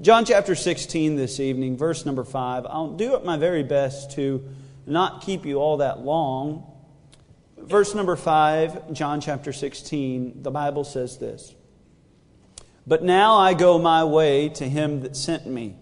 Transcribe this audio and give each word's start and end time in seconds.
John 0.00 0.24
chapter 0.24 0.54
16 0.54 1.16
this 1.16 1.38
evening, 1.40 1.76
verse 1.76 2.06
number 2.06 2.24
5. 2.24 2.64
I'll 2.64 2.92
do 2.92 3.20
my 3.22 3.36
very 3.36 3.62
best 3.62 4.12
to 4.12 4.48
not 4.86 5.20
keep 5.20 5.44
you 5.44 5.56
all 5.56 5.76
that 5.76 6.00
long. 6.00 6.64
Verse 7.58 7.94
number 7.94 8.16
5, 8.16 8.94
John 8.94 9.20
chapter 9.20 9.52
16, 9.52 10.42
the 10.42 10.50
Bible 10.50 10.84
says 10.84 11.18
this 11.18 11.54
But 12.86 13.02
now 13.02 13.36
I 13.36 13.52
go 13.52 13.78
my 13.78 14.04
way 14.04 14.48
to 14.48 14.66
him 14.66 15.02
that 15.02 15.16
sent 15.16 15.46
me. 15.46 15.76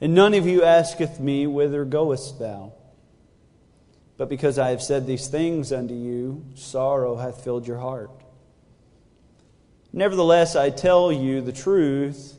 And 0.00 0.14
none 0.14 0.32
of 0.32 0.46
you 0.46 0.64
asketh 0.64 1.20
me, 1.20 1.46
Whither 1.46 1.84
goest 1.84 2.38
thou? 2.38 2.72
But 4.16 4.30
because 4.30 4.58
I 4.58 4.70
have 4.70 4.80
said 4.80 5.06
these 5.06 5.28
things 5.28 5.70
unto 5.70 5.92
you, 5.92 6.46
sorrow 6.54 7.16
hath 7.16 7.44
filled 7.44 7.66
your 7.66 7.78
heart. 7.78 8.10
Nevertheless, 9.92 10.56
I 10.56 10.70
tell 10.70 11.12
you 11.12 11.42
the 11.42 11.52
truth 11.52 12.38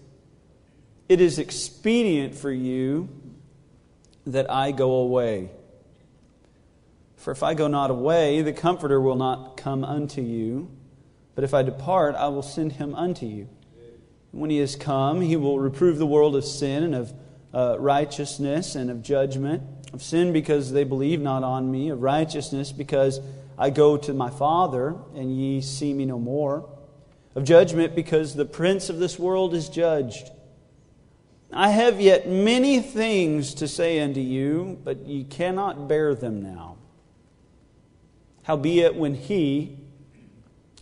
it 1.08 1.22
is 1.22 1.40
expedient 1.40 2.36
for 2.36 2.52
you 2.52 3.10
that 4.26 4.50
I 4.50 4.72
go 4.72 4.92
away. 4.96 5.52
For 7.18 7.32
if 7.32 7.44
I 7.44 7.54
go 7.54 7.68
not 7.68 7.92
away, 7.92 8.42
the 8.42 8.54
Comforter 8.54 9.00
will 9.00 9.16
not 9.16 9.58
come 9.58 9.84
unto 9.84 10.22
you. 10.22 10.70
But 11.36 11.44
if 11.44 11.54
I 11.54 11.64
depart, 11.64 12.16
I 12.16 12.28
will 12.30 12.42
send 12.42 12.74
him 12.74 12.96
unto 12.96 13.26
you. 13.26 13.50
When 14.32 14.50
he 14.50 14.60
is 14.60 14.76
come, 14.76 15.22
he 15.22 15.36
will 15.36 15.60
reprove 15.60 15.98
the 15.98 16.06
world 16.06 16.36
of 16.36 16.46
sin 16.46 16.84
and 16.84 16.96
of 16.96 17.14
uh, 17.54 17.78
righteousness 17.80 18.76
and 18.76 18.90
of 18.90 19.02
judgment. 19.02 19.64
Of 19.94 20.04
sin 20.04 20.34
because 20.34 20.72
they 20.72 20.84
believe 20.84 21.22
not 21.22 21.44
on 21.44 21.72
me, 21.72 21.90
of 21.90 22.02
righteousness 22.02 22.72
because 22.72 23.20
I 23.58 23.70
go 23.70 23.96
to 23.96 24.14
my 24.14 24.30
Father, 24.30 24.96
and 25.16 25.36
ye 25.36 25.62
see 25.62 25.94
me 25.94 26.06
no 26.06 26.20
more. 26.20 26.70
Of 27.34 27.44
judgment 27.44 27.96
because 27.96 28.36
the 28.36 28.46
prince 28.46 28.90
of 28.90 29.00
this 29.00 29.18
world 29.18 29.54
is 29.54 29.70
judged. 29.70 30.32
I 31.54 31.70
have 31.70 32.02
yet 32.02 32.28
many 32.28 32.82
things 32.82 33.54
to 33.56 33.68
say 33.68 34.00
unto 34.02 34.20
you, 34.20 34.80
but 34.84 35.06
ye 35.08 35.24
cannot 35.24 35.88
bear 35.88 36.14
them 36.16 36.42
now. 36.42 36.78
Howbeit, 38.44 38.96
when 38.96 39.16
He, 39.16 39.78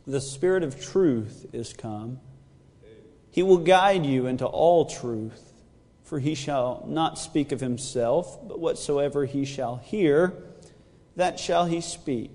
the 0.06 0.22
Spirit 0.22 0.64
of 0.64 0.82
truth, 0.82 1.46
is 1.54 1.74
come, 1.74 2.20
He 3.30 3.44
will 3.44 3.58
guide 3.58 4.06
you 4.06 4.26
into 4.26 4.46
all 4.46 4.86
truth, 4.86 5.54
for 6.04 6.20
He 6.20 6.36
shall 6.36 6.84
not 6.88 7.18
speak 7.20 7.52
of 7.52 7.60
Himself, 7.60 8.40
but 8.48 8.60
whatsoever 8.60 9.26
He 9.26 9.46
shall 9.46 9.78
hear, 9.78 10.34
that 11.16 11.40
shall 11.40 11.66
He 11.66 11.82
speak. 11.82 12.32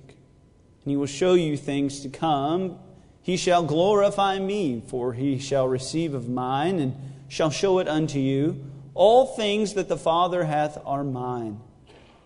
And 0.84 0.92
He 0.92 0.96
will 0.96 1.06
show 1.06 1.34
you 1.34 1.56
things 1.56 2.00
to 2.00 2.08
come. 2.08 2.78
He 3.20 3.36
shall 3.36 3.62
glorify 3.64 4.38
me, 4.38 4.82
for 4.86 5.12
He 5.12 5.38
shall 5.38 5.66
receive 5.66 6.14
of 6.14 6.28
mine, 6.28 6.78
and 6.78 6.96
shall 7.28 7.50
show 7.50 7.78
it 7.78 7.88
unto 7.88 8.18
you. 8.18 8.64
All 8.94 9.26
things 9.26 9.74
that 9.74 9.88
the 9.88 9.96
Father 9.96 10.44
hath 10.44 10.78
are 10.84 11.04
mine. 11.04 11.60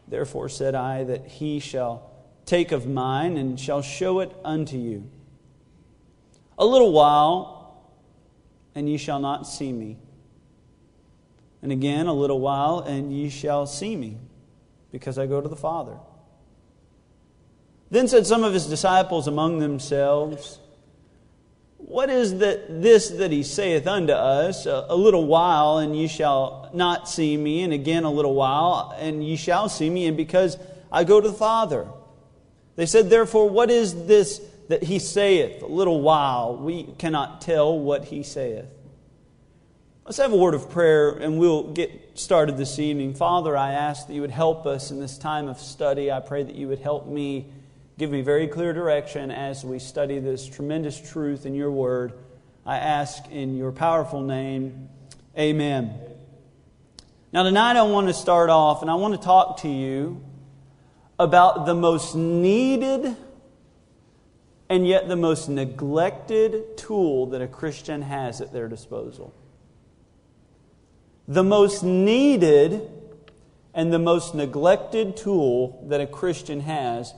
Therefore 0.09 0.49
said 0.49 0.75
I 0.75 1.05
that 1.05 1.27
he 1.27 1.59
shall 1.59 2.11
take 2.47 2.73
of 2.73 2.87
mine 2.87 3.37
and 3.37 3.59
shall 3.59 3.83
show 3.83 4.21
it 4.21 4.35
unto 4.45 4.79
you. 4.79 5.11
A 6.59 6.65
little 6.65 6.93
while, 6.93 7.83
and 8.75 8.89
ye 8.89 8.97
shall 8.97 9.21
not 9.21 9.47
see 9.47 9.73
me. 9.73 9.99
And 11.63 11.73
again, 11.73 12.07
a 12.07 12.13
little 12.13 12.41
while, 12.41 12.81
and 12.81 13.13
ye 13.13 13.29
shall 13.29 13.67
see 13.67 13.97
me, 13.97 14.19
because 14.91 15.19
I 15.19 15.27
go 15.27 15.41
to 15.41 15.49
the 15.49 15.57
Father. 15.57 15.97
Then 17.91 18.09
said 18.09 18.27
some 18.27 18.43
of 18.43 18.53
his 18.53 18.67
disciples 18.67 19.29
among 19.29 19.59
themselves, 19.59 20.59
what 21.93 22.09
is 22.09 22.39
this 22.39 23.11
that 23.11 23.31
he 23.31 23.43
saith 23.43 23.87
unto 23.87 24.15
us? 24.15 24.65
A, 24.65 24.87
a, 24.89 24.97
little 24.97 25.27
while, 25.27 25.77
and 25.77 25.95
ye 25.95 26.09
shall 26.09 26.71
not 26.73 27.07
see 27.07 27.37
me, 27.37 27.63
and 27.63 27.73
again 27.73 28.05
a 28.05 28.11
little 28.11 28.35
while, 28.35 28.97
and 28.99 29.23
ye 29.23 29.37
shall 29.37 29.69
see 29.69 29.91
me, 29.91 30.07
and 30.07 30.17
because 30.17 30.57
I 30.91 31.05
go 31.05 31.21
to 31.21 31.29
the 31.29 31.35
Father. 31.35 31.87
They 32.77 32.87
said, 32.87 33.11
Therefore, 33.11 33.51
what 33.51 33.71
is 33.71 34.07
this 34.07 34.41
that 34.69 34.83
he 34.83 34.99
saith? 34.99 35.63
A 35.63 35.67
little 35.67 36.01
while. 36.01 36.57
We 36.57 36.85
cannot 36.97 37.43
tell 37.43 37.79
what 37.79 38.07
he 38.07 38.23
saith. 38.23 38.65
Let's 40.07 40.17
have 40.17 40.33
a 40.33 40.37
word 40.37 40.55
of 40.55 40.71
prayer, 40.71 41.11
and 41.11 41.39
we'll 41.39 41.73
get 41.75 42.19
started 42.19 42.57
this 42.57 42.79
evening. 42.79 43.13
Father, 43.15 43.55
I 43.55 43.73
ask 43.73 44.07
that 44.07 44.15
you 44.15 44.23
would 44.23 44.31
help 44.31 44.65
us 44.65 44.91
in 44.91 44.99
this 44.99 45.19
time 45.19 45.47
of 45.47 45.61
study. 45.61 46.11
I 46.11 46.21
pray 46.21 46.43
that 46.43 46.55
you 46.55 46.69
would 46.69 46.81
help 46.81 47.07
me 47.07 47.53
Give 47.99 48.11
me 48.11 48.23
very 48.23 48.49
clear 48.49 48.73
direction 48.73 49.31
as 49.31 49.65
we 49.65 49.79
study 49.79 50.19
this 50.19 50.47
tremendous 50.47 50.99
truth 50.99 51.45
in 51.45 51.55
your 51.55 51.71
word. 51.71 52.15
I 52.65 52.79
ask 52.79 53.29
in 53.31 53.57
your 53.57 53.71
powerful 53.71 54.23
name. 54.23 54.89
Amen. 55.39 55.99
Now, 57.33 57.43
tonight 57.43 57.77
I 57.77 57.83
want 57.83 58.09
to 58.09 58.15
start 58.15 58.49
off 58.49 58.81
and 58.81 58.91
I 58.91 58.95
want 58.95 59.15
to 59.15 59.21
talk 59.21 59.59
to 59.59 59.69
you 59.69 60.25
about 61.19 61.67
the 61.67 61.75
most 61.75 62.15
needed 62.15 63.15
and 64.71 64.87
yet 64.87 65.07
the 65.07 65.17
most 65.17 65.51
neglected 65.51 66.79
tool 66.79 67.27
that 67.27 67.43
a 67.43 67.47
Christian 67.47 68.01
has 68.03 68.41
at 68.41 68.55
their 68.55 68.69
disposal. 68.69 69.35
The 71.29 71.45
most 71.45 71.83
needed 71.83 72.91
and 73.75 73.93
the 73.93 73.99
most 73.99 74.35
neglected 74.35 75.15
tool 75.15 75.85
that 75.89 76.01
a 76.01 76.07
Christian 76.07 76.61
has 76.61 77.13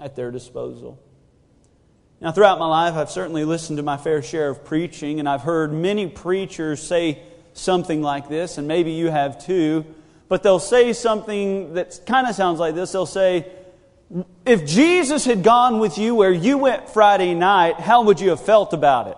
at 0.00 0.16
their 0.16 0.30
disposal. 0.30 0.98
Now, 2.20 2.32
throughout 2.32 2.58
my 2.58 2.66
life, 2.66 2.94
I've 2.94 3.10
certainly 3.10 3.44
listened 3.44 3.76
to 3.76 3.82
my 3.82 3.96
fair 3.96 4.22
share 4.22 4.48
of 4.48 4.64
preaching, 4.64 5.20
and 5.20 5.28
I've 5.28 5.42
heard 5.42 5.72
many 5.72 6.08
preachers 6.08 6.82
say 6.82 7.22
something 7.52 8.02
like 8.02 8.28
this, 8.28 8.58
and 8.58 8.66
maybe 8.66 8.92
you 8.92 9.08
have 9.08 9.44
too, 9.44 9.84
but 10.28 10.42
they'll 10.42 10.58
say 10.58 10.92
something 10.92 11.74
that 11.74 12.00
kind 12.06 12.26
of 12.26 12.34
sounds 12.34 12.58
like 12.58 12.74
this. 12.74 12.90
They'll 12.90 13.06
say, 13.06 13.46
If 14.44 14.66
Jesus 14.66 15.24
had 15.24 15.44
gone 15.44 15.78
with 15.78 15.96
you 15.96 16.14
where 16.14 16.32
you 16.32 16.58
went 16.58 16.90
Friday 16.90 17.34
night, 17.34 17.78
how 17.78 18.02
would 18.02 18.20
you 18.20 18.30
have 18.30 18.40
felt 18.40 18.72
about 18.72 19.08
it? 19.08 19.16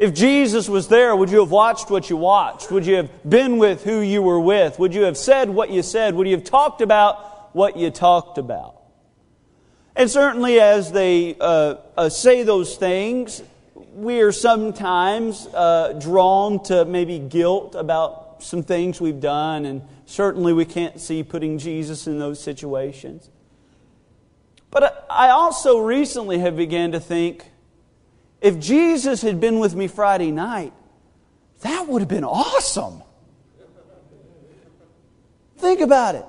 If 0.00 0.14
Jesus 0.14 0.68
was 0.68 0.88
there, 0.88 1.14
would 1.14 1.30
you 1.30 1.40
have 1.40 1.50
watched 1.50 1.90
what 1.90 2.08
you 2.08 2.16
watched? 2.16 2.70
Would 2.72 2.86
you 2.86 2.96
have 2.96 3.10
been 3.28 3.58
with 3.58 3.84
who 3.84 4.00
you 4.00 4.22
were 4.22 4.40
with? 4.40 4.78
Would 4.78 4.94
you 4.94 5.02
have 5.02 5.16
said 5.16 5.50
what 5.50 5.70
you 5.70 5.82
said? 5.82 6.14
Would 6.14 6.26
you 6.26 6.36
have 6.36 6.44
talked 6.44 6.80
about 6.80 7.54
what 7.54 7.76
you 7.76 7.90
talked 7.90 8.38
about? 8.38 8.79
And 10.00 10.10
certainly, 10.10 10.58
as 10.58 10.92
they 10.92 11.36
uh, 11.38 11.74
uh, 11.94 12.08
say 12.08 12.42
those 12.42 12.74
things, 12.78 13.42
we 13.94 14.22
are 14.22 14.32
sometimes 14.32 15.46
uh, 15.48 15.92
drawn 16.00 16.62
to 16.64 16.86
maybe 16.86 17.18
guilt 17.18 17.74
about 17.74 18.42
some 18.42 18.62
things 18.62 18.98
we've 18.98 19.20
done, 19.20 19.66
and 19.66 19.82
certainly 20.06 20.54
we 20.54 20.64
can't 20.64 20.98
see 20.98 21.22
putting 21.22 21.58
Jesus 21.58 22.06
in 22.06 22.18
those 22.18 22.42
situations. 22.42 23.28
But 24.70 25.04
I 25.10 25.28
also 25.28 25.80
recently 25.80 26.38
have 26.38 26.56
begun 26.56 26.92
to 26.92 27.00
think 27.00 27.50
if 28.40 28.58
Jesus 28.58 29.20
had 29.20 29.38
been 29.38 29.58
with 29.58 29.74
me 29.74 29.86
Friday 29.86 30.30
night, 30.30 30.72
that 31.60 31.86
would 31.88 32.00
have 32.00 32.08
been 32.08 32.24
awesome. 32.24 33.02
Think 35.58 35.82
about 35.82 36.14
it. 36.14 36.24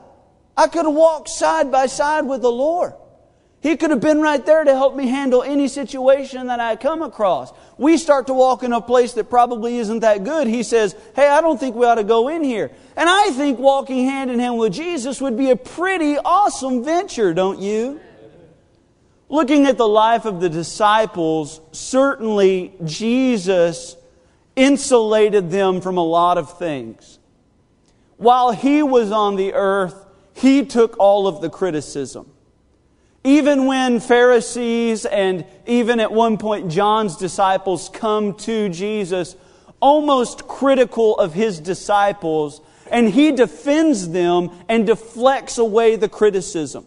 I 0.57 0.67
could 0.67 0.83
have 0.83 0.93
walked 0.93 1.29
side 1.29 1.71
by 1.71 1.85
side 1.85 2.25
with 2.25 2.41
the 2.41 2.51
Lord. 2.51 2.95
He 3.61 3.77
could 3.77 3.91
have 3.91 4.01
been 4.01 4.21
right 4.21 4.43
there 4.43 4.63
to 4.63 4.71
help 4.71 4.95
me 4.95 5.07
handle 5.07 5.43
any 5.43 5.67
situation 5.67 6.47
that 6.47 6.59
I 6.59 6.75
come 6.75 7.03
across. 7.03 7.53
We 7.77 7.97
start 7.97 8.25
to 8.27 8.33
walk 8.33 8.63
in 8.63 8.73
a 8.73 8.81
place 8.81 9.13
that 9.13 9.29
probably 9.29 9.77
isn't 9.77 9.99
that 9.99 10.23
good. 10.23 10.47
He 10.47 10.63
says, 10.63 10.95
Hey, 11.15 11.27
I 11.27 11.41
don't 11.41 11.59
think 11.59 11.75
we 11.75 11.85
ought 11.85 11.95
to 11.95 12.03
go 12.03 12.27
in 12.27 12.43
here. 12.43 12.71
And 12.97 13.07
I 13.07 13.29
think 13.31 13.59
walking 13.59 14.05
hand 14.05 14.31
in 14.31 14.39
hand 14.39 14.57
with 14.57 14.73
Jesus 14.73 15.21
would 15.21 15.37
be 15.37 15.51
a 15.51 15.55
pretty 15.55 16.17
awesome 16.17 16.83
venture, 16.83 17.35
don't 17.35 17.59
you? 17.59 18.01
Looking 19.29 19.67
at 19.67 19.77
the 19.77 19.87
life 19.87 20.25
of 20.25 20.41
the 20.41 20.49
disciples, 20.49 21.61
certainly 21.71 22.73
Jesus 22.83 23.95
insulated 24.55 25.51
them 25.51 25.81
from 25.81 25.97
a 25.97 26.03
lot 26.03 26.39
of 26.39 26.57
things. 26.57 27.19
While 28.17 28.51
he 28.51 28.81
was 28.81 29.11
on 29.11 29.35
the 29.35 29.53
earth, 29.53 29.95
he 30.33 30.65
took 30.65 30.97
all 30.97 31.27
of 31.27 31.41
the 31.41 31.49
criticism. 31.49 32.31
Even 33.23 33.67
when 33.67 33.99
Pharisees 33.99 35.05
and 35.05 35.45
even 35.67 35.99
at 35.99 36.11
one 36.11 36.37
point 36.37 36.71
John's 36.71 37.17
disciples 37.17 37.89
come 37.93 38.33
to 38.37 38.69
Jesus, 38.69 39.35
almost 39.79 40.47
critical 40.47 41.17
of 41.17 41.33
his 41.33 41.59
disciples, 41.59 42.61
and 42.89 43.09
he 43.09 43.31
defends 43.31 44.09
them 44.09 44.49
and 44.67 44.87
deflects 44.87 45.57
away 45.57 45.95
the 45.95 46.09
criticism. 46.09 46.85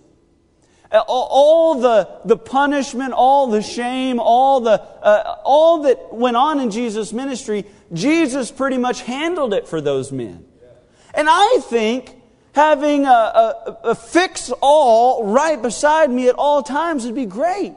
All 0.93 1.81
the, 1.81 2.21
the 2.25 2.37
punishment, 2.37 3.15
all 3.15 3.49
the 3.49 3.63
shame, 3.63 4.21
all, 4.21 4.61
the, 4.61 4.81
uh, 4.81 5.41
all 5.45 5.83
that 5.83 6.13
went 6.13 6.37
on 6.37 6.61
in 6.61 6.71
Jesus' 6.71 7.13
ministry, 7.13 7.65
Jesus 7.93 8.53
pretty 8.53 8.79
much 8.79 9.03
handled 9.03 9.55
it 9.55 9.67
for 9.67 9.81
those 9.81 10.13
men. 10.13 10.45
And 11.13 11.29
I 11.29 11.59
think 11.63 12.15
having 12.55 13.05
a, 13.05 13.09
a, 13.09 13.79
a 13.85 13.95
fix 13.95 14.51
all 14.61 15.27
right 15.27 15.61
beside 15.61 16.11
me 16.11 16.29
at 16.29 16.37
all 16.37 16.63
times 16.63 17.05
would 17.05 17.15
be 17.15 17.27
great. 17.27 17.75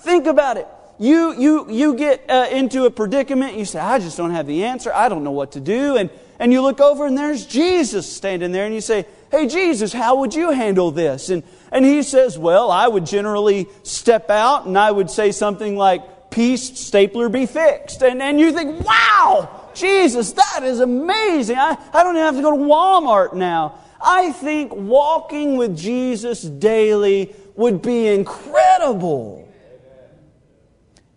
Think 0.00 0.26
about 0.26 0.56
it. 0.56 0.68
you, 0.98 1.34
you, 1.36 1.70
you 1.70 1.94
get 1.96 2.24
uh, 2.28 2.46
into 2.50 2.84
a 2.84 2.90
predicament. 2.90 3.56
You 3.56 3.64
say, 3.64 3.80
I 3.80 3.98
just 3.98 4.16
don't 4.16 4.30
have 4.30 4.46
the 4.46 4.64
answer. 4.64 4.92
I 4.94 5.08
don't 5.08 5.24
know 5.24 5.32
what 5.32 5.52
to 5.52 5.60
do. 5.60 5.96
And, 5.96 6.10
and 6.38 6.52
you 6.52 6.62
look 6.62 6.80
over 6.80 7.06
and 7.06 7.18
there's 7.18 7.44
Jesus 7.44 8.10
standing 8.10 8.52
there 8.52 8.66
and 8.66 8.74
you 8.74 8.80
say, 8.80 9.06
Hey, 9.30 9.48
Jesus, 9.48 9.92
how 9.92 10.16
would 10.20 10.32
you 10.32 10.50
handle 10.50 10.92
this? 10.92 11.28
And, 11.28 11.42
and 11.72 11.84
he 11.84 12.04
says, 12.04 12.38
Well, 12.38 12.70
I 12.70 12.86
would 12.86 13.06
generally 13.06 13.66
step 13.82 14.30
out 14.30 14.66
and 14.66 14.78
I 14.78 14.90
would 14.90 15.10
say 15.10 15.32
something 15.32 15.76
like, 15.76 16.30
Peace, 16.30 16.78
stapler 16.78 17.28
be 17.28 17.46
fixed. 17.46 18.02
And, 18.02 18.22
and 18.22 18.38
you 18.38 18.52
think, 18.52 18.86
Wow, 18.86 19.70
Jesus, 19.74 20.32
that 20.32 20.60
is 20.62 20.78
amazing. 20.78 21.56
I, 21.56 21.76
I 21.92 22.04
don't 22.04 22.14
even 22.14 22.26
have 22.26 22.36
to 22.36 22.42
go 22.42 22.52
to 22.52 22.62
Walmart 22.62 23.34
now. 23.34 23.80
I 24.04 24.32
think 24.32 24.74
walking 24.74 25.56
with 25.56 25.76
Jesus 25.76 26.42
daily 26.42 27.34
would 27.54 27.82
be 27.82 28.08
incredible. 28.08 29.48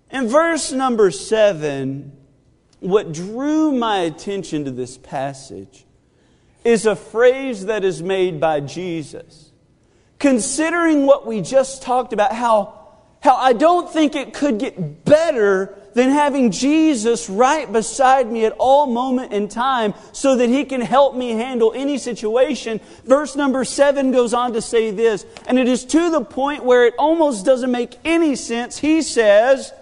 In 0.10 0.28
verse 0.28 0.72
number 0.72 1.12
seven, 1.12 2.13
what 2.80 3.12
drew 3.12 3.72
my 3.72 4.00
attention 4.00 4.66
to 4.66 4.72
this 4.72 4.98
passage 4.98 5.86
is 6.63 6.86
a 6.86 6.95
phrase 6.95 7.66
that 7.66 7.84
is 7.84 8.01
made 8.01 8.39
by 8.39 8.60
Jesus. 8.60 9.51
Considering 10.19 11.06
what 11.06 11.28
we 11.28 11.42
just 11.42 11.81
talked 11.81 12.13
about, 12.13 12.34
how, 12.34 12.88
how 13.22 13.36
I 13.36 13.54
don't 13.54 13.89
think 13.89 14.16
it 14.16 14.34
could 14.34 14.60
get 14.60 15.06
better 15.06 15.76
than 15.98 16.12
having 16.12 16.52
Jesus 16.52 17.28
right 17.28 17.74
beside 17.74 18.32
me 18.32 18.46
at 18.46 18.54
all 18.60 18.86
moment 18.86 19.34
in 19.34 19.48
time 19.48 19.96
so 20.12 20.36
that 20.36 20.48
he 20.48 20.64
can 20.64 20.80
help 20.80 21.16
me 21.16 21.32
handle 21.32 21.74
any 21.76 21.98
situation. 21.98 22.80
Verse 23.04 23.36
number 23.36 23.66
seven 23.66 24.12
goes 24.12 24.32
on 24.32 24.54
to 24.54 24.62
say 24.62 24.92
this, 24.92 25.26
and 25.48 25.58
it 25.58 25.68
is 25.68 25.84
to 25.86 26.12
the 26.12 26.24
point 26.24 26.64
where 26.64 26.86
it 26.86 26.94
almost 27.00 27.48
doesn't 27.48 27.72
make 27.72 27.96
any 28.06 28.36
sense. 28.36 28.78
He 28.78 29.02
says, 29.02 29.74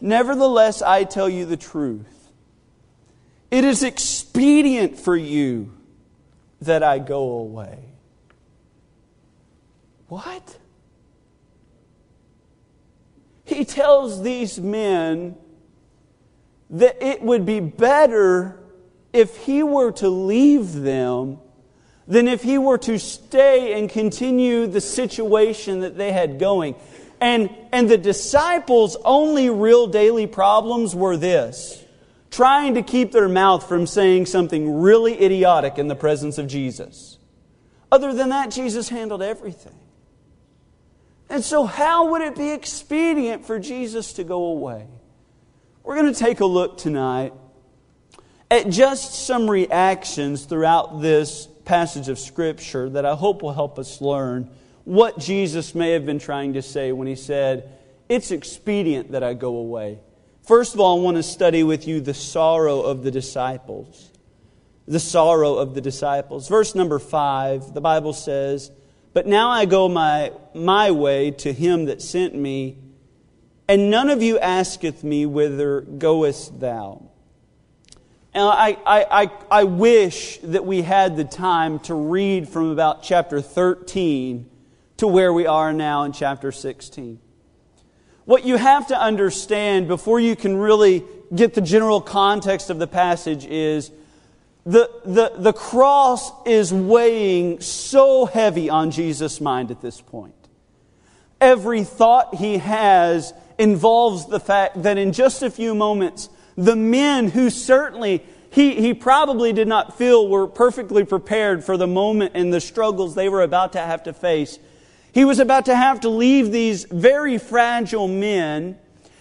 Nevertheless, 0.00 0.80
I 0.80 1.04
tell 1.04 1.28
you 1.28 1.44
the 1.44 1.58
truth. 1.58 2.30
It 3.50 3.62
is 3.62 3.82
expedient 3.82 4.98
for 4.98 5.14
you 5.14 5.74
that 6.62 6.82
I 6.82 7.00
go 7.00 7.32
away. 7.32 7.80
What? 10.08 10.56
He 13.44 13.66
tells 13.66 14.22
these 14.22 14.58
men 14.58 15.36
that 16.70 17.04
it 17.04 17.22
would 17.22 17.44
be 17.44 17.60
better 17.60 18.58
if 19.12 19.36
he 19.38 19.62
were 19.62 19.92
to 19.92 20.08
leave 20.08 20.72
them 20.72 21.38
than 22.06 22.28
if 22.28 22.42
he 22.42 22.58
were 22.58 22.78
to 22.78 22.98
stay 22.98 23.78
and 23.78 23.90
continue 23.90 24.66
the 24.66 24.80
situation 24.80 25.80
that 25.80 25.96
they 25.96 26.12
had 26.12 26.38
going. 26.38 26.74
And, 27.20 27.54
and 27.72 27.88
the 27.88 27.98
disciples' 27.98 28.96
only 29.04 29.50
real 29.50 29.86
daily 29.86 30.26
problems 30.26 30.94
were 30.94 31.16
this 31.16 31.84
trying 32.30 32.74
to 32.74 32.82
keep 32.82 33.10
their 33.12 33.28
mouth 33.28 33.68
from 33.68 33.86
saying 33.86 34.24
something 34.26 34.80
really 34.80 35.20
idiotic 35.20 35.78
in 35.78 35.88
the 35.88 35.96
presence 35.96 36.38
of 36.38 36.46
Jesus. 36.46 37.18
Other 37.90 38.12
than 38.12 38.28
that, 38.28 38.50
Jesus 38.50 38.88
handled 38.88 39.20
everything. 39.20 39.74
And 41.28 41.44
so, 41.44 41.64
how 41.64 42.10
would 42.10 42.22
it 42.22 42.36
be 42.36 42.50
expedient 42.50 43.44
for 43.44 43.58
Jesus 43.58 44.12
to 44.14 44.24
go 44.24 44.44
away? 44.44 44.86
We're 45.82 45.96
going 45.96 46.12
to 46.12 46.18
take 46.18 46.40
a 46.40 46.46
look 46.46 46.76
tonight 46.76 47.32
at 48.50 48.68
just 48.68 49.26
some 49.26 49.50
reactions 49.50 50.44
throughout 50.44 51.00
this 51.00 51.48
passage 51.64 52.08
of 52.08 52.18
Scripture 52.18 52.90
that 52.90 53.06
I 53.06 53.14
hope 53.14 53.42
will 53.42 53.54
help 53.54 53.78
us 53.78 54.02
learn 54.02 54.50
what 54.84 55.18
Jesus 55.18 55.74
may 55.74 55.92
have 55.92 56.04
been 56.04 56.18
trying 56.18 56.52
to 56.52 56.62
say 56.62 56.92
when 56.92 57.06
he 57.06 57.16
said, 57.16 57.72
It's 58.10 58.30
expedient 58.30 59.12
that 59.12 59.22
I 59.22 59.32
go 59.32 59.56
away. 59.56 60.00
First 60.42 60.74
of 60.74 60.80
all, 60.80 61.00
I 61.00 61.02
want 61.02 61.16
to 61.16 61.22
study 61.22 61.62
with 61.62 61.88
you 61.88 62.00
the 62.00 62.14
sorrow 62.14 62.82
of 62.82 63.02
the 63.02 63.10
disciples. 63.10 64.10
The 64.86 65.00
sorrow 65.00 65.54
of 65.54 65.74
the 65.74 65.80
disciples. 65.80 66.46
Verse 66.46 66.74
number 66.74 66.98
five, 66.98 67.72
the 67.72 67.80
Bible 67.80 68.12
says, 68.12 68.70
But 69.14 69.26
now 69.26 69.48
I 69.48 69.64
go 69.64 69.88
my, 69.88 70.32
my 70.54 70.90
way 70.90 71.30
to 71.30 71.54
him 71.54 71.86
that 71.86 72.02
sent 72.02 72.34
me 72.34 72.76
and 73.70 73.88
none 73.88 74.10
of 74.10 74.20
you 74.20 74.36
asketh 74.36 75.04
me, 75.04 75.26
Whither 75.26 75.82
goest 75.82 76.58
thou? 76.58 77.08
And 78.34 78.42
I, 78.42 78.76
I, 78.84 79.22
I, 79.22 79.30
I 79.48 79.64
wish 79.64 80.38
that 80.38 80.66
we 80.66 80.82
had 80.82 81.16
the 81.16 81.22
time 81.22 81.78
to 81.80 81.94
read 81.94 82.48
from 82.48 82.70
about 82.70 83.04
chapter 83.04 83.40
13 83.40 84.50
to 84.96 85.06
where 85.06 85.32
we 85.32 85.46
are 85.46 85.72
now 85.72 86.02
in 86.02 86.10
chapter 86.10 86.50
16. 86.50 87.20
What 88.24 88.44
you 88.44 88.56
have 88.56 88.88
to 88.88 89.00
understand 89.00 89.86
before 89.86 90.18
you 90.18 90.34
can 90.34 90.56
really 90.56 91.04
get 91.32 91.54
the 91.54 91.60
general 91.60 92.00
context 92.00 92.70
of 92.70 92.80
the 92.80 92.88
passage 92.88 93.46
is 93.46 93.92
the, 94.66 94.90
the, 95.04 95.32
the 95.36 95.52
cross 95.52 96.32
is 96.44 96.74
weighing 96.74 97.60
so 97.60 98.26
heavy 98.26 98.68
on 98.68 98.90
Jesus' 98.90 99.40
mind 99.40 99.70
at 99.70 99.80
this 99.80 100.00
point. 100.00 100.34
Every 101.40 101.84
thought 101.84 102.34
he 102.34 102.58
has 102.58 103.32
involves 103.60 104.26
the 104.26 104.40
fact 104.40 104.82
that 104.82 104.98
in 104.98 105.12
just 105.12 105.42
a 105.42 105.50
few 105.50 105.74
moments, 105.74 106.28
the 106.56 106.74
men 106.74 107.28
who 107.28 107.50
certainly 107.50 108.24
he, 108.52 108.74
he 108.74 108.94
probably 108.94 109.52
did 109.52 109.68
not 109.68 109.96
feel 109.96 110.26
were 110.26 110.48
perfectly 110.48 111.04
prepared 111.04 111.62
for 111.62 111.76
the 111.76 111.86
moment 111.86 112.32
and 112.34 112.52
the 112.52 112.60
struggles 112.60 113.14
they 113.14 113.28
were 113.28 113.42
about 113.42 113.74
to 113.74 113.78
have 113.78 114.02
to 114.04 114.12
face. 114.12 114.58
He 115.12 115.24
was 115.24 115.38
about 115.38 115.66
to 115.66 115.76
have 115.76 116.00
to 116.00 116.08
leave 116.08 116.50
these 116.50 116.84
very 116.84 117.38
fragile 117.38 118.08
men, 118.08 118.76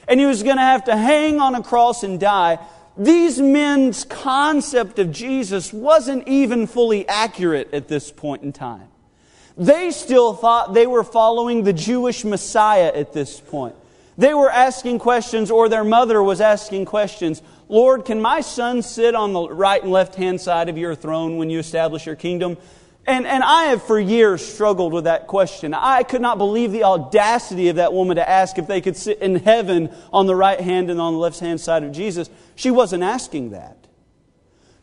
and 0.07 0.19
he 0.19 0.25
was 0.25 0.41
going 0.41 0.57
to 0.57 0.63
have 0.63 0.85
to 0.85 0.97
hang 0.97 1.39
on 1.39 1.53
a 1.53 1.61
cross 1.61 2.01
and 2.01 2.19
die. 2.19 2.57
These 2.97 3.39
men's 3.39 4.03
concept 4.03 4.97
of 4.97 5.11
Jesus 5.11 5.71
wasn't 5.71 6.27
even 6.27 6.65
fully 6.65 7.07
accurate 7.07 7.71
at 7.71 7.87
this 7.87 8.11
point 8.11 8.41
in 8.41 8.51
time. 8.51 8.87
They 9.57 9.91
still 9.91 10.33
thought 10.33 10.73
they 10.73 10.87
were 10.87 11.03
following 11.03 11.63
the 11.63 11.73
Jewish 11.73 12.23
Messiah 12.23 12.91
at 12.95 13.13
this 13.13 13.39
point. 13.39 13.75
They 14.19 14.33
were 14.33 14.51
asking 14.51 14.99
questions, 14.99 15.49
or 15.49 15.69
their 15.69 15.85
mother 15.85 16.21
was 16.21 16.41
asking 16.41 16.83
questions. 16.83 17.41
Lord, 17.69 18.03
can 18.03 18.19
my 18.19 18.41
son 18.41 18.81
sit 18.81 19.15
on 19.15 19.31
the 19.31 19.47
right 19.47 19.81
and 19.81 19.93
left 19.93 20.15
hand 20.15 20.41
side 20.41 20.67
of 20.67 20.77
your 20.77 20.93
throne 20.93 21.37
when 21.37 21.49
you 21.49 21.57
establish 21.57 22.05
your 22.05 22.17
kingdom? 22.17 22.57
And, 23.07 23.25
and 23.25 23.41
I 23.41 23.67
have 23.67 23.81
for 23.81 23.97
years 23.97 24.45
struggled 24.45 24.91
with 24.91 25.05
that 25.05 25.27
question. 25.27 25.73
I 25.73 26.03
could 26.03 26.19
not 26.19 26.37
believe 26.37 26.73
the 26.73 26.83
audacity 26.83 27.69
of 27.69 27.77
that 27.77 27.93
woman 27.93 28.17
to 28.17 28.29
ask 28.29 28.57
if 28.57 28.67
they 28.67 28.81
could 28.81 28.97
sit 28.97 29.19
in 29.19 29.35
heaven 29.35 29.89
on 30.11 30.27
the 30.27 30.35
right 30.35 30.59
hand 30.59 30.91
and 30.91 30.99
on 30.99 31.13
the 31.13 31.19
left 31.19 31.39
hand 31.39 31.61
side 31.61 31.85
of 31.85 31.93
Jesus. 31.93 32.29
She 32.55 32.71
wasn't 32.71 33.03
asking 33.03 33.51
that. 33.51 33.87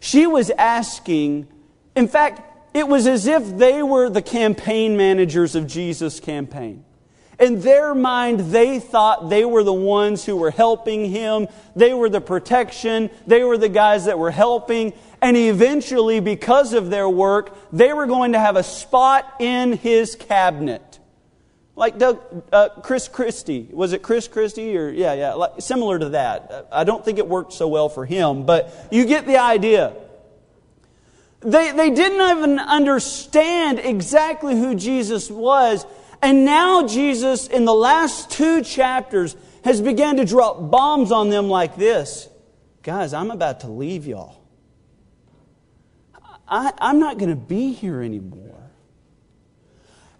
She 0.00 0.26
was 0.26 0.48
asking, 0.48 1.46
in 1.94 2.08
fact, 2.08 2.40
it 2.72 2.88
was 2.88 3.06
as 3.06 3.26
if 3.26 3.58
they 3.58 3.82
were 3.82 4.08
the 4.08 4.22
campaign 4.22 4.96
managers 4.96 5.54
of 5.54 5.66
Jesus' 5.66 6.20
campaign. 6.20 6.85
In 7.38 7.60
their 7.60 7.94
mind, 7.94 8.40
they 8.52 8.80
thought 8.80 9.28
they 9.28 9.44
were 9.44 9.62
the 9.62 9.72
ones 9.72 10.24
who 10.24 10.36
were 10.36 10.50
helping 10.50 11.10
him. 11.10 11.48
They 11.74 11.92
were 11.92 12.08
the 12.08 12.20
protection. 12.20 13.10
They 13.26 13.44
were 13.44 13.58
the 13.58 13.68
guys 13.68 14.06
that 14.06 14.18
were 14.18 14.30
helping. 14.30 14.94
And 15.20 15.36
eventually, 15.36 16.20
because 16.20 16.72
of 16.72 16.88
their 16.88 17.08
work, 17.08 17.56
they 17.72 17.92
were 17.92 18.06
going 18.06 18.32
to 18.32 18.38
have 18.38 18.56
a 18.56 18.62
spot 18.62 19.34
in 19.38 19.74
his 19.74 20.14
cabinet. 20.14 20.98
Like 21.74 21.98
Doug, 21.98 22.20
uh, 22.52 22.70
Chris 22.82 23.06
Christie. 23.06 23.68
Was 23.70 23.92
it 23.92 24.00
Chris 24.02 24.28
Christie? 24.28 24.74
Or, 24.78 24.88
yeah, 24.88 25.12
yeah, 25.12 25.34
like, 25.34 25.52
similar 25.58 25.98
to 25.98 26.08
that. 26.10 26.68
I 26.72 26.84
don't 26.84 27.04
think 27.04 27.18
it 27.18 27.28
worked 27.28 27.52
so 27.52 27.68
well 27.68 27.90
for 27.90 28.06
him, 28.06 28.46
but 28.46 28.88
you 28.90 29.04
get 29.04 29.26
the 29.26 29.36
idea. 29.36 29.94
They, 31.40 31.72
they 31.72 31.90
didn't 31.90 32.38
even 32.38 32.58
understand 32.58 33.78
exactly 33.78 34.58
who 34.58 34.74
Jesus 34.74 35.30
was 35.30 35.84
and 36.26 36.44
now 36.44 36.84
Jesus, 36.84 37.46
in 37.46 37.64
the 37.66 37.72
last 37.72 38.32
two 38.32 38.60
chapters, 38.60 39.36
has 39.64 39.80
begun 39.80 40.16
to 40.16 40.24
drop 40.24 40.72
bombs 40.72 41.12
on 41.12 41.30
them 41.30 41.48
like 41.48 41.76
this. 41.76 42.28
Guys, 42.82 43.14
I'm 43.14 43.30
about 43.30 43.60
to 43.60 43.68
leave 43.68 44.08
y'all. 44.08 44.40
I, 46.48 46.72
I'm 46.78 46.98
not 46.98 47.18
going 47.18 47.30
to 47.30 47.36
be 47.36 47.72
here 47.72 48.02
anymore. 48.02 48.72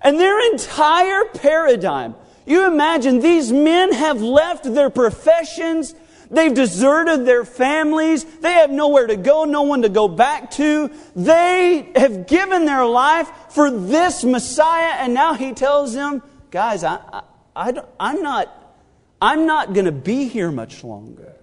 And 0.01 0.21
their 0.21 0.53
entire 0.53 1.25
paradigm, 1.25 2.15
you 2.47 2.69
imagine 2.69 3.19
these 3.19 3.51
men 3.51 3.93
have 3.93 4.23
left 4.23 4.63
their 4.63 4.91
professions, 4.91 5.93
They've 6.31 6.53
deserted 6.53 7.25
their 7.25 7.45
families. 7.45 8.25
They 8.25 8.53
have 8.53 8.71
nowhere 8.71 9.07
to 9.07 9.17
go, 9.17 9.45
no 9.45 9.63
one 9.63 9.83
to 9.83 9.89
go 9.89 10.09
back 10.09 10.51
to. 10.53 10.91
They 11.15 11.91
have 11.97 12.27
given 12.27 12.65
their 12.65 12.85
life 12.85 13.31
for 13.51 13.71
this 13.71 14.25
Messiah, 14.25 14.97
and 14.99 15.15
now 15.15 15.35
he 15.35 15.53
tells 15.53 15.95
them, 15.95 16.23
guys, 16.51 16.85
I, 16.85 16.99
I, 17.13 17.23
I 17.55 17.83
I'm 17.99 18.23
not, 18.23 18.77
I'm 19.21 19.47
not 19.47 19.73
going 19.73 19.87
to 19.87 19.93
be 19.93 20.29
here 20.29 20.51
much 20.51 20.83
longer. 20.83 21.35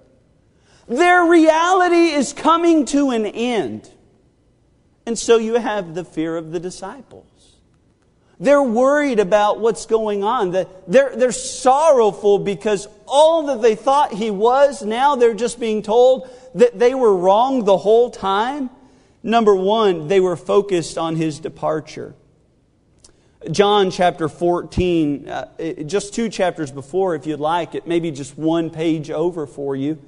Their 0.88 1.26
reality 1.26 2.10
is 2.10 2.34
coming 2.34 2.86
to 2.88 3.12
an 3.12 3.26
end. 3.26 3.90
And 5.06 5.18
so 5.18 5.38
you 5.38 5.56
have 5.56 5.96
the 5.96 6.04
fear 6.04 6.38
of 6.38 6.52
the 6.52 6.60
disciples. 6.60 7.26
They're 8.44 8.62
worried 8.62 9.20
about 9.20 9.62
what's 9.62 9.86
going 9.86 10.22
on. 10.26 10.52
They're, 10.52 11.16
they're 11.16 11.32
sorrowful 11.32 12.40
because 12.40 12.90
all 13.08 13.48
that 13.48 13.62
they 13.62 13.76
thought 13.76 14.12
he 14.12 14.32
was, 14.32 14.82
now 14.82 15.16
they're 15.16 15.34
just 15.34 15.62
being 15.62 15.82
told 15.82 16.30
that 16.54 16.78
they 16.78 16.94
were 16.94 17.16
wrong 17.16 17.64
the 17.64 17.78
whole 17.78 18.10
time. 18.10 18.70
Number 19.24 19.56
one, 19.56 20.10
they 20.10 20.20
were 20.20 20.36
focused 20.36 20.98
on 20.98 21.16
his 21.16 21.40
departure. 21.40 22.16
John 23.50 23.92
chapter 23.92 24.28
14, 24.28 25.30
uh, 25.30 25.46
just 25.86 26.14
two 26.14 26.28
chapters 26.28 26.70
before, 26.70 27.16
if 27.16 27.26
you'd 27.26 27.40
like 27.40 27.76
it, 27.76 27.88
maybe 27.88 28.12
just 28.12 28.38
one 28.38 28.70
page 28.70 29.10
over 29.10 29.48
for 29.48 29.74
you. 29.74 30.02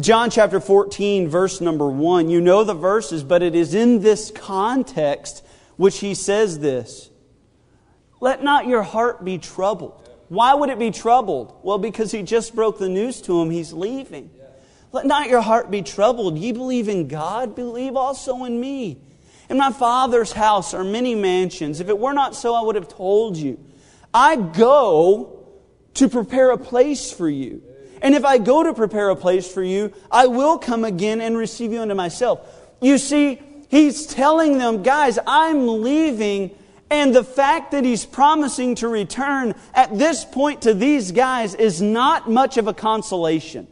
John 0.00 0.30
chapter 0.30 0.58
14, 0.58 1.28
verse 1.28 1.60
number 1.60 1.90
1. 1.90 2.30
You 2.30 2.40
know 2.40 2.64
the 2.64 2.72
verses, 2.72 3.22
but 3.22 3.42
it 3.42 3.54
is 3.54 3.74
in 3.74 4.00
this 4.00 4.30
context 4.30 5.44
which 5.76 5.98
he 5.98 6.14
says 6.14 6.60
this 6.60 7.10
Let 8.22 8.44
not 8.44 8.68
your 8.68 8.84
heart 8.84 9.24
be 9.24 9.36
troubled. 9.38 10.08
Why 10.28 10.54
would 10.54 10.70
it 10.70 10.78
be 10.78 10.92
troubled? 10.92 11.58
Well, 11.64 11.78
because 11.78 12.12
he 12.12 12.22
just 12.22 12.54
broke 12.54 12.78
the 12.78 12.88
news 12.88 13.20
to 13.22 13.42
him 13.42 13.50
he's 13.50 13.72
leaving. 13.72 14.30
Let 14.92 15.06
not 15.06 15.28
your 15.28 15.40
heart 15.40 15.72
be 15.72 15.82
troubled. 15.82 16.38
Ye 16.38 16.52
believe 16.52 16.88
in 16.88 17.08
God, 17.08 17.56
believe 17.56 17.96
also 17.96 18.44
in 18.44 18.60
me. 18.60 19.00
In 19.50 19.58
my 19.58 19.72
Father's 19.72 20.30
house 20.30 20.72
are 20.72 20.84
many 20.84 21.16
mansions. 21.16 21.80
If 21.80 21.88
it 21.88 21.98
were 21.98 22.12
not 22.12 22.36
so, 22.36 22.54
I 22.54 22.62
would 22.62 22.76
have 22.76 22.86
told 22.86 23.36
you. 23.36 23.58
I 24.14 24.36
go 24.36 25.44
to 25.94 26.08
prepare 26.08 26.52
a 26.52 26.58
place 26.58 27.10
for 27.10 27.28
you. 27.28 27.60
And 28.02 28.14
if 28.14 28.24
I 28.24 28.38
go 28.38 28.62
to 28.62 28.72
prepare 28.72 29.10
a 29.10 29.16
place 29.16 29.52
for 29.52 29.64
you, 29.64 29.92
I 30.12 30.28
will 30.28 30.58
come 30.58 30.84
again 30.84 31.20
and 31.20 31.36
receive 31.36 31.72
you 31.72 31.80
unto 31.80 31.96
myself. 31.96 32.48
You 32.80 32.98
see, 32.98 33.42
he's 33.68 34.06
telling 34.06 34.58
them, 34.58 34.84
guys, 34.84 35.18
I'm 35.26 35.82
leaving. 35.82 36.56
And 36.92 37.14
the 37.14 37.24
fact 37.24 37.70
that 37.70 37.86
he's 37.86 38.04
promising 38.04 38.74
to 38.76 38.86
return 38.86 39.54
at 39.72 39.98
this 39.98 40.26
point 40.26 40.60
to 40.62 40.74
these 40.74 41.10
guys 41.10 41.54
is 41.54 41.80
not 41.80 42.30
much 42.30 42.58
of 42.58 42.68
a 42.68 42.74
consolation. 42.74 43.66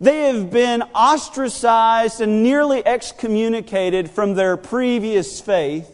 They 0.00 0.32
have 0.32 0.50
been 0.50 0.82
ostracized 0.82 2.20
and 2.20 2.42
nearly 2.42 2.84
excommunicated 2.84 4.10
from 4.10 4.34
their 4.34 4.56
previous 4.56 5.40
faith. 5.40 5.88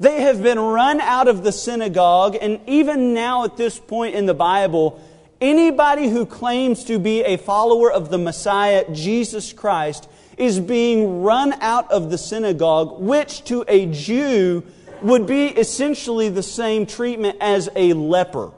They 0.00 0.22
have 0.22 0.42
been 0.42 0.58
run 0.58 1.00
out 1.00 1.28
of 1.28 1.44
the 1.44 1.52
synagogue, 1.52 2.36
and 2.40 2.58
even 2.66 3.14
now 3.14 3.44
at 3.44 3.56
this 3.56 3.78
point 3.78 4.16
in 4.16 4.26
the 4.26 4.34
Bible, 4.34 5.00
Anybody 5.40 6.08
who 6.08 6.26
claims 6.26 6.84
to 6.84 6.98
be 6.98 7.22
a 7.24 7.38
follower 7.38 7.90
of 7.90 8.10
the 8.10 8.18
Messiah, 8.18 8.84
Jesus 8.92 9.54
Christ, 9.54 10.06
is 10.36 10.60
being 10.60 11.22
run 11.22 11.54
out 11.60 11.90
of 11.90 12.10
the 12.10 12.18
synagogue, 12.18 13.00
which 13.00 13.44
to 13.44 13.64
a 13.66 13.86
Jew 13.86 14.62
would 15.00 15.26
be 15.26 15.46
essentially 15.46 16.28
the 16.28 16.42
same 16.42 16.84
treatment 16.84 17.38
as 17.40 17.70
a 17.74 17.94
leper. 17.94 18.52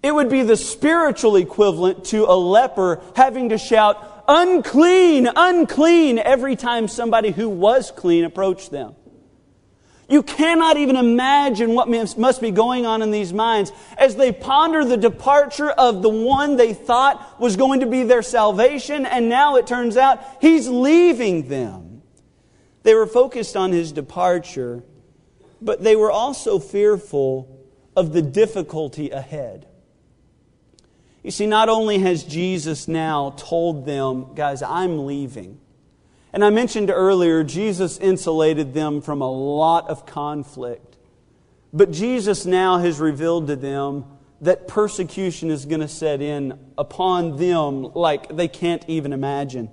It 0.00 0.14
would 0.14 0.30
be 0.30 0.42
the 0.42 0.56
spiritual 0.56 1.34
equivalent 1.34 2.04
to 2.06 2.24
a 2.24 2.36
leper 2.36 3.00
having 3.16 3.48
to 3.48 3.58
shout, 3.58 4.24
unclean, 4.28 5.28
unclean, 5.34 6.18
every 6.18 6.54
time 6.54 6.86
somebody 6.86 7.32
who 7.32 7.48
was 7.48 7.90
clean 7.90 8.24
approached 8.24 8.70
them. 8.70 8.94
You 10.08 10.22
cannot 10.22 10.78
even 10.78 10.96
imagine 10.96 11.74
what 11.74 11.88
must 11.88 12.40
be 12.40 12.50
going 12.50 12.86
on 12.86 13.02
in 13.02 13.10
these 13.10 13.34
minds 13.34 13.72
as 13.98 14.16
they 14.16 14.32
ponder 14.32 14.82
the 14.82 14.96
departure 14.96 15.68
of 15.68 16.00
the 16.00 16.08
one 16.08 16.56
they 16.56 16.72
thought 16.72 17.38
was 17.38 17.56
going 17.56 17.80
to 17.80 17.86
be 17.86 18.04
their 18.04 18.22
salvation, 18.22 19.04
and 19.04 19.28
now 19.28 19.56
it 19.56 19.66
turns 19.66 19.98
out 19.98 20.24
he's 20.40 20.66
leaving 20.66 21.48
them. 21.48 22.00
They 22.84 22.94
were 22.94 23.06
focused 23.06 23.54
on 23.54 23.72
his 23.72 23.92
departure, 23.92 24.82
but 25.60 25.84
they 25.84 25.94
were 25.94 26.10
also 26.10 26.58
fearful 26.58 27.66
of 27.94 28.14
the 28.14 28.22
difficulty 28.22 29.10
ahead. 29.10 29.66
You 31.22 31.30
see, 31.30 31.46
not 31.46 31.68
only 31.68 31.98
has 31.98 32.24
Jesus 32.24 32.88
now 32.88 33.34
told 33.36 33.84
them, 33.84 34.32
guys, 34.34 34.62
I'm 34.62 35.04
leaving. 35.04 35.60
And 36.32 36.44
I 36.44 36.50
mentioned 36.50 36.90
earlier, 36.90 37.42
Jesus 37.42 37.98
insulated 37.98 38.74
them 38.74 39.00
from 39.00 39.22
a 39.22 39.30
lot 39.30 39.88
of 39.88 40.06
conflict. 40.06 40.96
But 41.72 41.90
Jesus 41.90 42.46
now 42.46 42.78
has 42.78 42.98
revealed 42.98 43.46
to 43.48 43.56
them 43.56 44.04
that 44.40 44.68
persecution 44.68 45.50
is 45.50 45.64
going 45.64 45.80
to 45.80 45.88
set 45.88 46.20
in 46.22 46.58
upon 46.76 47.36
them 47.36 47.82
like 47.94 48.34
they 48.34 48.48
can't 48.48 48.84
even 48.86 49.12
imagine. 49.12 49.70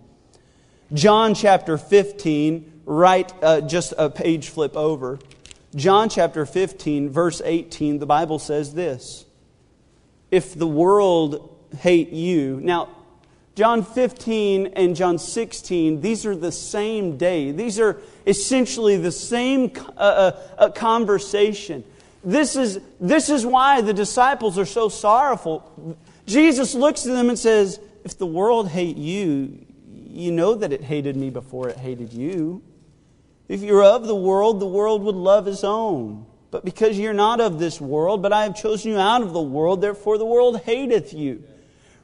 John 0.94 1.36
chapter 1.36 1.78
15, 1.78 2.82
right 2.86 3.32
uh, 3.44 3.62
just 3.62 3.94
a 3.98 4.10
page 4.10 4.50
flip 4.50 4.76
over. 4.76 5.20
John 5.76 6.10
chapter 6.10 6.46
15, 6.46 7.10
verse 7.10 7.42
18, 7.44 8.00
the 8.00 8.06
Bible 8.06 8.40
says 8.40 8.74
this 8.74 9.26
If 10.32 10.58
the 10.58 10.68
world 10.68 11.56
hate 11.80 12.12
you. 12.12 12.60
Now, 12.62 12.90
John 13.56 13.84
15 13.84 14.68
and 14.68 14.98
John 14.98 15.18
16, 15.18 16.02
these 16.02 16.26
are 16.26 16.36
the 16.36 16.52
same 16.52 17.18
day. 17.18 17.52
These 17.52 17.80
are 17.80 18.02
essentially 18.28 18.98
the 18.98 19.14
same 19.14 19.72
uh, 19.96 20.00
uh, 20.00 20.40
uh, 20.58 20.70
conversation. 20.72 21.86
This 22.22 22.58
is, 22.58 22.82
this 23.00 23.30
is 23.30 23.46
why 23.46 23.80
the 23.80 23.94
disciples 23.94 24.60
are 24.60 24.66
so 24.66 24.90
sorrowful. 24.90 25.98
Jesus 26.26 26.76
looks 26.76 27.06
at 27.06 27.14
them 27.14 27.30
and 27.30 27.40
says, 27.40 27.80
If 28.04 28.18
the 28.18 28.26
world 28.26 28.68
hate 28.68 28.98
you, 28.98 29.66
you 29.88 30.34
know 30.34 30.56
that 30.56 30.74
it 30.74 30.82
hated 30.82 31.16
me 31.16 31.30
before 31.30 31.70
it 31.70 31.78
hated 31.78 32.12
you. 32.12 32.62
If 33.48 33.62
you're 33.62 33.84
of 33.84 34.06
the 34.06 34.16
world, 34.16 34.60
the 34.60 34.68
world 34.68 35.04
would 35.04 35.16
love 35.16 35.48
its 35.48 35.64
own. 35.64 36.26
But 36.52 36.66
because 36.66 36.98
you're 36.98 37.14
not 37.14 37.40
of 37.40 37.60
this 37.60 37.80
world, 37.80 38.22
but 38.22 38.34
I 38.34 38.44
have 38.44 38.56
chosen 38.56 38.92
you 38.92 38.98
out 38.98 39.22
of 39.22 39.32
the 39.32 39.42
world, 39.42 39.82
therefore 39.82 40.18
the 40.18 40.26
world 40.26 40.60
hateth 40.62 41.14
you. 41.14 41.44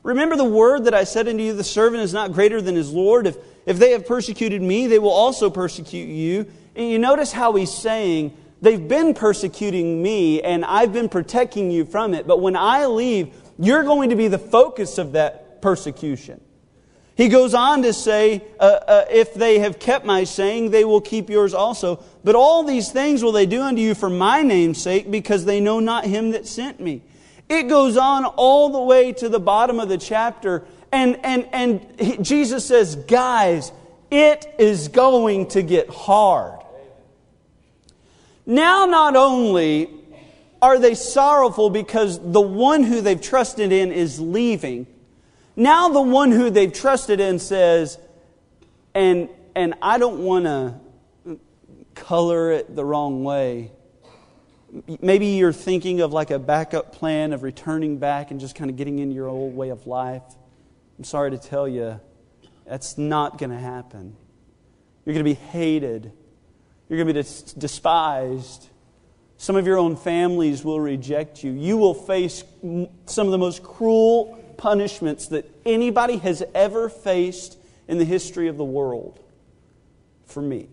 Remember 0.04 0.36
the 0.36 0.44
word 0.44 0.86
that 0.86 0.94
I 0.94 1.04
said 1.04 1.28
unto 1.28 1.44
you, 1.44 1.54
the 1.54 1.64
servant 1.64 2.02
is 2.04 2.14
not 2.14 2.34
greater 2.34 2.62
than 2.62 2.76
his 2.76 2.92
Lord. 2.92 3.28
If, 3.28 3.38
if 3.66 3.78
they 3.78 3.92
have 3.92 4.06
persecuted 4.06 4.62
me, 4.62 4.88
they 4.88 5.00
will 5.00 5.12
also 5.12 5.50
persecute 5.50 6.08
you. 6.08 6.48
And 6.76 6.90
you 6.90 6.98
notice 6.98 7.32
how 7.32 7.54
he's 7.54 7.72
saying, 7.72 8.36
they've 8.62 8.88
been 8.88 9.14
persecuting 9.14 10.02
me 10.02 10.42
and 10.42 10.66
I've 10.66 10.92
been 10.92 11.10
protecting 11.10 11.70
you 11.70 11.86
from 11.86 12.14
it. 12.14 12.26
But 12.26 12.42
when 12.42 12.56
I 12.56 12.88
leave, 12.88 13.34
you're 13.60 13.84
going 13.84 14.10
to 14.10 14.16
be 14.16 14.28
the 14.28 14.40
focus 14.40 14.98
of 14.98 15.12
that 15.12 15.62
persecution. 15.62 16.42
He 17.16 17.28
goes 17.28 17.54
on 17.54 17.84
to 17.84 17.94
say, 17.94 18.42
uh, 18.60 18.64
uh, 18.64 19.06
if 19.12 19.36
they 19.36 19.60
have 19.60 19.78
kept 19.78 20.06
my 20.06 20.24
saying, 20.24 20.72
they 20.72 20.86
will 20.86 21.02
keep 21.02 21.30
yours 21.30 21.54
also. 21.54 22.04
But 22.24 22.34
all 22.34 22.64
these 22.64 22.92
things 22.92 23.22
will 23.22 23.34
they 23.34 23.46
do 23.46 23.62
unto 23.62 23.82
you 23.82 23.94
for 23.94 24.10
my 24.10 24.42
name's 24.42 24.82
sake, 24.82 25.12
because 25.12 25.46
they 25.46 25.60
know 25.60 25.80
not 25.80 26.06
him 26.06 26.32
that 26.32 26.48
sent 26.48 26.80
me. 26.80 27.04
It 27.52 27.68
goes 27.68 27.98
on 27.98 28.24
all 28.24 28.70
the 28.70 28.80
way 28.80 29.12
to 29.12 29.28
the 29.28 29.38
bottom 29.38 29.82
of 29.82 29.90
the 29.90 29.98
chapter. 29.98 30.64
And, 30.90 31.20
and, 31.22 31.50
and 31.52 31.86
he, 32.00 32.16
Jesus 32.16 32.66
says, 32.66 32.96
guys, 32.96 33.74
it 34.10 34.56
is 34.58 34.88
going 34.88 35.48
to 35.48 35.62
get 35.62 35.90
hard. 35.90 36.62
Now, 38.46 38.86
not 38.86 39.18
only 39.18 39.90
are 40.62 40.80
they 40.80 40.96
sorrowful 40.96 41.70
because 41.70 42.20
the 42.32 42.40
one 42.40 42.84
who 42.84 43.02
they've 43.02 43.20
trusted 43.20 43.74
in 43.74 43.92
is 43.92 44.18
leaving, 44.18 44.88
now 45.58 45.90
the 45.90 46.02
one 46.02 46.32
who 46.32 46.52
they've 46.52 46.72
trusted 46.72 47.20
in 47.20 47.38
says, 47.38 47.98
and, 48.96 49.28
and 49.58 49.74
I 49.82 49.98
don't 49.98 50.24
want 50.24 50.46
to 50.46 50.80
color 51.96 52.54
it 52.54 52.74
the 52.74 52.86
wrong 52.86 53.26
way, 53.26 53.72
maybe 55.02 55.28
you're 55.28 55.54
thinking 55.54 56.02
of 56.02 56.14
like 56.14 56.32
a 56.32 56.40
backup 56.40 56.94
plan 56.94 57.34
of 57.34 57.44
returning 57.44 57.98
back 57.98 58.32
and 58.32 58.40
just 58.40 58.56
kind 58.56 58.70
of 58.70 58.78
getting 58.78 59.00
into 59.00 59.16
your 59.16 59.28
old 59.28 59.56
way 59.56 59.70
of 59.70 59.88
life. 59.88 60.24
I'm 60.98 61.04
sorry 61.04 61.32
to 61.32 61.38
tell 61.38 61.68
you, 61.68 62.00
that's 62.66 62.98
not 62.98 63.38
going 63.38 63.50
to 63.50 63.58
happen. 63.58 64.16
You're 65.06 65.14
going 65.14 65.26
to 65.26 65.30
be 65.30 65.40
hated. 65.50 66.12
You're 66.88 67.04
going 67.04 67.08
to 67.08 67.24
be 67.24 67.60
despised. 67.60 68.70
Some 69.38 69.56
of 69.56 69.66
your 69.66 69.78
own 69.78 69.96
families 69.96 70.64
will 70.64 70.80
reject 70.80 71.44
you. 71.44 71.52
You 71.52 71.78
will 71.78 71.96
face 71.96 72.44
some 73.06 73.28
of 73.28 73.32
the 73.32 73.38
most 73.38 73.64
cruel 73.64 74.38
punishments 74.58 75.28
that 75.30 75.50
anybody 75.66 76.18
has 76.18 76.44
ever 76.54 76.88
faced 76.88 77.58
in 77.88 77.98
the 77.98 78.06
history 78.06 78.48
of 78.48 78.58
the 78.58 78.64
world 78.64 79.20
for 80.26 80.42
me. 80.42 80.70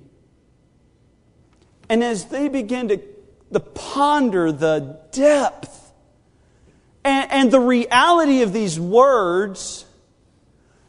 And 1.88 2.04
as 2.04 2.26
they 2.26 2.48
begin 2.48 2.88
to 2.88 3.00
the 3.50 3.60
ponder, 3.60 4.52
the 4.52 4.98
depth, 5.12 5.92
and, 7.04 7.30
and 7.30 7.50
the 7.50 7.60
reality 7.60 8.42
of 8.42 8.52
these 8.52 8.78
words, 8.78 9.86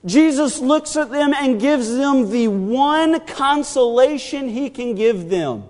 Jesus 0.06 0.60
looks 0.60 0.96
at 0.96 1.12
them 1.12 1.34
and 1.34 1.60
gives 1.60 1.90
them 1.96 2.30
the 2.30 2.48
one 2.48 3.20
consolation 3.26 4.50
he 4.50 4.70
can 4.70 4.96
give 4.96 5.30
them. 5.30 5.64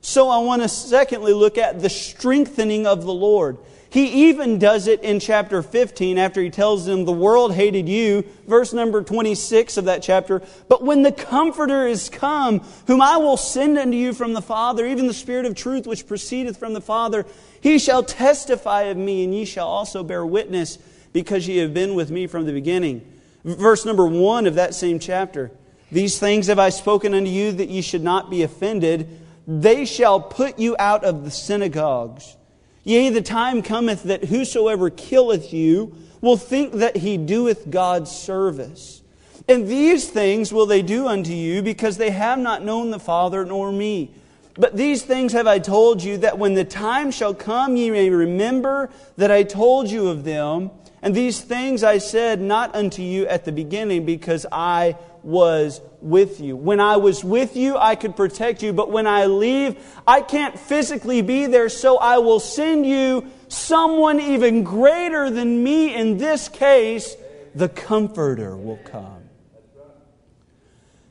So 0.00 0.28
I 0.28 0.38
want 0.38 0.62
to 0.62 0.68
secondly 0.68 1.32
look 1.32 1.58
at 1.58 1.80
the 1.80 1.90
strengthening 1.90 2.86
of 2.86 3.04
the 3.04 3.12
Lord. 3.12 3.58
He 3.92 4.30
even 4.30 4.58
does 4.58 4.86
it 4.86 5.02
in 5.02 5.20
chapter 5.20 5.62
15 5.62 6.16
after 6.16 6.40
he 6.40 6.48
tells 6.48 6.86
them, 6.86 7.04
The 7.04 7.12
world 7.12 7.54
hated 7.54 7.90
you, 7.90 8.24
verse 8.46 8.72
number 8.72 9.02
26 9.02 9.76
of 9.76 9.84
that 9.84 10.02
chapter. 10.02 10.40
But 10.66 10.82
when 10.82 11.02
the 11.02 11.12
Comforter 11.12 11.86
is 11.86 12.08
come, 12.08 12.60
whom 12.86 13.02
I 13.02 13.18
will 13.18 13.36
send 13.36 13.76
unto 13.76 13.94
you 13.94 14.14
from 14.14 14.32
the 14.32 14.40
Father, 14.40 14.86
even 14.86 15.08
the 15.08 15.12
Spirit 15.12 15.44
of 15.44 15.54
truth 15.54 15.86
which 15.86 16.06
proceedeth 16.06 16.56
from 16.56 16.72
the 16.72 16.80
Father, 16.80 17.26
he 17.60 17.78
shall 17.78 18.02
testify 18.02 18.84
of 18.84 18.96
me, 18.96 19.24
and 19.24 19.34
ye 19.34 19.44
shall 19.44 19.68
also 19.68 20.02
bear 20.02 20.24
witness, 20.24 20.78
because 21.12 21.46
ye 21.46 21.58
have 21.58 21.74
been 21.74 21.94
with 21.94 22.10
me 22.10 22.26
from 22.26 22.46
the 22.46 22.52
beginning. 22.54 23.06
Verse 23.44 23.84
number 23.84 24.06
1 24.06 24.46
of 24.46 24.54
that 24.54 24.74
same 24.74 25.00
chapter. 25.00 25.50
These 25.90 26.18
things 26.18 26.46
have 26.46 26.58
I 26.58 26.70
spoken 26.70 27.12
unto 27.12 27.30
you 27.30 27.52
that 27.52 27.68
ye 27.68 27.82
should 27.82 28.02
not 28.02 28.30
be 28.30 28.42
offended. 28.42 29.20
They 29.46 29.84
shall 29.84 30.18
put 30.18 30.58
you 30.58 30.76
out 30.78 31.04
of 31.04 31.24
the 31.24 31.30
synagogues. 31.30 32.38
Yea, 32.84 33.10
the 33.10 33.22
time 33.22 33.62
cometh 33.62 34.02
that 34.04 34.24
whosoever 34.24 34.90
killeth 34.90 35.52
you 35.52 35.94
will 36.20 36.36
think 36.36 36.74
that 36.74 36.96
he 36.96 37.16
doeth 37.16 37.70
God's 37.70 38.10
service. 38.10 39.02
And 39.48 39.68
these 39.68 40.08
things 40.08 40.52
will 40.52 40.66
they 40.66 40.82
do 40.82 41.06
unto 41.06 41.32
you, 41.32 41.62
because 41.62 41.96
they 41.96 42.10
have 42.10 42.38
not 42.38 42.64
known 42.64 42.90
the 42.90 42.98
Father 42.98 43.44
nor 43.44 43.72
me. 43.72 44.10
But 44.54 44.76
these 44.76 45.02
things 45.02 45.32
have 45.32 45.46
I 45.46 45.58
told 45.58 46.02
you, 46.02 46.18
that 46.18 46.38
when 46.38 46.54
the 46.54 46.64
time 46.64 47.10
shall 47.10 47.34
come, 47.34 47.76
ye 47.76 47.90
may 47.90 48.10
remember 48.10 48.90
that 49.16 49.30
I 49.30 49.42
told 49.42 49.90
you 49.90 50.08
of 50.08 50.24
them. 50.24 50.70
And 51.02 51.14
these 51.14 51.40
things 51.40 51.82
I 51.82 51.98
said 51.98 52.40
not 52.40 52.76
unto 52.76 53.02
you 53.02 53.26
at 53.26 53.44
the 53.44 53.50
beginning, 53.52 54.06
because 54.06 54.46
I 54.52 54.96
was 55.24 55.80
with 56.00 56.40
you. 56.40 56.56
When 56.56 56.80
I 56.80 56.96
was 56.96 57.24
with 57.24 57.56
you, 57.56 57.76
I 57.76 57.96
could 57.96 58.16
protect 58.16 58.62
you, 58.62 58.72
but 58.72 58.90
when 58.90 59.06
I 59.06 59.26
leave, 59.26 59.76
I 60.06 60.20
can't 60.20 60.58
physically 60.58 61.22
be 61.22 61.46
there, 61.46 61.68
so 61.68 61.98
I 61.98 62.18
will 62.18 62.40
send 62.40 62.86
you 62.86 63.28
someone 63.48 64.20
even 64.20 64.64
greater 64.64 65.28
than 65.28 65.62
me. 65.62 65.94
In 65.94 66.18
this 66.18 66.48
case, 66.48 67.16
the 67.54 67.68
Comforter 67.68 68.56
will 68.56 68.80
come. 68.84 69.24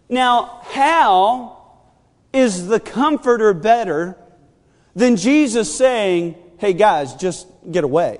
Now, 0.09 0.61
how 0.63 1.57
is 2.33 2.67
the 2.67 2.79
Comforter 2.79 3.53
better 3.53 4.17
than 4.95 5.15
Jesus 5.15 5.73
saying, 5.73 6.35
hey 6.57 6.73
guys, 6.73 7.15
just 7.15 7.47
get 7.69 7.83
away? 7.83 8.19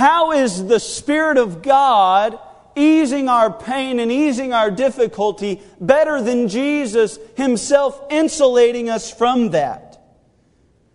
How 0.00 0.32
is 0.32 0.66
the 0.66 0.80
Spirit 0.80 1.36
of 1.36 1.60
God 1.60 2.38
easing 2.74 3.28
our 3.28 3.52
pain 3.52 4.00
and 4.00 4.10
easing 4.10 4.54
our 4.54 4.70
difficulty 4.70 5.60
better 5.78 6.22
than 6.22 6.48
Jesus 6.48 7.18
himself 7.36 8.00
insulating 8.10 8.88
us 8.88 9.12
from 9.12 9.50
that. 9.50 10.00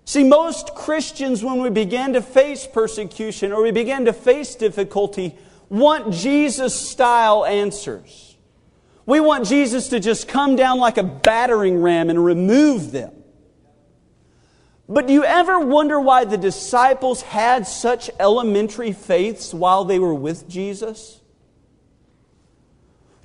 See, 0.05 0.23
most 0.23 0.73
Christians, 0.73 1.43
when 1.43 1.61
we 1.61 1.69
begin 1.69 2.13
to 2.13 2.21
face 2.21 2.65
persecution 2.65 3.51
or 3.51 3.61
we 3.61 3.69
begin 3.69 4.05
to 4.05 4.13
face 4.13 4.55
difficulty, 4.55 5.37
want 5.69 6.11
Jesus 6.11 6.73
style 6.73 7.45
answers. 7.45 8.37
We 9.05 9.19
want 9.19 9.45
Jesus 9.45 9.89
to 9.89 9.99
just 9.99 10.27
come 10.27 10.55
down 10.55 10.79
like 10.79 10.97
a 10.97 11.03
battering 11.03 11.79
ram 11.79 12.09
and 12.09 12.25
remove 12.25 12.91
them. 12.91 13.14
But 14.87 15.07
do 15.07 15.13
you 15.13 15.23
ever 15.23 15.59
wonder 15.59 15.99
why 15.99 16.25
the 16.25 16.37
disciples 16.37 17.23
had 17.23 17.67
such 17.67 18.09
elementary 18.19 18.91
faiths 18.91 19.53
while 19.53 19.83
they 19.83 19.97
were 19.97 20.13
with 20.13 20.47
Jesus? 20.47 21.21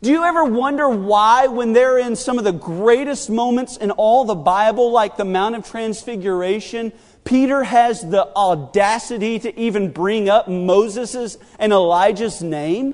Do 0.02 0.10
you 0.10 0.24
ever 0.24 0.44
wonder 0.46 0.88
why, 0.88 1.48
when 1.48 1.74
they're 1.74 1.98
in 1.98 2.16
some 2.16 2.38
of 2.38 2.44
the 2.44 2.52
greatest 2.52 3.28
moments 3.28 3.76
in 3.76 3.90
all 3.90 4.24
the 4.24 4.34
Bible, 4.34 4.90
like 4.90 5.18
the 5.18 5.26
Mount 5.26 5.56
of 5.56 5.68
Transfiguration, 5.68 6.94
Peter 7.24 7.62
has 7.64 8.00
the 8.00 8.34
audacity 8.34 9.38
to 9.40 9.60
even 9.60 9.92
bring 9.92 10.30
up 10.30 10.48
Moses' 10.48 11.36
and 11.58 11.70
Elijah's 11.70 12.42
name? 12.42 12.92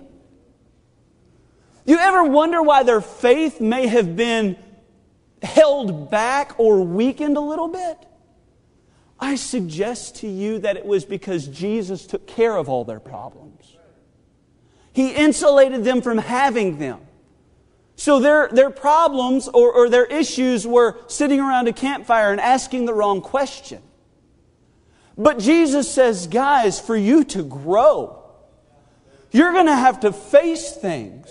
Do 1.86 1.92
you 1.92 1.98
ever 1.98 2.24
wonder 2.24 2.60
why 2.60 2.82
their 2.82 3.00
faith 3.00 3.60
may 3.60 3.86
have 3.86 4.16
been 4.16 4.56
held 5.40 6.10
back 6.10 6.58
or 6.58 6.82
weakened 6.82 7.36
a 7.36 7.40
little 7.40 7.68
bit? 7.68 8.04
I 9.18 9.36
suggest 9.36 10.16
to 10.16 10.28
you 10.28 10.58
that 10.58 10.76
it 10.76 10.84
was 10.84 11.04
because 11.04 11.46
Jesus 11.48 12.06
took 12.06 12.26
care 12.26 12.56
of 12.56 12.68
all 12.68 12.84
their 12.84 13.00
problems. 13.00 13.76
He 14.92 15.12
insulated 15.12 15.84
them 15.84 16.02
from 16.02 16.18
having 16.18 16.78
them. 16.78 17.00
So 17.96 18.20
their, 18.20 18.48
their 18.48 18.70
problems 18.70 19.48
or, 19.48 19.72
or 19.72 19.88
their 19.88 20.04
issues 20.04 20.66
were 20.66 20.98
sitting 21.06 21.40
around 21.40 21.66
a 21.66 21.72
campfire 21.72 22.30
and 22.30 22.40
asking 22.40 22.84
the 22.84 22.92
wrong 22.92 23.22
question. 23.22 23.82
But 25.16 25.38
Jesus 25.38 25.90
says, 25.92 26.26
guys, 26.26 26.78
for 26.78 26.94
you 26.94 27.24
to 27.24 27.42
grow, 27.42 28.22
you're 29.30 29.52
going 29.52 29.66
to 29.66 29.74
have 29.74 30.00
to 30.00 30.12
face 30.12 30.72
things. 30.72 31.30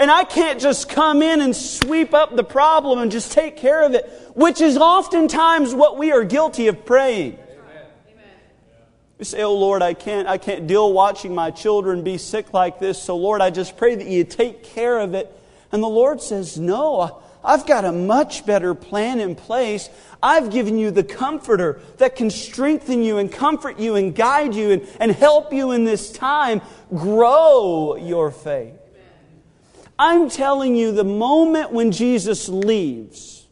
And 0.00 0.10
I 0.10 0.24
can't 0.24 0.58
just 0.58 0.88
come 0.88 1.20
in 1.20 1.42
and 1.42 1.54
sweep 1.54 2.14
up 2.14 2.34
the 2.34 2.42
problem 2.42 3.00
and 3.00 3.12
just 3.12 3.32
take 3.32 3.58
care 3.58 3.82
of 3.82 3.92
it, 3.92 4.10
which 4.34 4.62
is 4.62 4.78
oftentimes 4.78 5.74
what 5.74 5.98
we 5.98 6.10
are 6.10 6.24
guilty 6.24 6.68
of 6.68 6.86
praying. 6.86 7.38
You 9.18 9.26
say, 9.26 9.42
Oh 9.42 9.54
Lord, 9.54 9.82
I 9.82 9.92
can't, 9.92 10.26
I 10.26 10.38
can't 10.38 10.66
deal 10.66 10.90
watching 10.90 11.34
my 11.34 11.50
children 11.50 12.02
be 12.02 12.16
sick 12.16 12.54
like 12.54 12.78
this. 12.78 13.00
So 13.00 13.14
Lord, 13.18 13.42
I 13.42 13.50
just 13.50 13.76
pray 13.76 13.94
that 13.94 14.06
you 14.06 14.24
take 14.24 14.64
care 14.64 14.98
of 14.98 15.12
it. 15.12 15.30
And 15.70 15.82
the 15.82 15.88
Lord 15.88 16.22
says, 16.22 16.58
No, 16.58 17.20
I've 17.44 17.66
got 17.66 17.84
a 17.84 17.92
much 17.92 18.46
better 18.46 18.74
plan 18.74 19.20
in 19.20 19.34
place. 19.34 19.90
I've 20.22 20.50
given 20.50 20.78
you 20.78 20.90
the 20.90 21.04
comforter 21.04 21.78
that 21.98 22.16
can 22.16 22.30
strengthen 22.30 23.02
you 23.02 23.18
and 23.18 23.30
comfort 23.30 23.78
you 23.78 23.96
and 23.96 24.14
guide 24.14 24.54
you 24.54 24.70
and, 24.70 24.88
and 24.98 25.12
help 25.12 25.52
you 25.52 25.72
in 25.72 25.84
this 25.84 26.10
time. 26.10 26.62
Grow 26.88 27.96
your 27.96 28.30
faith. 28.30 28.79
I'm 30.00 30.30
telling 30.30 30.76
you, 30.76 30.92
the 30.92 31.04
moment 31.04 31.72
when 31.72 31.92
Jesus 31.92 32.48
leaves, 32.48 33.46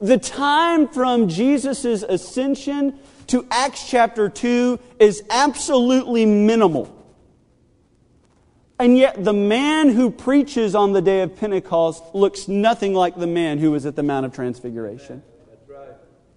the 0.00 0.16
time 0.16 0.86
from 0.86 1.26
Jesus' 1.26 2.04
ascension 2.04 2.96
to 3.26 3.44
Acts 3.50 3.90
chapter 3.90 4.28
2 4.28 4.78
is 5.00 5.24
absolutely 5.28 6.26
minimal. 6.26 6.94
And 8.78 8.96
yet, 8.96 9.24
the 9.24 9.32
man 9.32 9.88
who 9.88 10.12
preaches 10.12 10.76
on 10.76 10.92
the 10.92 11.02
day 11.02 11.22
of 11.22 11.34
Pentecost 11.34 12.04
looks 12.14 12.46
nothing 12.46 12.94
like 12.94 13.16
the 13.16 13.26
man 13.26 13.58
who 13.58 13.72
was 13.72 13.84
at 13.84 13.96
the 13.96 14.04
Mount 14.04 14.26
of 14.26 14.32
Transfiguration. 14.32 15.24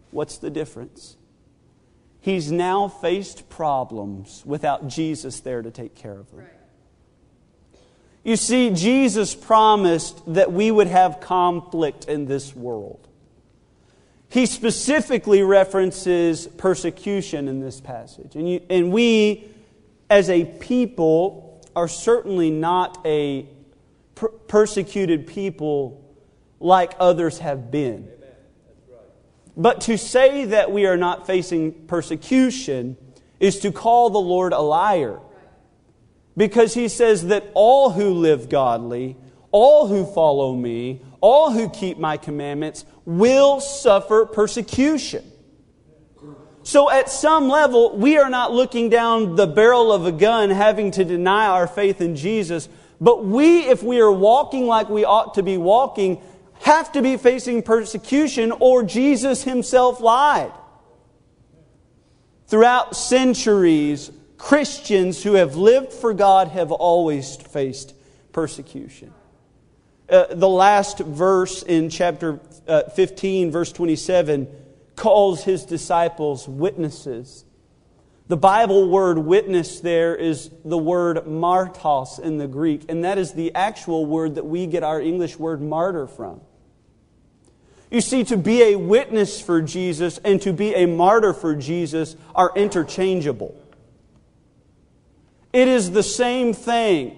What's 0.09 0.39
the 0.39 0.49
difference? 0.49 1.15
He's 2.21 2.51
now 2.51 2.87
faced 2.87 3.49
problems 3.49 4.41
without 4.47 4.87
Jesus 4.87 5.41
there 5.41 5.61
to 5.61 5.69
take 5.69 5.93
care 5.93 6.17
of 6.17 6.31
them. 6.31 6.47
You 8.23 8.35
see, 8.35 8.69
Jesus 8.69 9.33
promised 9.33 10.21
that 10.33 10.51
we 10.51 10.69
would 10.69 10.87
have 10.87 11.19
conflict 11.19 12.05
in 12.05 12.25
this 12.25 12.55
world. 12.55 13.07
He 14.29 14.45
specifically 14.45 15.41
references 15.41 16.47
persecution 16.47 17.47
in 17.47 17.59
this 17.59 17.81
passage. 17.81 18.35
And, 18.35 18.47
you, 18.49 18.61
and 18.69 18.91
we, 18.91 19.49
as 20.09 20.29
a 20.29 20.45
people, 20.45 21.61
are 21.75 21.87
certainly 21.87 22.49
not 22.51 23.01
a 23.05 23.47
per- 24.15 24.29
persecuted 24.29 25.27
people 25.27 26.01
like 26.59 26.93
others 26.99 27.39
have 27.39 27.71
been. 27.71 28.07
But 29.57 29.81
to 29.81 29.97
say 29.97 30.45
that 30.45 30.71
we 30.71 30.85
are 30.85 30.95
not 30.95 31.27
facing 31.27 31.73
persecution 31.87 32.95
is 33.39 33.59
to 33.59 33.71
call 33.71 34.11
the 34.11 34.19
Lord 34.19 34.53
a 34.53 34.61
liar. 34.61 35.19
Because 36.35 36.73
he 36.73 36.87
says 36.87 37.27
that 37.27 37.45
all 37.53 37.91
who 37.91 38.11
live 38.11 38.49
godly, 38.49 39.17
all 39.51 39.87
who 39.87 40.05
follow 40.05 40.55
me, 40.55 41.01
all 41.19 41.51
who 41.51 41.69
keep 41.69 41.97
my 41.97 42.17
commandments 42.17 42.85
will 43.05 43.59
suffer 43.59 44.25
persecution. 44.25 45.29
So, 46.63 46.91
at 46.91 47.09
some 47.09 47.49
level, 47.49 47.97
we 47.97 48.17
are 48.17 48.29
not 48.29 48.51
looking 48.51 48.89
down 48.89 49.35
the 49.35 49.47
barrel 49.47 49.91
of 49.91 50.05
a 50.05 50.11
gun 50.11 50.51
having 50.51 50.91
to 50.91 51.03
deny 51.03 51.47
our 51.47 51.67
faith 51.67 52.01
in 52.01 52.15
Jesus, 52.15 52.69
but 52.99 53.25
we, 53.25 53.61
if 53.61 53.81
we 53.81 53.99
are 53.99 54.11
walking 54.11 54.67
like 54.67 54.87
we 54.87 55.03
ought 55.03 55.33
to 55.33 55.43
be 55.43 55.57
walking, 55.57 56.21
have 56.61 56.91
to 56.91 57.01
be 57.01 57.17
facing 57.17 57.63
persecution 57.63 58.51
or 58.51 58.83
Jesus 58.83 59.43
himself 59.43 59.99
lied. 60.01 60.51
Throughout 62.45 62.95
centuries, 62.95 64.11
Christians 64.41 65.21
who 65.21 65.35
have 65.35 65.55
lived 65.55 65.93
for 65.93 66.15
God 66.15 66.47
have 66.47 66.71
always 66.71 67.35
faced 67.35 67.93
persecution. 68.33 69.13
Uh, 70.09 70.25
the 70.31 70.49
last 70.49 70.97
verse 70.97 71.61
in 71.61 71.91
chapter 71.91 72.39
uh, 72.67 72.89
15, 72.89 73.51
verse 73.51 73.71
27, 73.71 74.47
calls 74.95 75.43
his 75.43 75.63
disciples 75.63 76.47
witnesses. 76.47 77.45
The 78.29 78.35
Bible 78.35 78.89
word 78.89 79.19
witness 79.19 79.79
there 79.79 80.15
is 80.15 80.49
the 80.65 80.77
word 80.77 81.27
martos 81.27 82.17
in 82.19 82.39
the 82.39 82.47
Greek, 82.47 82.85
and 82.89 83.03
that 83.05 83.19
is 83.19 83.33
the 83.33 83.53
actual 83.53 84.07
word 84.07 84.35
that 84.35 84.45
we 84.47 84.65
get 84.65 84.81
our 84.81 84.99
English 84.99 85.37
word 85.37 85.61
martyr 85.61 86.07
from. 86.07 86.41
You 87.91 88.01
see, 88.01 88.23
to 88.23 88.37
be 88.37 88.63
a 88.63 88.75
witness 88.75 89.39
for 89.39 89.61
Jesus 89.61 90.17
and 90.17 90.41
to 90.41 90.51
be 90.51 90.73
a 90.73 90.87
martyr 90.87 91.33
for 91.33 91.55
Jesus 91.55 92.15
are 92.33 92.51
interchangeable. 92.55 93.60
It 95.53 95.67
is 95.67 95.91
the 95.91 96.03
same 96.03 96.53
thing. 96.53 97.17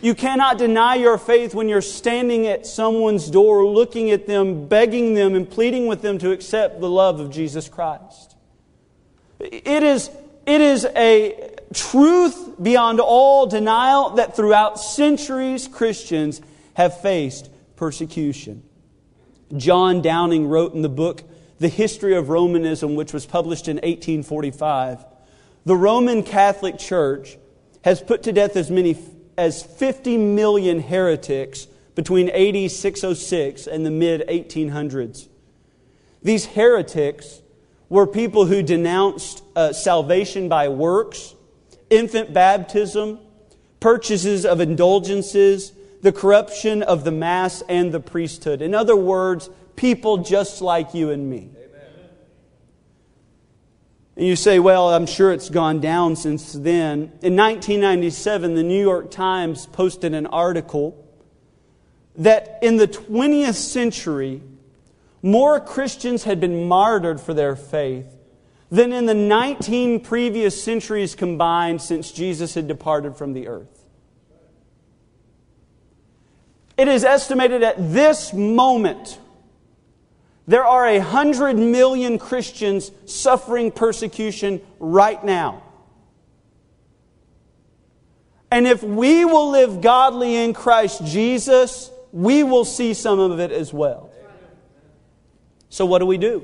You 0.00 0.14
cannot 0.14 0.58
deny 0.58 0.94
your 0.94 1.18
faith 1.18 1.54
when 1.54 1.68
you're 1.68 1.82
standing 1.82 2.46
at 2.46 2.66
someone's 2.66 3.28
door, 3.28 3.66
looking 3.66 4.10
at 4.12 4.26
them, 4.28 4.68
begging 4.68 5.14
them, 5.14 5.34
and 5.34 5.48
pleading 5.48 5.88
with 5.88 6.02
them 6.02 6.18
to 6.18 6.30
accept 6.30 6.80
the 6.80 6.88
love 6.88 7.18
of 7.18 7.30
Jesus 7.30 7.68
Christ. 7.68 8.36
It 9.40 9.82
is, 9.82 10.10
it 10.46 10.60
is 10.60 10.84
a 10.84 11.56
truth 11.74 12.62
beyond 12.62 13.00
all 13.00 13.46
denial 13.46 14.10
that 14.10 14.36
throughout 14.36 14.78
centuries 14.78 15.66
Christians 15.66 16.40
have 16.74 17.00
faced 17.00 17.50
persecution. 17.74 18.62
John 19.56 20.00
Dowling 20.00 20.46
wrote 20.46 20.74
in 20.74 20.82
the 20.82 20.88
book 20.88 21.24
The 21.58 21.68
History 21.68 22.14
of 22.14 22.28
Romanism, 22.28 22.94
which 22.94 23.12
was 23.12 23.26
published 23.26 23.66
in 23.66 23.76
1845 23.76 25.04
The 25.68 25.76
Roman 25.76 26.22
Catholic 26.22 26.78
Church 26.78 27.36
has 27.84 28.00
put 28.00 28.22
to 28.22 28.32
death 28.32 28.56
as 28.56 28.70
many 28.70 28.96
as 29.36 29.62
50 29.62 30.16
million 30.16 30.80
heretics 30.80 31.66
between 31.94 32.30
AD 32.30 32.70
606 32.70 33.66
and 33.66 33.84
the 33.84 33.90
mid 33.90 34.26
1800s. 34.28 35.28
These 36.22 36.46
heretics 36.46 37.42
were 37.90 38.06
people 38.06 38.46
who 38.46 38.62
denounced 38.62 39.42
uh, 39.54 39.74
salvation 39.74 40.48
by 40.48 40.68
works, 40.68 41.34
infant 41.90 42.32
baptism, 42.32 43.18
purchases 43.78 44.46
of 44.46 44.62
indulgences, 44.62 45.74
the 46.00 46.12
corruption 46.12 46.82
of 46.82 47.04
the 47.04 47.12
Mass 47.12 47.62
and 47.68 47.92
the 47.92 48.00
priesthood. 48.00 48.62
In 48.62 48.74
other 48.74 48.96
words, 48.96 49.50
people 49.76 50.16
just 50.16 50.62
like 50.62 50.94
you 50.94 51.10
and 51.10 51.28
me. 51.28 51.50
And 54.18 54.26
you 54.26 54.34
say, 54.34 54.58
well, 54.58 54.92
I'm 54.92 55.06
sure 55.06 55.32
it's 55.32 55.48
gone 55.48 55.80
down 55.80 56.16
since 56.16 56.52
then. 56.52 57.12
In 57.22 57.36
1997, 57.36 58.56
the 58.56 58.64
New 58.64 58.82
York 58.82 59.12
Times 59.12 59.66
posted 59.66 60.12
an 60.12 60.26
article 60.26 61.06
that 62.16 62.58
in 62.60 62.78
the 62.78 62.88
20th 62.88 63.54
century, 63.54 64.42
more 65.22 65.60
Christians 65.60 66.24
had 66.24 66.40
been 66.40 66.66
martyred 66.66 67.20
for 67.20 67.32
their 67.32 67.54
faith 67.54 68.12
than 68.72 68.92
in 68.92 69.06
the 69.06 69.14
19 69.14 70.00
previous 70.00 70.60
centuries 70.60 71.14
combined 71.14 71.80
since 71.80 72.10
Jesus 72.10 72.54
had 72.54 72.66
departed 72.66 73.16
from 73.16 73.34
the 73.34 73.46
earth. 73.46 73.84
It 76.76 76.88
is 76.88 77.04
estimated 77.04 77.62
at 77.62 77.92
this 77.92 78.32
moment 78.32 79.20
there 80.48 80.64
are 80.64 80.86
a 80.86 80.98
hundred 80.98 81.58
million 81.58 82.18
Christians 82.18 82.90
suffering 83.04 83.70
persecution 83.70 84.62
right 84.80 85.22
now. 85.22 85.62
And 88.50 88.66
if 88.66 88.82
we 88.82 89.26
will 89.26 89.50
live 89.50 89.82
godly 89.82 90.36
in 90.36 90.54
Christ 90.54 91.04
Jesus, 91.04 91.90
we 92.12 92.42
will 92.42 92.64
see 92.64 92.94
some 92.94 93.18
of 93.18 93.38
it 93.40 93.52
as 93.52 93.74
well. 93.74 94.10
So, 95.68 95.84
what 95.84 95.98
do 95.98 96.06
we 96.06 96.16
do? 96.16 96.42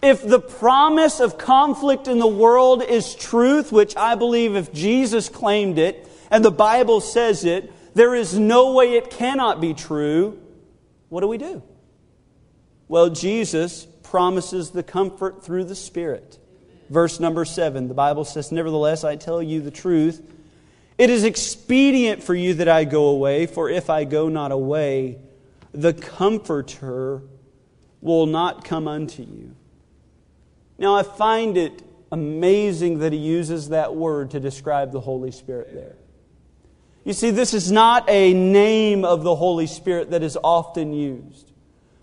If 0.00 0.24
the 0.24 0.38
promise 0.38 1.18
of 1.18 1.36
conflict 1.36 2.06
in 2.06 2.20
the 2.20 2.28
world 2.28 2.84
is 2.84 3.16
truth, 3.16 3.72
which 3.72 3.96
I 3.96 4.14
believe 4.14 4.54
if 4.54 4.72
Jesus 4.72 5.28
claimed 5.28 5.78
it 5.78 6.08
and 6.30 6.44
the 6.44 6.52
Bible 6.52 7.00
says 7.00 7.44
it, 7.44 7.72
there 7.94 8.14
is 8.14 8.38
no 8.38 8.72
way 8.72 8.92
it 8.92 9.10
cannot 9.10 9.60
be 9.60 9.74
true. 9.74 10.38
What 11.08 11.22
do 11.22 11.26
we 11.26 11.38
do? 11.38 11.60
Well, 12.88 13.10
Jesus 13.10 13.86
promises 14.02 14.70
the 14.70 14.82
comfort 14.82 15.44
through 15.44 15.64
the 15.64 15.74
Spirit. 15.74 16.38
Verse 16.90 17.18
number 17.18 17.44
seven, 17.44 17.88
the 17.88 17.94
Bible 17.94 18.24
says, 18.24 18.52
Nevertheless, 18.52 19.04
I 19.04 19.16
tell 19.16 19.42
you 19.42 19.60
the 19.60 19.70
truth. 19.70 20.22
It 20.96 21.10
is 21.10 21.24
expedient 21.24 22.22
for 22.22 22.34
you 22.34 22.54
that 22.54 22.68
I 22.68 22.84
go 22.84 23.06
away, 23.06 23.46
for 23.46 23.68
if 23.68 23.90
I 23.90 24.04
go 24.04 24.28
not 24.28 24.52
away, 24.52 25.18
the 25.72 25.92
Comforter 25.92 27.22
will 28.00 28.26
not 28.26 28.64
come 28.64 28.86
unto 28.86 29.22
you. 29.22 29.56
Now, 30.78 30.94
I 30.94 31.02
find 31.02 31.56
it 31.56 31.82
amazing 32.12 32.98
that 33.00 33.12
he 33.12 33.18
uses 33.18 33.70
that 33.70 33.94
word 33.96 34.30
to 34.32 34.40
describe 34.40 34.92
the 34.92 35.00
Holy 35.00 35.32
Spirit 35.32 35.74
there. 35.74 35.96
You 37.04 37.12
see, 37.12 37.30
this 37.30 37.54
is 37.54 37.72
not 37.72 38.08
a 38.08 38.32
name 38.32 39.04
of 39.04 39.24
the 39.24 39.34
Holy 39.34 39.66
Spirit 39.66 40.10
that 40.10 40.22
is 40.22 40.38
often 40.42 40.92
used. 40.92 41.50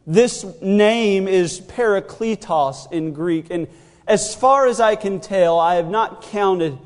This 0.07 0.43
name 0.61 1.27
is 1.27 1.61
Parakletos 1.61 2.91
in 2.91 3.13
Greek, 3.13 3.47
and 3.51 3.67
as 4.07 4.33
far 4.33 4.65
as 4.65 4.79
I 4.79 4.95
can 4.95 5.19
tell, 5.19 5.59
I 5.59 5.75
have 5.75 5.89
not 5.89 6.23
counted, 6.23 6.77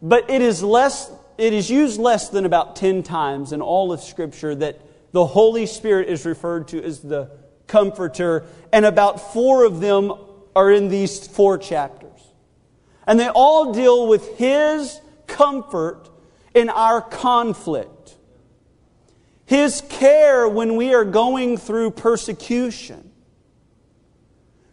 but 0.00 0.30
it 0.30 0.40
is 0.40 0.62
less 0.62 1.10
it 1.36 1.54
is 1.54 1.70
used 1.70 1.98
less 1.98 2.28
than 2.28 2.44
about 2.44 2.76
10 2.76 3.02
times 3.02 3.52
in 3.52 3.62
all 3.62 3.92
of 3.92 4.00
Scripture 4.00 4.54
that 4.54 4.78
the 5.12 5.24
Holy 5.24 5.64
Spirit 5.64 6.10
is 6.10 6.26
referred 6.26 6.68
to 6.68 6.84
as 6.84 7.00
the 7.00 7.30
Comforter, 7.66 8.44
and 8.72 8.84
about 8.84 9.32
four 9.32 9.64
of 9.64 9.80
them 9.80 10.12
are 10.54 10.70
in 10.70 10.88
these 10.88 11.26
four 11.26 11.56
chapters. 11.56 12.20
And 13.06 13.18
they 13.18 13.28
all 13.28 13.72
deal 13.72 14.06
with 14.06 14.36
His 14.36 15.00
comfort 15.26 16.10
in 16.54 16.68
our 16.68 17.00
conflict, 17.00 17.99
His 19.50 19.82
care 19.88 20.48
when 20.48 20.76
we 20.76 20.94
are 20.94 21.04
going 21.04 21.56
through 21.56 21.90
persecution. 21.90 23.10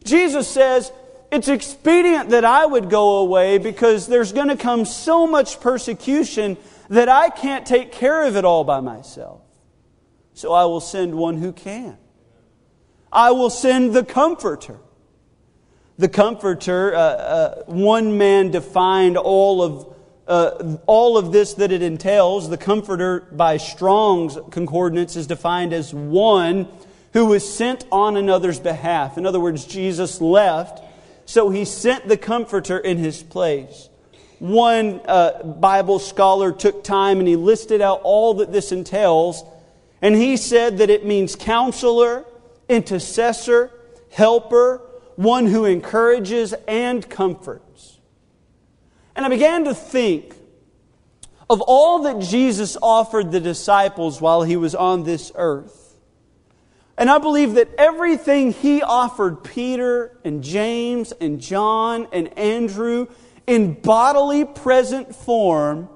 Jesus 0.04 0.48
says, 0.48 0.92
It's 1.32 1.48
expedient 1.48 2.30
that 2.30 2.46
I 2.46 2.64
would 2.64 2.88
go 2.88 3.18
away 3.18 3.58
because 3.58 4.06
there's 4.06 4.34
going 4.34 4.50
to 4.50 4.56
come 4.56 4.86
so 4.86 5.26
much 5.26 5.60
persecution 5.62 6.58
that 6.90 7.10
I 7.10 7.32
can't 7.32 7.66
take 7.66 7.92
care 7.92 8.28
of 8.28 8.36
it 8.36 8.46
all 8.46 8.64
by 8.64 8.80
myself. 8.80 9.42
So 10.36 10.54
I 10.54 10.66
will 10.66 10.80
send 10.80 11.16
one 11.16 11.38
who 11.38 11.54
can. 11.54 11.98
I 13.12 13.32
will 13.32 13.50
send 13.50 13.96
the 13.96 14.04
Comforter. 14.04 14.78
The 15.98 16.08
Comforter, 16.08 16.94
uh, 16.94 17.00
uh, 17.00 17.64
one 17.66 18.20
man 18.20 18.52
defined 18.52 19.18
all 19.18 19.64
of 19.64 19.97
uh, 20.28 20.78
all 20.86 21.18
of 21.18 21.32
this 21.32 21.54
that 21.56 21.72
it 21.72 21.82
entails, 21.82 22.50
the 22.50 22.58
Comforter 22.58 23.22
by 23.32 23.58
Strong's 23.58 24.38
concordance 24.52 25.16
is 25.16 25.28
defined 25.28 25.74
as 25.74 25.94
one 25.94 26.68
who 27.14 27.26
was 27.26 27.52
sent 27.52 27.86
on 27.92 28.18
another's 28.18 28.60
behalf. 28.60 29.18
In 29.18 29.26
other 29.26 29.40
words, 29.40 29.66
Jesus 29.66 30.20
left, 30.20 30.84
so 31.26 31.50
he 31.50 31.66
sent 31.66 32.08
the 32.08 32.18
Comforter 32.18 32.78
in 32.78 32.98
his 32.98 33.24
place. 33.24 33.90
One 34.40 35.02
uh, 35.06 35.44
Bible 35.44 36.00
scholar 36.00 36.52
took 36.52 36.84
time 36.84 37.20
and 37.20 37.28
he 37.28 37.36
listed 37.36 37.82
out 37.82 38.02
all 38.04 38.36
that 38.36 38.52
this 38.52 38.72
entails, 38.72 39.44
and 40.02 40.14
he 40.14 40.38
said 40.38 40.78
that 40.80 40.90
it 40.90 41.06
means 41.06 41.36
counselor, 41.36 42.26
intercessor, 42.70 43.72
helper, 44.12 44.82
one 45.16 45.48
who 45.48 45.66
encourages 45.66 46.54
and 46.68 47.10
comforts. 47.10 47.64
And 49.18 49.26
I 49.26 49.30
began 49.30 49.66
to 49.66 49.74
think 49.74 50.36
of 51.50 51.60
all 51.62 52.04
that 52.04 52.20
Jesus 52.20 52.78
offered 52.82 53.32
the 53.32 53.40
disciples 53.40 54.22
while 54.22 54.44
he 54.44 54.56
was 54.56 54.76
on 54.76 55.06
this 55.06 55.32
earth. 55.34 55.96
And 57.00 57.10
I 57.10 57.18
believe 57.18 57.56
that 57.56 57.70
everything 57.80 58.52
he 58.52 58.84
offered 58.84 59.44
Peter 59.44 60.20
and 60.24 60.44
James 60.44 61.14
and 61.14 61.42
John 61.42 62.08
and 62.12 62.38
Andrew 62.38 63.08
in 63.48 63.74
bodily 63.74 64.46
present 64.46 65.16
form 65.16 65.90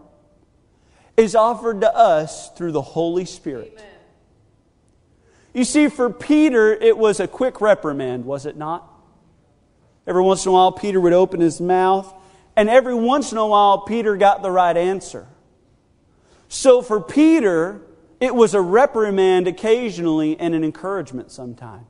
is 1.16 1.36
offered 1.36 1.82
to 1.82 1.96
us 1.96 2.50
through 2.52 2.72
the 2.72 2.82
Holy 2.82 3.26
Spirit. 3.26 3.74
Amen. 3.74 3.86
You 5.54 5.64
see, 5.64 5.90
for 5.90 6.10
Peter, 6.10 6.74
it 6.74 6.98
was 6.98 7.20
a 7.20 7.28
quick 7.28 7.62
reprimand, 7.62 8.26
was 8.26 8.48
it 8.48 8.58
not? 8.58 8.88
Every 10.08 10.24
once 10.24 10.44
in 10.46 10.50
a 10.50 10.54
while, 10.54 10.72
Peter 10.72 11.00
would 11.00 11.14
open 11.14 11.40
his 11.40 11.62
mouth 11.62 12.16
and 12.62 12.69
every 12.69 12.93
once 12.93 13.32
in 13.32 13.39
a 13.39 13.47
while, 13.47 13.80
Peter 13.80 14.15
got 14.15 14.43
the 14.43 14.52
right 14.52 14.78
answer. 14.78 15.28
So 16.47 16.84
for 16.84 17.02
Peter, 17.02 17.82
it 18.19 18.36
was 18.36 18.54
a 18.54 18.62
reprimand 18.62 19.47
occasionally 19.47 20.39
and 20.39 20.54
an 20.54 20.63
encouragement 20.63 21.32
sometimes. 21.32 21.88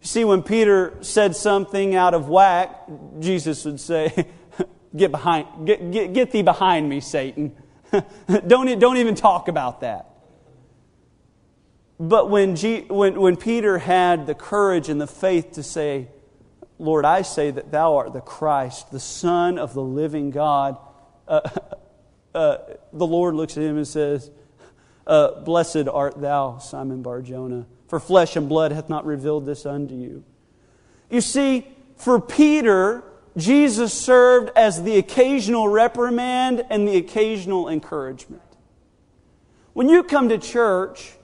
You 0.00 0.06
see, 0.06 0.24
when 0.24 0.42
Peter 0.42 0.96
said 1.02 1.36
something 1.36 1.94
out 1.94 2.14
of 2.14 2.26
whack, 2.30 2.84
Jesus 3.20 3.66
would 3.66 3.78
say, 3.78 4.28
Get, 4.96 5.10
behind, 5.10 5.66
get, 5.66 5.90
get, 5.90 6.14
get 6.14 6.30
thee 6.30 6.40
behind 6.40 6.88
me, 6.88 7.00
Satan. 7.00 7.54
don't, 8.46 8.78
don't 8.78 8.96
even 8.96 9.14
talk 9.14 9.48
about 9.48 9.82
that. 9.82 10.08
But 12.00 12.30
when, 12.30 12.56
G, 12.56 12.86
when, 12.88 13.20
when 13.20 13.36
Peter 13.36 13.76
had 13.76 14.26
the 14.26 14.34
courage 14.34 14.88
and 14.88 14.98
the 14.98 15.06
faith 15.06 15.52
to 15.52 15.62
say, 15.62 16.08
Lord, 16.78 17.04
I 17.04 17.22
say 17.22 17.50
that 17.50 17.70
thou 17.70 17.96
art 17.96 18.12
the 18.12 18.20
Christ, 18.20 18.90
the 18.90 19.00
Son 19.00 19.58
of 19.58 19.74
the 19.74 19.82
living 19.82 20.30
God. 20.30 20.76
Uh, 21.26 21.40
uh, 22.34 22.58
the 22.92 23.06
Lord 23.06 23.34
looks 23.34 23.56
at 23.56 23.62
him 23.62 23.76
and 23.76 23.88
says, 23.88 24.30
uh, 25.06 25.40
Blessed 25.40 25.88
art 25.90 26.20
thou, 26.20 26.58
Simon 26.58 27.02
Barjona, 27.02 27.66
for 27.88 27.98
flesh 27.98 28.36
and 28.36 28.48
blood 28.48 28.72
hath 28.72 28.88
not 28.88 29.06
revealed 29.06 29.46
this 29.46 29.64
unto 29.64 29.94
you. 29.94 30.24
You 31.10 31.20
see, 31.20 31.66
for 31.96 32.20
Peter, 32.20 33.04
Jesus 33.36 33.92
served 33.94 34.50
as 34.56 34.82
the 34.82 34.98
occasional 34.98 35.68
reprimand 35.68 36.64
and 36.68 36.86
the 36.86 36.96
occasional 36.96 37.68
encouragement. 37.68 38.42
When 39.72 39.88
you 39.88 40.02
come 40.02 40.28
to 40.30 40.38
church, 40.38 41.15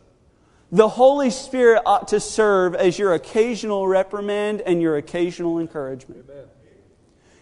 the 0.72 0.88
Holy 0.88 1.28
Spirit 1.28 1.82
ought 1.85 2.08
to 2.08 2.18
serve 2.18 2.74
as 2.74 2.98
your 2.98 3.12
occasional 3.12 3.87
reprimand 3.87 4.62
and 4.62 4.80
your 4.80 4.96
occasional 4.96 5.58
encouragement. 5.58 6.24
Amen. 6.28 6.46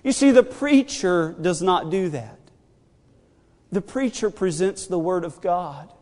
You 0.02 0.12
see, 0.12 0.32
the 0.32 0.42
preacher 0.42 1.36
does 1.40 1.62
not 1.62 1.90
do 1.90 2.08
that. 2.08 2.38
The 3.70 3.80
preacher 3.80 4.30
presents 4.30 4.88
the 4.88 4.98
Word 4.98 5.24
of 5.24 5.40
God. 5.40 5.92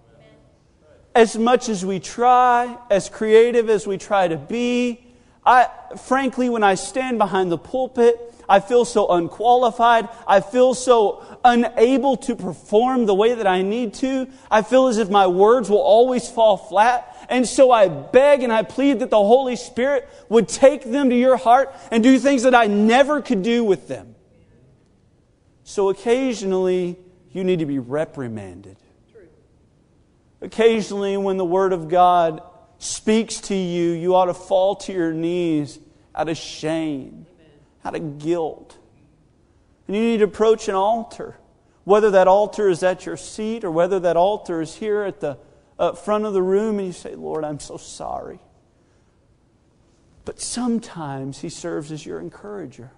As 1.14 1.36
much 1.36 1.68
as 1.68 1.84
we 1.84 2.00
try, 2.00 2.78
as 2.90 3.10
creative 3.10 3.68
as 3.68 3.86
we 3.86 3.98
try 3.98 4.28
to 4.28 4.36
be, 4.36 5.04
I, 5.44 5.68
frankly, 5.98 6.48
when 6.48 6.62
I 6.62 6.76
stand 6.76 7.18
behind 7.18 7.52
the 7.52 7.58
pulpit, 7.58 8.28
I 8.48 8.60
feel 8.60 8.84
so 8.84 9.08
unqualified. 9.08 10.08
I 10.26 10.40
feel 10.40 10.72
so 10.74 11.22
unable 11.44 12.16
to 12.18 12.34
perform 12.34 13.06
the 13.06 13.14
way 13.14 13.34
that 13.34 13.46
I 13.46 13.62
need 13.62 13.94
to. 13.94 14.28
I 14.50 14.62
feel 14.62 14.86
as 14.86 14.96
if 14.96 15.10
my 15.10 15.26
words 15.26 15.68
will 15.68 15.82
always 15.82 16.28
fall 16.28 16.56
flat. 16.56 17.14
And 17.28 17.46
so 17.46 17.70
I 17.70 17.88
beg 17.88 18.42
and 18.42 18.52
I 18.52 18.62
plead 18.62 19.00
that 19.00 19.10
the 19.10 19.18
Holy 19.18 19.56
Spirit 19.56 20.08
would 20.28 20.48
take 20.48 20.84
them 20.84 21.10
to 21.10 21.16
your 21.16 21.36
heart 21.36 21.74
and 21.90 22.02
do 22.02 22.18
things 22.18 22.44
that 22.44 22.54
I 22.54 22.66
never 22.66 23.20
could 23.20 23.42
do 23.42 23.64
with 23.64 23.86
them. 23.86 24.14
So 25.62 25.90
occasionally, 25.90 26.98
you 27.32 27.44
need 27.44 27.58
to 27.58 27.66
be 27.66 27.78
reprimanded. 27.78 28.76
Occasionally, 30.40 31.16
when 31.16 31.36
the 31.36 31.44
Word 31.44 31.72
of 31.72 31.88
God 31.88 32.42
speaks 32.78 33.40
to 33.42 33.54
you, 33.54 33.90
you 33.90 34.14
ought 34.14 34.26
to 34.26 34.34
fall 34.34 34.76
to 34.76 34.92
your 34.92 35.12
knees 35.12 35.78
out 36.14 36.28
of 36.28 36.36
shame, 36.36 37.26
out 37.84 37.94
of 37.94 38.18
guilt. 38.18 38.76
And 39.86 39.96
you 39.96 40.02
need 40.02 40.18
to 40.18 40.24
approach 40.24 40.68
an 40.68 40.74
altar, 40.74 41.36
whether 41.84 42.10
that 42.12 42.28
altar 42.28 42.70
is 42.70 42.82
at 42.82 43.04
your 43.04 43.16
seat 43.16 43.64
or 43.64 43.70
whether 43.70 44.00
that 44.00 44.16
altar 44.16 44.62
is 44.62 44.76
here 44.76 45.02
at 45.02 45.20
the 45.20 45.38
uh, 45.78 45.92
front 45.92 46.24
of 46.24 46.32
the 46.32 46.42
room, 46.42 46.78
and 46.78 46.86
you 46.86 46.92
say, 46.92 47.14
Lord, 47.14 47.44
I'm 47.44 47.60
so 47.60 47.76
sorry. 47.76 48.40
But 50.24 50.40
sometimes 50.40 51.40
He 51.40 51.48
serves 51.48 51.92
as 51.92 52.04
your 52.04 52.20
encourager. 52.20 52.90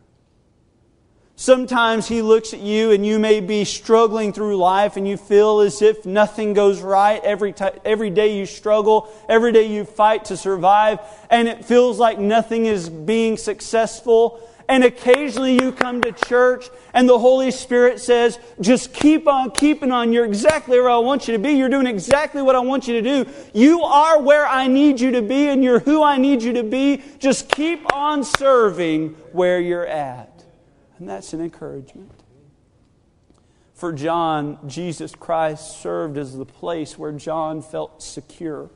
Sometimes 1.37 2.07
He 2.07 2.21
looks 2.21 2.53
at 2.53 2.61
you 2.61 2.91
and 2.91 3.07
you 3.07 3.19
may 3.19 3.41
be 3.41 3.65
struggling 3.65 4.33
through 4.33 4.57
life 4.59 4.99
and 4.99 5.09
you 5.09 5.17
feel 5.17 5.61
as 5.61 5.81
if 5.81 6.05
nothing 6.05 6.53
goes 6.53 6.83
right. 6.83 7.23
Every, 7.25 7.53
t- 7.53 7.65
every 7.85 8.11
day 8.11 8.37
you 8.37 8.45
struggle, 8.45 9.09
every 9.29 9.53
day 9.53 9.73
you 9.73 9.85
fight 9.85 10.27
to 10.27 10.37
survive, 10.37 10.99
and 11.31 11.49
it 11.49 11.65
feels 11.65 11.99
like 11.99 12.19
nothing 12.19 12.67
is 12.67 12.91
being 12.91 13.39
successful. 13.39 14.47
And 14.71 14.85
occasionally 14.85 15.61
you 15.61 15.73
come 15.73 16.01
to 16.03 16.13
church 16.13 16.71
and 16.95 17.09
the 17.09 17.19
Holy 17.19 17.51
Spirit 17.51 17.99
says, 17.99 18.39
just 18.61 18.95
keep 18.95 19.27
on 19.27 19.51
keeping 19.51 19.91
on. 19.91 20.13
You're 20.13 20.25
exactly 20.25 20.79
where 20.79 20.89
I 20.89 20.99
want 20.99 21.27
you 21.27 21.33
to 21.33 21.41
be. 21.41 21.55
You're 21.55 21.69
doing 21.69 21.89
exactly 21.89 22.41
what 22.41 22.55
I 22.55 22.61
want 22.61 22.87
you 22.87 23.03
to 23.03 23.03
do. 23.03 23.31
You 23.53 23.83
are 23.83 24.23
where 24.23 24.47
I 24.47 24.69
need 24.69 25.01
you 25.01 25.11
to 25.11 25.23
be 25.23 25.49
and 25.49 25.65
you're 25.65 25.81
who 25.81 26.05
I 26.05 26.19
need 26.19 26.41
you 26.45 26.53
to 26.53 26.63
be. 26.63 27.03
Just 27.19 27.51
keep 27.51 27.93
on 27.93 28.23
serving 28.23 29.09
where 29.33 29.59
you're 29.59 29.89
at. 29.89 30.45
And 31.01 31.09
that's 31.09 31.33
an 31.33 31.41
encouragement. 31.41 32.13
For 33.75 33.93
John, 33.93 34.57
Jesus 34.69 35.17
Christ 35.17 35.81
served 35.81 36.17
as 36.17 36.39
the 36.39 36.47
place 36.47 36.97
where 36.97 37.11
John 37.11 37.61
felt 37.61 38.05
secure. 38.05 38.71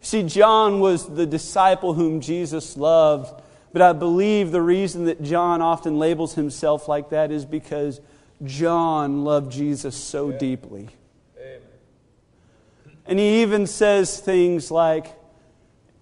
See, 0.00 0.24
John 0.24 0.80
was 0.80 1.14
the 1.14 1.26
disciple 1.26 1.94
whom 1.94 2.20
Jesus 2.20 2.76
loved, 2.76 3.40
but 3.72 3.82
I 3.82 3.92
believe 3.92 4.50
the 4.50 4.62
reason 4.62 5.06
that 5.06 5.22
John 5.22 5.62
often 5.62 5.98
labels 5.98 6.34
himself 6.34 6.88
like 6.88 7.10
that 7.10 7.30
is 7.30 7.44
because 7.44 8.00
John 8.44 9.24
loved 9.24 9.52
Jesus 9.52 9.96
so 9.96 10.30
deeply. 10.32 10.88
And 13.06 13.18
he 13.18 13.42
even 13.42 13.66
says 13.66 14.20
things 14.20 14.70
like, 14.70 15.18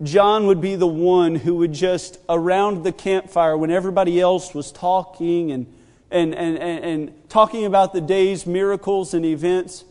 John 0.03 0.47
would 0.47 0.61
be 0.61 0.77
the 0.77 0.87
one 0.87 1.35
who 1.35 1.57
would 1.57 1.73
just, 1.73 2.19
around 2.29 2.85
the 2.85 2.93
campfire, 2.93 3.57
when 3.57 3.71
everybody 3.71 4.21
else 4.21 4.55
was 4.55 4.73
talking 4.73 5.53
and, 5.53 5.67
and, 6.11 6.35
and, 6.35 6.59
and, 6.59 6.85
and 6.85 7.29
talking 7.29 7.67
about 7.67 7.93
the 7.93 8.01
day's 8.01 8.47
miracles 8.47 9.13
and 9.15 9.25
events, 9.25 9.85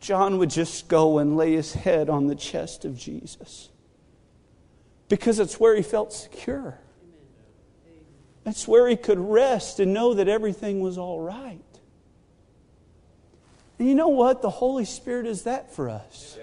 John 0.00 0.38
would 0.38 0.50
just 0.50 0.88
go 0.88 1.18
and 1.18 1.36
lay 1.36 1.52
his 1.52 1.72
head 1.74 2.10
on 2.10 2.26
the 2.26 2.34
chest 2.34 2.84
of 2.84 2.96
Jesus. 2.96 3.68
Because 5.08 5.38
it's 5.38 5.60
where 5.60 5.76
he 5.76 5.82
felt 5.82 6.12
secure. 6.12 6.78
That's 8.44 8.66
where 8.66 8.88
he 8.88 8.96
could 8.96 9.18
rest 9.18 9.80
and 9.80 9.94
know 9.94 10.14
that 10.14 10.28
everything 10.28 10.80
was 10.80 10.98
all 10.98 11.20
right. 11.20 11.60
And 13.78 13.88
you 13.88 13.94
know 13.94 14.08
what? 14.08 14.42
The 14.42 14.50
Holy 14.50 14.84
Spirit 14.84 15.26
is 15.26 15.42
that 15.42 15.74
for 15.74 15.88
us. 15.88 16.38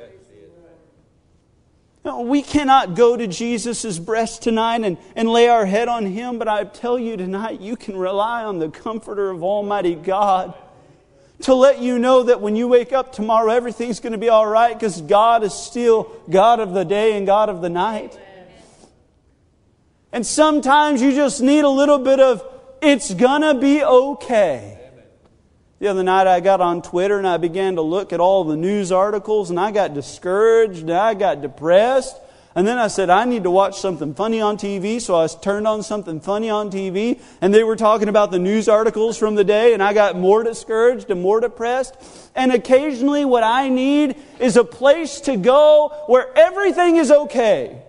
No, 2.05 2.21
we 2.21 2.41
cannot 2.41 2.95
go 2.95 3.17
to 3.17 3.27
Jesus' 3.27 3.99
breast 3.99 4.41
tonight 4.41 4.83
and, 4.83 4.97
and 5.15 5.29
lay 5.29 5.49
our 5.49 5.65
head 5.65 5.89
on 5.89 6.05
him, 6.05 6.39
but 6.39 6.47
I 6.47 6.63
tell 6.63 6.97
you 6.97 7.17
tonight, 7.17 7.59
you 7.59 7.75
can 7.75 7.97
rely 7.97 8.45
on 8.45 8.59
the 8.59 8.69
comforter 8.69 9.29
of 9.29 9.43
Almighty 9.43 9.95
God 9.95 10.53
to 11.41 11.53
let 11.53 11.79
you 11.79 11.99
know 11.99 12.23
that 12.23 12.41
when 12.41 12.55
you 12.55 12.67
wake 12.67 12.93
up 12.93 13.13
tomorrow, 13.13 13.51
everything's 13.51 13.99
going 13.99 14.13
to 14.13 14.17
be 14.17 14.29
all 14.29 14.47
right 14.47 14.73
because 14.73 15.01
God 15.01 15.43
is 15.43 15.53
still 15.53 16.11
God 16.29 16.59
of 16.59 16.73
the 16.73 16.83
day 16.85 17.17
and 17.17 17.25
God 17.25 17.49
of 17.49 17.61
the 17.61 17.69
night. 17.69 18.17
And 20.11 20.25
sometimes 20.25 21.01
you 21.01 21.11
just 21.11 21.41
need 21.41 21.63
a 21.63 21.69
little 21.69 21.99
bit 21.99 22.19
of, 22.19 22.43
it's 22.81 23.13
to 23.13 23.57
be 23.59 23.83
okay. 23.83 24.79
The 25.79 25.87
other 25.87 26.03
night 26.03 26.27
I 26.27 26.39
got 26.39 26.59
on 26.59 26.81
Twitter 26.81 27.17
and 27.17 27.27
I 27.27 27.37
began 27.37 27.75
to 27.75 27.81
look 27.81 28.11
at 28.11 28.19
all 28.19 28.43
the 28.43 28.57
news 28.57 28.91
articles 28.91 29.49
and 29.49 29.59
I 29.59 29.71
got 29.71 29.93
discouraged 29.93 30.81
and 30.81 30.91
I 30.91 31.13
got 31.13 31.41
depressed. 31.41 32.17
And 32.55 32.67
then 32.67 32.77
I 32.77 32.87
said, 32.87 33.09
I 33.09 33.23
need 33.25 33.43
to 33.43 33.51
watch 33.51 33.79
something 33.79 34.13
funny 34.13 34.41
on 34.41 34.57
TV. 34.57 34.99
So 34.99 35.15
I 35.15 35.27
turned 35.27 35.67
on 35.67 35.83
something 35.83 36.19
funny 36.19 36.49
on 36.49 36.69
TV 36.71 37.21
and 37.39 37.53
they 37.53 37.63
were 37.63 37.77
talking 37.77 38.09
about 38.09 38.31
the 38.31 38.39
news 38.39 38.67
articles 38.67 39.17
from 39.17 39.35
the 39.35 39.43
day 39.43 39.73
and 39.73 39.81
I 39.81 39.93
got 39.93 40.17
more 40.17 40.43
discouraged 40.43 41.11
and 41.11 41.21
more 41.21 41.39
depressed. 41.39 41.95
And 42.35 42.51
occasionally 42.51 43.23
what 43.23 43.43
I 43.43 43.69
need 43.69 44.17
is 44.39 44.57
a 44.57 44.65
place 44.65 45.21
to 45.21 45.37
go 45.37 45.93
where 46.07 46.35
everything 46.37 46.97
is 46.97 47.11
okay. 47.11 47.83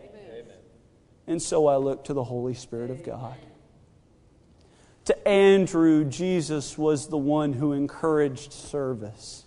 And 1.30 1.40
so 1.40 1.66
I 1.66 1.76
look 1.76 2.04
to 2.04 2.12
the 2.12 2.24
Holy 2.24 2.52
Spirit 2.54 2.90
of 2.90 3.02
God 3.02 3.36
to 5.10 5.28
Andrew, 5.28 6.04
Jesus 6.04 6.78
was 6.78 7.08
the 7.08 7.18
one 7.18 7.52
who 7.52 7.72
encouraged 7.72 8.52
service. 8.52 9.44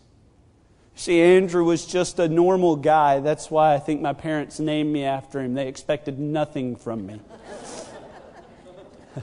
See, 0.94 1.22
Andrew 1.22 1.64
was 1.64 1.86
just 1.86 2.20
a 2.20 2.28
normal 2.28 2.76
guy. 2.76 3.22
That's 3.22 3.50
why 3.50 3.74
I 3.74 3.80
think 3.80 4.02
my 4.02 4.12
parents 4.12 4.60
named 4.60 4.92
me 4.92 5.06
after 5.06 5.40
him. 5.40 5.54
They 5.54 5.70
expected 5.70 6.20
nothing 6.20 6.76
from 6.76 7.06
me. 7.06 7.22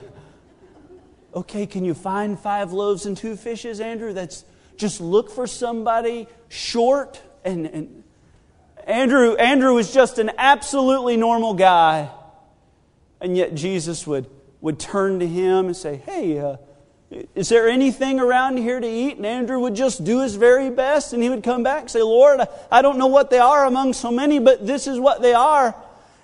okay, 1.35 1.67
can 1.67 1.85
you 1.85 1.95
find 1.95 2.39
five 2.39 2.73
loaves 2.73 3.05
and 3.05 3.17
two 3.17 3.35
fishes, 3.35 3.81
Andrew? 3.81 4.13
That's 4.13 4.45
just 4.77 5.01
look 5.01 5.29
for 5.29 5.49
somebody 5.49 6.29
short 6.49 7.21
and, 7.45 7.67
and 7.67 8.05
Andrew 8.87 9.35
Andrew 9.35 9.75
was 9.75 9.93
just 9.93 10.21
an 10.21 10.31
absolutely 10.39 11.17
normal 11.17 11.55
guy. 11.55 12.11
And 13.23 13.37
yet 13.37 13.55
Jesus 13.55 14.07
would 14.07 14.29
would 14.63 14.79
turn 14.79 15.19
to 15.19 15.27
him 15.27 15.67
and 15.67 15.77
say, 15.77 15.97
Hey, 15.97 16.39
uh, 16.39 16.57
is 17.35 17.51
there 17.51 17.69
anything 17.69 18.19
around 18.19 18.57
here 18.57 18.81
to 18.81 18.89
eat? 18.89 19.19
And 19.19 19.27
Andrew 19.27 19.59
would 19.61 19.75
just 19.75 20.03
do 20.03 20.21
his 20.21 20.37
very 20.37 20.71
best, 20.71 21.13
and 21.13 21.23
he 21.23 21.29
would 21.29 21.43
come 21.43 21.63
back 21.63 21.83
and 21.83 21.91
say, 21.91 22.01
Lord, 22.01 22.41
I 22.71 22.81
don't 22.81 22.97
know 22.97 23.09
what 23.09 23.29
they 23.29 23.39
are 23.39 23.67
among 23.67 23.93
so 23.93 24.11
many, 24.11 24.39
but 24.39 24.67
this 24.67 24.87
is 24.87 24.99
what 24.99 25.21
they 25.21 25.35
are. 25.35 25.75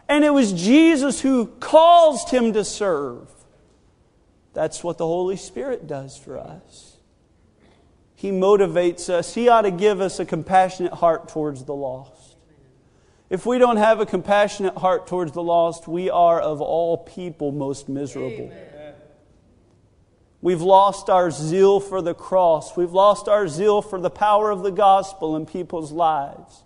And 0.09 0.25
it 0.25 0.31
was 0.31 0.53
Jesus 0.55 1.21
who 1.21 1.49
caused 1.61 2.31
him 2.31 2.55
to 2.55 2.65
serve. 2.65 3.29
That's 4.55 4.83
what 4.83 4.97
the 4.97 5.07
Holy 5.07 5.37
Spirit 5.37 5.87
does 5.87 6.17
for 6.17 6.39
us. 6.39 6.97
He 8.15 8.31
motivates 8.31 9.11
us. 9.11 9.35
He 9.35 9.49
ought 9.49 9.63
to 9.63 9.71
give 9.71 10.01
us 10.01 10.19
a 10.19 10.25
compassionate 10.25 10.95
heart 10.95 11.29
towards 11.29 11.65
the 11.65 11.75
lost. 11.75 12.28
If 13.31 13.45
we 13.45 13.59
don't 13.59 13.77
have 13.77 14.01
a 14.01 14.07
compassionate 14.07 14.77
heart 14.77 15.07
towards 15.07 15.33
the 15.33 15.43
lost, 15.43 15.87
we 15.87 16.09
are 16.09 16.41
of 16.41 16.61
all 16.61 16.97
people 16.97 17.53
most 17.53 17.89
miserable. 17.89 18.47
Amen. 18.47 18.69
We've 20.41 20.63
lost 20.63 21.11
our 21.11 21.31
zeal 21.31 21.81
for 21.81 22.01
the 22.01 22.15
cross. 22.15 22.77
We've 22.77 22.93
lost 22.93 23.29
our 23.29 23.49
zeal 23.49 23.83
for 23.83 24.01
the 24.01 24.11
power 24.11 24.51
of 24.51 24.63
the 24.63 24.71
gospel 24.71 25.37
in 25.37 25.47
people's 25.47 25.91
lives. 25.91 26.63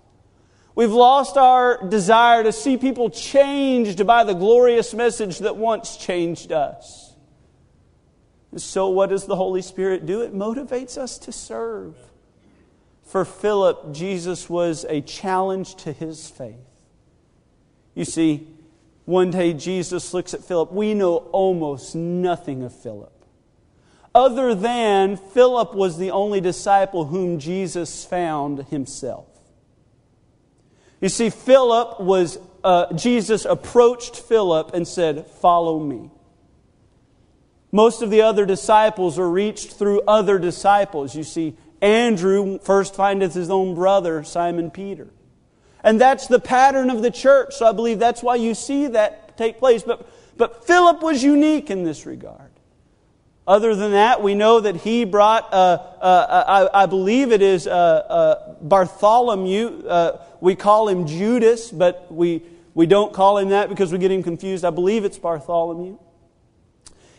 We've 0.75 0.93
lost 0.93 1.37
our 1.37 1.87
desire 1.89 2.43
to 2.45 2.53
see 2.53 2.77
people 2.77 3.11
changed 3.11 4.07
by 4.07 4.25
the 4.25 4.35
glorious 4.35 4.95
message 4.95 5.39
that 5.41 5.57
once 5.57 5.97
changed 5.97 6.53
us. 6.53 7.15
And 8.51 8.61
so, 8.61 8.89
what 8.89 9.09
does 9.09 9.27
the 9.27 9.37
Holy 9.37 9.63
Spirit 9.63 10.05
do? 10.05 10.21
It 10.21 10.35
motivates 10.35 10.99
us 10.99 11.19
to 11.19 11.33
serve. 11.33 11.95
For 13.13 13.27
Philip, 13.27 13.93
Jesus 13.93 14.49
was 14.49 14.87
a 14.89 15.03
challenge 15.03 15.75
to 15.85 15.93
his 15.93 16.31
faith. 16.31 16.65
You 17.95 18.07
see, 18.07 18.49
one 19.05 19.31
day 19.31 19.53
Jesus 19.53 20.15
looks 20.15 20.33
at 20.33 20.43
Philip. 20.43 20.73
We 20.73 20.95
know 20.95 21.17
almost 21.31 21.95
nothing 21.95 22.63
of 22.63 22.75
Philip. 22.75 23.13
Other 24.15 24.55
than 24.55 25.19
Philip 25.19 25.75
was 25.75 25.99
the 25.99 26.11
only 26.11 26.41
disciple 26.41 27.05
whom 27.05 27.39
Jesus 27.39 28.03
found 28.03 28.69
himself. 28.69 29.27
You 31.03 31.11
see, 31.11 31.29
Philip 31.29 32.01
was, 32.01 32.39
uh, 32.65 32.95
Jesus 32.95 33.45
approached 33.45 34.17
Philip 34.17 34.73
and 34.73 34.89
said, 34.89 35.27
Follow 35.27 35.79
me. 35.79 36.11
Most 37.71 38.01
of 38.01 38.09
the 38.09 38.23
other 38.23 38.47
disciples 38.47 39.19
are 39.19 39.29
reached 39.29 39.75
through 39.75 40.01
other 40.09 40.39
disciples. 40.39 41.15
You 41.15 41.25
see, 41.25 41.59
Andrew 41.83 42.61
first 42.61 42.95
findeth 42.95 43.35
his 43.35 43.51
own 43.51 43.75
brother, 43.75 44.23
Simon 44.23 44.71
Peter. 44.71 45.09
And 45.83 46.01
that's 46.01 46.29
the 46.29 46.39
pattern 46.39 46.91
of 46.91 47.03
the 47.03 47.11
church. 47.11 47.55
So 47.55 47.67
I 47.67 47.73
believe 47.73 47.99
that's 47.99 48.23
why 48.23 48.37
you 48.37 48.55
see 48.55 48.87
that 48.87 49.37
take 49.37 49.59
place. 49.59 49.83
But, 49.83 50.09
but 50.37 50.65
Philip 50.65 51.03
was 51.03 51.25
unique 51.25 51.71
in 51.71 51.83
this 51.83 52.07
regard. 52.07 52.51
Other 53.45 53.75
than 53.75 53.91
that, 53.91 54.23
we 54.23 54.37
know 54.37 54.61
that 54.61 54.77
he 54.77 55.05
brought, 55.05 55.53
uh, 55.53 55.83
uh, 56.01 56.69
I, 56.73 56.85
I, 56.85 56.87
believe 56.87 57.33
it 57.33 57.43
is 57.43 57.67
uh, 57.67 57.71
uh 57.73 58.55
Bartholomew. 58.63 59.85
Uh, 59.85 60.25
we 60.41 60.55
call 60.55 60.89
him 60.89 61.09
Judas, 61.09 61.73
but 61.73 62.07
we, 62.09 62.45
we 62.75 62.87
don't 62.87 63.13
call 63.13 63.39
him 63.39 63.49
that 63.49 63.69
because 63.69 63.91
we 63.91 63.99
get 63.99 64.13
him 64.13 64.23
confused. 64.23 64.65
I 64.65 64.71
believe 64.71 65.05
it's 65.05 65.19
Bartholomew. 65.19 65.99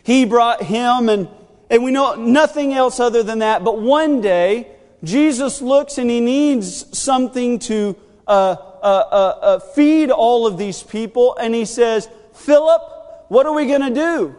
He 0.02 0.24
brought 0.24 0.62
him, 0.62 1.10
and, 1.10 1.28
and 1.70 1.82
we 1.82 1.90
know 1.90 2.14
nothing 2.14 2.72
else 2.74 3.00
other 3.00 3.22
than 3.22 3.40
that. 3.40 3.64
But 3.64 3.80
one 3.80 4.20
day, 4.20 4.68
Jesus 5.02 5.60
looks 5.62 5.98
and 5.98 6.10
he 6.10 6.20
needs 6.20 6.96
something 6.96 7.58
to 7.60 7.96
uh, 8.26 8.30
uh, 8.30 8.86
uh, 8.86 9.38
uh 9.42 9.58
feed 9.58 10.10
all 10.10 10.46
of 10.46 10.58
these 10.58 10.82
people, 10.82 11.36
and 11.36 11.54
he 11.54 11.64
says, 11.64 12.08
Philip, 12.34 12.82
what 13.28 13.46
are 13.46 13.52
we 13.52 13.66
going 13.66 13.82
to 13.82 13.94
do? 13.94 14.36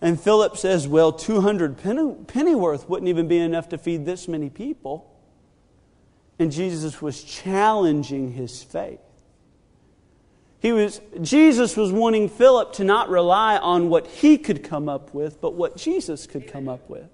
And 0.00 0.20
Philip 0.20 0.56
says, 0.56 0.88
Well, 0.88 1.12
200 1.12 1.78
pennyworth 2.26 2.88
wouldn't 2.88 3.08
even 3.08 3.28
be 3.28 3.38
enough 3.38 3.68
to 3.68 3.78
feed 3.78 4.04
this 4.04 4.26
many 4.26 4.50
people. 4.50 5.08
And 6.38 6.50
Jesus 6.50 7.00
was 7.00 7.22
challenging 7.22 8.32
his 8.32 8.64
faith. 8.64 8.98
He 10.62 10.72
was, 10.72 11.00
Jesus 11.20 11.76
was 11.76 11.92
wanting 11.92 12.30
Philip 12.30 12.72
to 12.74 12.84
not 12.84 13.10
rely 13.10 13.58
on 13.58 13.90
what 13.90 14.06
he 14.06 14.38
could 14.38 14.62
come 14.62 14.88
up 14.88 15.12
with, 15.12 15.40
but 15.40 15.52
what 15.52 15.76
Jesus 15.76 16.26
could 16.26 16.46
come 16.46 16.68
up 16.68 16.88
with. 16.88 17.10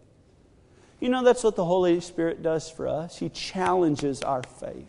You 1.00 1.08
know, 1.08 1.24
that's 1.24 1.42
what 1.42 1.56
the 1.56 1.64
Holy 1.64 2.00
Spirit 2.00 2.42
does 2.42 2.70
for 2.70 2.86
us. 2.86 3.18
He 3.18 3.30
challenges 3.30 4.22
our 4.22 4.42
faith. 4.42 4.86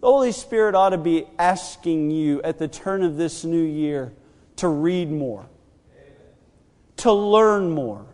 The 0.00 0.06
Holy 0.06 0.32
Spirit 0.32 0.74
ought 0.74 0.90
to 0.90 0.98
be 0.98 1.26
asking 1.38 2.10
you 2.10 2.40
at 2.42 2.58
the 2.58 2.68
turn 2.68 3.02
of 3.02 3.16
this 3.16 3.44
new 3.44 3.62
year 3.62 4.12
to 4.56 4.68
read 4.68 5.10
more 5.10 5.46
to 7.02 7.12
learn 7.12 7.68
more, 7.68 8.06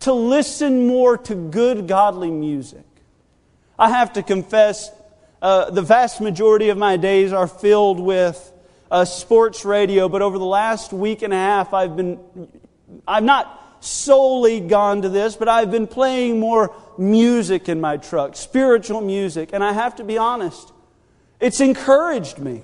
to 0.00 0.12
listen 0.14 0.86
more 0.86 1.18
to 1.18 1.34
good, 1.34 1.86
godly 1.86 2.30
music. 2.30 2.86
I 3.78 3.90
have 3.90 4.14
to 4.14 4.22
confess, 4.22 4.90
uh, 5.40 5.70
the 5.70 5.82
vast 5.82 6.20
majority 6.20 6.68
of 6.68 6.78
my 6.78 6.96
days 6.96 7.32
are 7.32 7.46
filled 7.46 8.00
with 8.00 8.52
uh, 8.90 9.04
sports 9.04 9.64
radio, 9.64 10.08
but 10.08 10.22
over 10.22 10.38
the 10.38 10.44
last 10.44 10.92
week 10.92 11.22
and 11.22 11.32
a 11.32 11.36
half, 11.36 11.72
I've 11.72 11.96
been, 11.96 12.18
I've 13.06 13.22
not 13.22 13.54
solely 13.80 14.60
gone 14.60 15.02
to 15.02 15.08
this, 15.08 15.36
but 15.36 15.48
I've 15.48 15.70
been 15.70 15.86
playing 15.86 16.40
more 16.40 16.74
music 16.96 17.68
in 17.68 17.80
my 17.80 17.96
truck, 17.96 18.34
spiritual 18.34 19.00
music, 19.00 19.50
and 19.52 19.62
I 19.62 19.72
have 19.72 19.96
to 19.96 20.04
be 20.04 20.18
honest, 20.18 20.72
it's 21.38 21.60
encouraged 21.60 22.38
me. 22.38 22.62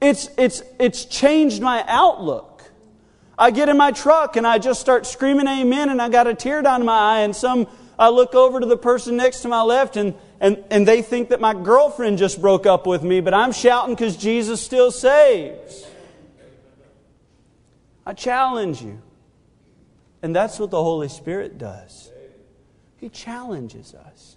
It's, 0.00 0.30
it's, 0.38 0.62
it's 0.78 1.04
changed 1.04 1.60
my 1.60 1.84
outlook. 1.86 2.62
I 3.36 3.50
get 3.50 3.68
in 3.68 3.76
my 3.76 3.90
truck 3.90 4.36
and 4.36 4.46
I 4.46 4.58
just 4.58 4.80
start 4.80 5.06
screaming 5.06 5.48
amen 5.48 5.88
and 5.88 6.00
I 6.00 6.08
got 6.08 6.26
a 6.26 6.34
tear 6.34 6.62
down 6.62 6.84
my 6.84 7.16
eye 7.16 7.20
and 7.20 7.34
some 7.34 7.66
I 7.98 8.08
look 8.08 8.34
over 8.34 8.60
to 8.60 8.66
the 8.66 8.78
person 8.78 9.16
next 9.16 9.40
to 9.40 9.48
my 9.48 9.62
left 9.62 9.96
and, 9.96 10.14
and, 10.40 10.64
and 10.70 10.88
they 10.88 11.02
think 11.02 11.28
that 11.28 11.40
my 11.40 11.52
girlfriend 11.52 12.18
just 12.18 12.40
broke 12.40 12.66
up 12.66 12.86
with 12.86 13.02
me, 13.02 13.20
but 13.20 13.34
I'm 13.34 13.52
shouting 13.52 13.94
because 13.94 14.16
Jesus 14.16 14.60
still 14.60 14.90
saves. 14.90 15.86
I 18.06 18.14
challenge 18.14 18.82
you. 18.82 19.00
And 20.22 20.34
that's 20.34 20.58
what 20.58 20.70
the 20.70 20.82
Holy 20.82 21.08
Spirit 21.08 21.58
does. 21.58 22.10
He 22.96 23.08
challenges 23.08 23.94
us. 23.94 24.36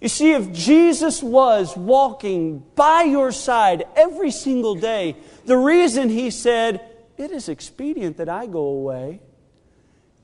You 0.00 0.08
see, 0.08 0.32
if 0.32 0.52
Jesus 0.52 1.22
was 1.22 1.76
walking 1.76 2.62
by 2.76 3.02
your 3.02 3.32
side 3.32 3.84
every 3.96 4.30
single 4.30 4.74
day, 4.74 5.16
the 5.44 5.56
reason 5.56 6.08
he 6.08 6.30
said, 6.30 6.80
it 7.16 7.30
is 7.32 7.48
expedient 7.48 8.18
that 8.18 8.28
I 8.28 8.46
go 8.46 8.60
away, 8.60 9.20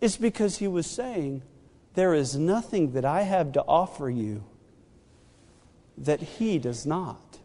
is 0.00 0.16
because 0.16 0.58
he 0.58 0.68
was 0.68 0.86
saying, 0.86 1.42
There 1.94 2.14
is 2.14 2.36
nothing 2.36 2.92
that 2.92 3.04
I 3.04 3.22
have 3.22 3.52
to 3.52 3.62
offer 3.62 4.10
you 4.10 4.44
that 5.96 6.20
he 6.20 6.58
does 6.58 6.84
not. 6.84 7.38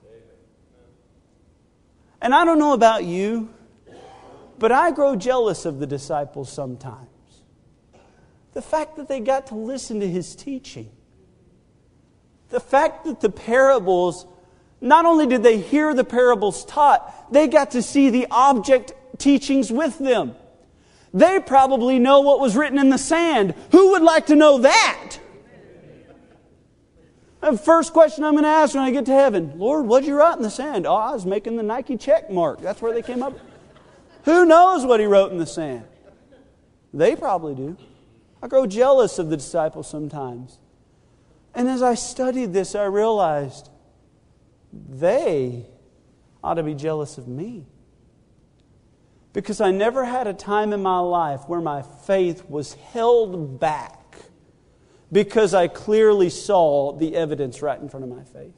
And 2.22 2.34
I 2.34 2.44
don't 2.46 2.60
know 2.60 2.74
about 2.74 3.06
you, 3.06 3.50
but 4.58 4.72
I 4.72 4.92
grow 4.92 5.16
jealous 5.16 5.66
of 5.66 5.80
the 5.80 5.88
disciples 5.88 6.52
sometimes. 6.52 7.08
The 8.54 8.62
fact 8.62 8.98
that 8.98 9.08
they 9.08 9.20
got 9.20 9.48
to 9.48 9.56
listen 9.56 10.00
to 10.00 10.08
his 10.08 10.36
teaching. 10.36 10.90
The 12.50 12.60
fact 12.60 13.06
that 13.06 13.22
the 13.22 13.30
parables, 13.30 14.26
not 14.82 15.06
only 15.06 15.28
did 15.28 15.44
they 15.44 15.60
hear 15.60 15.94
the 15.94 16.04
parables 16.04 16.66
taught, 16.66 17.32
they 17.32 17.48
got 17.48 17.72
to 17.72 17.84
see 17.84 18.10
the 18.10 18.28
object 18.32 18.94
teachings 19.20 19.72
with 19.72 20.00
them. 20.00 20.36
They 21.14 21.40
probably 21.40 22.00
know 22.00 22.22
what 22.22 22.40
was 22.40 22.56
written 22.56 22.78
in 22.78 22.90
the 22.90 22.98
sand. 22.98 23.56
Who 23.72 23.92
would 23.92 24.04
like 24.04 24.28
to 24.28 24.36
know 24.36 24.60
that? 24.60 25.18
The 27.42 27.58
first 27.58 27.94
question 27.94 28.24
I'm 28.24 28.34
going 28.34 28.44
to 28.44 28.50
ask 28.50 28.76
when 28.76 28.84
I 28.84 28.92
get 28.92 29.06
to 29.06 29.14
heaven 29.14 29.54
Lord, 29.58 29.86
what'd 29.88 30.08
you 30.08 30.16
write 30.16 30.38
in 30.38 30.44
the 30.44 30.50
sand? 30.50 30.86
Oh, 30.86 30.96
I 30.96 31.12
was 31.12 31.26
making 31.26 31.56
the 31.56 31.64
Nike 31.64 31.98
check 31.98 32.30
mark. 32.30 32.62
That's 32.62 32.82
where 32.82 32.94
they 32.94 33.02
came 33.02 33.24
up. 33.24 33.38
Who 34.26 34.46
knows 34.46 34.86
what 34.86 35.00
he 35.00 35.06
wrote 35.06 35.32
in 35.32 35.38
the 35.38 35.46
sand? 35.46 35.86
They 36.94 37.16
probably 37.16 37.56
do. 37.56 37.78
I 38.42 38.48
grow 38.48 38.66
jealous 38.66 39.20
of 39.20 39.30
the 39.30 39.38
disciples 39.38 39.88
sometimes. 39.88 40.60
And 41.54 41.68
as 41.68 41.82
I 41.82 41.96
studied 41.96 42.54
this, 42.54 42.76
I 42.76 42.86
realized 42.86 43.70
they 44.72 45.66
ought 46.44 46.56
to 46.56 46.64
be 46.64 46.74
jealous 46.74 47.18
of 47.18 47.28
me. 47.28 47.66
Because 49.32 49.62
I 49.62 49.72
never 49.72 50.06
had 50.06 50.28
a 50.28 50.34
time 50.34 50.74
in 50.74 50.82
my 50.82 51.00
life 51.00 51.42
where 51.48 51.62
my 51.62 51.84
faith 51.84 52.50
was 52.50 52.74
held 52.74 53.60
back 53.60 54.00
because 55.12 55.54
I 55.54 55.68
clearly 55.68 56.30
saw 56.30 56.94
the 56.94 57.16
evidence 57.16 57.62
right 57.62 57.80
in 57.80 57.90
front 57.90 58.06
of 58.06 58.10
my 58.10 58.24
faith. 58.24 58.54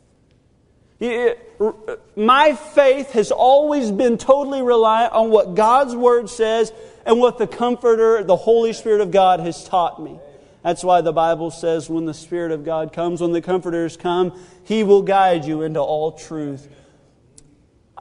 my 2.15 2.53
faith 2.53 3.12
has 3.12 3.31
always 3.31 3.91
been 3.91 4.17
totally 4.17 4.62
reliant 4.62 5.13
on 5.13 5.29
what 5.29 5.55
God's 5.55 5.95
Word 5.95 6.29
says 6.29 6.71
and 7.05 7.19
what 7.19 7.38
the 7.38 7.47
Comforter, 7.47 8.23
the 8.23 8.36
Holy 8.36 8.73
Spirit 8.73 9.01
of 9.01 9.12
God, 9.12 9.39
has 9.39 9.63
taught 9.63 10.01
me. 10.01 10.19
That's 10.63 10.84
why 10.84 11.01
the 11.01 11.13
Bible 11.13 11.49
says 11.49 11.89
when 11.89 12.05
the 12.05 12.13
Spirit 12.13 12.51
of 12.51 12.63
God 12.63 12.93
comes, 12.93 13.21
when 13.21 13.31
the 13.31 13.41
Comforters 13.41 13.97
come, 13.97 14.39
He 14.63 14.84
will 14.84 15.01
guide 15.01 15.45
you 15.45 15.63
into 15.63 15.79
all 15.79 16.12
truth. 16.12 16.67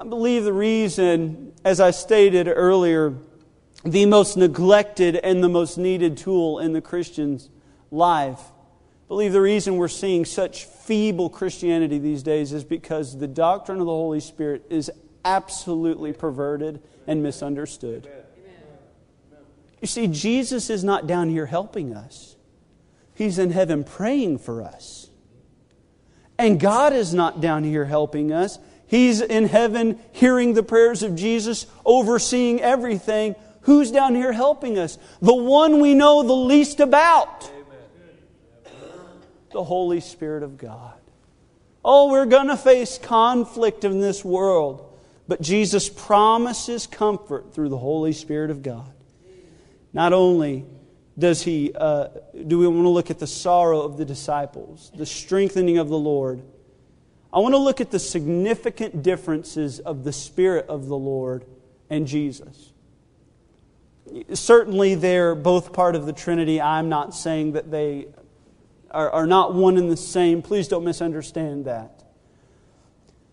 I 0.00 0.04
believe 0.04 0.44
the 0.44 0.52
reason, 0.52 1.52
as 1.62 1.78
I 1.78 1.90
stated 1.90 2.48
earlier, 2.48 3.14
the 3.84 4.06
most 4.06 4.34
neglected 4.34 5.16
and 5.16 5.44
the 5.44 5.48
most 5.48 5.76
needed 5.76 6.16
tool 6.16 6.58
in 6.58 6.72
the 6.72 6.80
Christian's 6.80 7.50
life. 7.90 8.40
I 8.40 9.08
believe 9.08 9.34
the 9.34 9.42
reason 9.42 9.76
we're 9.76 9.88
seeing 9.88 10.24
such 10.24 10.64
feeble 10.64 11.28
Christianity 11.28 11.98
these 11.98 12.22
days 12.22 12.54
is 12.54 12.64
because 12.64 13.18
the 13.18 13.26
doctrine 13.26 13.78
of 13.78 13.86
the 13.86 13.92
Holy 13.92 14.20
Spirit 14.20 14.64
is 14.70 14.90
absolutely 15.22 16.14
perverted 16.14 16.82
and 17.06 17.22
misunderstood. 17.22 18.08
You 19.82 19.86
see, 19.86 20.06
Jesus 20.06 20.70
is 20.70 20.82
not 20.82 21.06
down 21.06 21.28
here 21.28 21.46
helping 21.46 21.94
us, 21.94 22.36
He's 23.14 23.38
in 23.38 23.50
heaven 23.50 23.84
praying 23.84 24.38
for 24.38 24.62
us. 24.62 25.10
And 26.38 26.58
God 26.58 26.94
is 26.94 27.12
not 27.12 27.42
down 27.42 27.64
here 27.64 27.84
helping 27.84 28.32
us. 28.32 28.58
He's 28.90 29.20
in 29.20 29.46
heaven 29.46 30.00
hearing 30.10 30.54
the 30.54 30.64
prayers 30.64 31.04
of 31.04 31.14
Jesus, 31.14 31.66
overseeing 31.86 32.60
everything. 32.60 33.36
Who's 33.60 33.92
down 33.92 34.16
here 34.16 34.32
helping 34.32 34.80
us? 34.80 34.98
The 35.22 35.32
one 35.32 35.80
we 35.80 35.94
know 35.94 36.24
the 36.24 36.34
least 36.34 36.80
about. 36.80 37.48
The 39.52 39.62
Holy 39.62 40.00
Spirit 40.00 40.42
of 40.42 40.58
God. 40.58 40.94
Oh, 41.84 42.10
we're 42.10 42.26
going 42.26 42.48
to 42.48 42.56
face 42.56 42.98
conflict 42.98 43.84
in 43.84 44.00
this 44.00 44.24
world, 44.24 44.92
but 45.28 45.40
Jesus 45.40 45.88
promises 45.88 46.88
comfort 46.88 47.54
through 47.54 47.68
the 47.68 47.78
Holy 47.78 48.12
Spirit 48.12 48.50
of 48.50 48.64
God. 48.64 48.92
Not 49.92 50.12
only 50.12 50.64
does 51.16 51.42
he, 51.42 51.72
uh, 51.76 52.08
do 52.44 52.58
we 52.58 52.66
want 52.66 52.82
to 52.82 52.88
look 52.88 53.08
at 53.08 53.20
the 53.20 53.28
sorrow 53.28 53.82
of 53.82 53.98
the 53.98 54.04
disciples, 54.04 54.90
the 54.96 55.06
strengthening 55.06 55.78
of 55.78 55.88
the 55.88 55.98
Lord, 55.98 56.42
I 57.32 57.38
want 57.38 57.54
to 57.54 57.58
look 57.58 57.80
at 57.80 57.90
the 57.90 57.98
significant 57.98 59.02
differences 59.02 59.78
of 59.78 60.04
the 60.04 60.12
Spirit 60.12 60.66
of 60.68 60.86
the 60.86 60.96
Lord 60.96 61.44
and 61.88 62.06
Jesus. 62.06 62.72
Certainly, 64.32 64.96
they're 64.96 65.36
both 65.36 65.72
part 65.72 65.94
of 65.94 66.06
the 66.06 66.12
Trinity. 66.12 66.60
I'm 66.60 66.88
not 66.88 67.14
saying 67.14 67.52
that 67.52 67.70
they 67.70 68.08
are, 68.90 69.10
are 69.10 69.26
not 69.26 69.54
one 69.54 69.76
and 69.76 69.90
the 69.90 69.96
same. 69.96 70.42
Please 70.42 70.66
don't 70.66 70.84
misunderstand 70.84 71.66
that. 71.66 72.02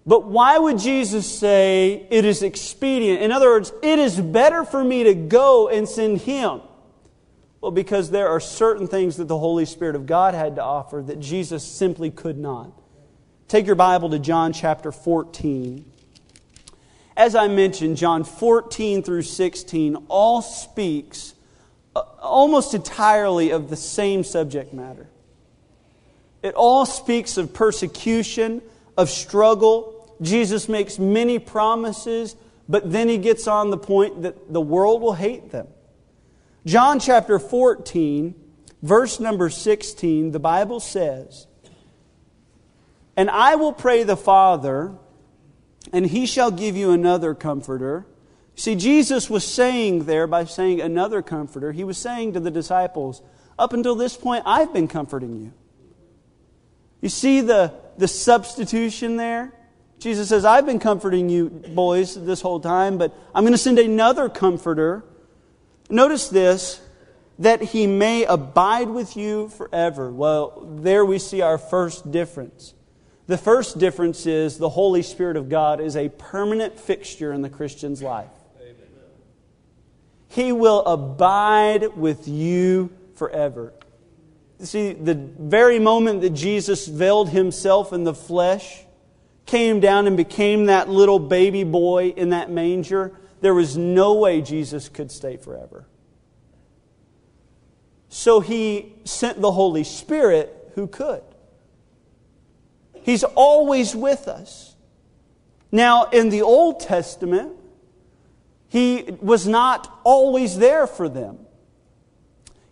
But 0.05 0.25
why 0.25 0.57
would 0.57 0.79
Jesus 0.79 1.27
say 1.27 2.07
it 2.09 2.23
is 2.23 2.43
expedient? 2.43 3.21
In 3.21 3.31
other 3.31 3.49
words, 3.49 3.73
it 3.81 3.99
is 3.99 4.21
better 4.21 4.63
for 4.63 4.83
me 4.83 5.03
to 5.03 5.13
go 5.15 5.67
and 5.67 5.89
send 5.89 6.21
him. 6.21 6.61
Well, 7.59 7.71
because 7.71 8.11
there 8.11 8.29
are 8.29 8.39
certain 8.39 8.87
things 8.87 9.17
that 9.17 9.27
the 9.27 9.37
Holy 9.37 9.65
Spirit 9.65 9.95
of 9.95 10.05
God 10.05 10.33
had 10.33 10.55
to 10.55 10.63
offer 10.63 11.01
that 11.01 11.19
Jesus 11.19 11.65
simply 11.65 12.11
could 12.11 12.37
not. 12.37 12.76
Take 13.47 13.65
your 13.65 13.75
Bible 13.75 14.09
to 14.09 14.19
John 14.19 14.51
chapter 14.51 14.91
14. 14.91 15.89
As 17.15 17.33
I 17.33 17.47
mentioned, 17.47 17.95
John 17.95 18.25
14 18.25 19.03
through 19.03 19.21
16 19.21 19.95
all 20.09 20.41
speaks 20.41 21.33
uh, 21.95 22.01
almost 22.21 22.73
entirely 22.73 23.51
of 23.51 23.69
the 23.69 23.77
same 23.77 24.25
subject 24.25 24.73
matter. 24.73 25.07
It 26.43 26.55
all 26.55 26.85
speaks 26.85 27.37
of 27.37 27.53
persecution, 27.53 28.61
of 28.97 29.09
struggle. 29.09 30.13
Jesus 30.21 30.67
makes 30.67 30.99
many 30.99 31.39
promises, 31.39 32.35
but 32.67 32.91
then 32.91 33.07
he 33.07 33.17
gets 33.17 33.47
on 33.47 33.69
the 33.69 33.77
point 33.77 34.23
that 34.23 34.51
the 34.51 34.61
world 34.61 35.01
will 35.01 35.13
hate 35.13 35.51
them. 35.51 35.67
John 36.65 36.99
chapter 36.99 37.39
14, 37.39 38.35
verse 38.81 39.21
number 39.21 39.49
16, 39.49 40.31
the 40.31 40.39
Bible 40.39 40.81
says, 40.81 41.46
And 43.17 43.29
I 43.29 43.55
will 43.55 43.73
pray 43.73 44.03
the 44.03 44.15
Father, 44.15 44.93
and 45.91 46.05
he 46.05 46.25
shall 46.25 46.51
give 46.51 46.77
you 46.77 46.91
another 46.91 47.35
comforter. 47.35 48.05
See, 48.55 48.75
Jesus 48.75 49.29
was 49.29 49.45
saying 49.45 50.05
there 50.05 50.27
by 50.27 50.45
saying 50.45 50.79
another 50.79 51.21
comforter, 51.21 51.73
he 51.73 51.83
was 51.83 51.97
saying 51.97 52.33
to 52.33 52.39
the 52.39 52.51
disciples, 52.51 53.21
Up 53.59 53.73
until 53.73 53.95
this 53.95 54.15
point, 54.15 54.43
I've 54.45 54.71
been 54.71 54.87
comforting 54.87 55.35
you. 55.35 55.53
You 57.01 57.09
see 57.09 57.41
the, 57.41 57.73
the 57.97 58.07
substitution 58.07 59.17
there? 59.17 59.53
Jesus 59.99 60.29
says, 60.29 60.45
I've 60.45 60.65
been 60.65 60.79
comforting 60.79 61.27
you, 61.27 61.49
boys, 61.49 62.15
this 62.15 62.39
whole 62.39 62.61
time, 62.61 62.97
but 62.97 63.13
I'm 63.35 63.43
going 63.43 63.53
to 63.53 63.57
send 63.57 63.79
another 63.79 64.29
comforter 64.29 65.03
Notice 65.89 66.27
this 66.27 66.81
that 67.39 67.61
he 67.61 67.87
may 67.87 68.25
abide 68.25 68.89
with 68.89 69.15
you 69.15 69.49
forever. 69.49 70.11
Well, 70.11 70.67
there 70.79 71.05
we 71.05 71.19
see 71.19 71.41
our 71.41 71.57
first 71.57 72.11
difference. 72.11 72.73
The 73.27 73.37
first 73.37 73.77
difference 73.77 74.25
is 74.25 74.57
the 74.57 74.69
Holy 74.69 75.01
Spirit 75.01 75.35
of 75.35 75.49
God 75.49 75.81
is 75.81 75.97
a 75.97 76.09
permanent 76.09 76.79
fixture 76.79 77.33
in 77.33 77.41
the 77.41 77.49
Christian's 77.49 78.01
life. 78.01 78.31
Amen. 78.61 78.75
He 80.29 80.53
will 80.53 80.83
abide 80.85 81.97
with 81.97 82.27
you 82.27 82.89
forever. 83.15 83.73
See, 84.59 84.93
the 84.93 85.13
very 85.13 85.77
moment 85.77 86.21
that 86.21 86.29
Jesus 86.29 86.87
veiled 86.87 87.29
himself 87.29 87.91
in 87.91 88.05
the 88.05 88.13
flesh, 88.13 88.85
came 89.45 89.79
down 89.79 90.07
and 90.07 90.15
became 90.15 90.65
that 90.65 90.89
little 90.89 91.19
baby 91.19 91.63
boy 91.63 92.09
in 92.09 92.29
that 92.29 92.49
manger, 92.49 93.13
there 93.41 93.53
was 93.53 93.77
no 93.77 94.13
way 94.13 94.41
Jesus 94.41 94.89
could 94.89 95.11
stay 95.11 95.37
forever. 95.37 95.85
So 98.09 98.39
he 98.39 98.93
sent 99.03 99.41
the 99.41 99.51
Holy 99.51 99.83
Spirit 99.83 100.71
who 100.75 100.87
could. 100.87 101.21
He's 103.07 103.23
always 103.23 103.95
with 103.95 104.27
us. 104.27 104.75
Now, 105.71 106.07
in 106.07 106.27
the 106.27 106.41
Old 106.41 106.81
Testament, 106.81 107.53
he 108.67 109.15
was 109.21 109.47
not 109.47 110.01
always 110.03 110.57
there 110.57 110.85
for 110.85 111.07
them. 111.07 111.39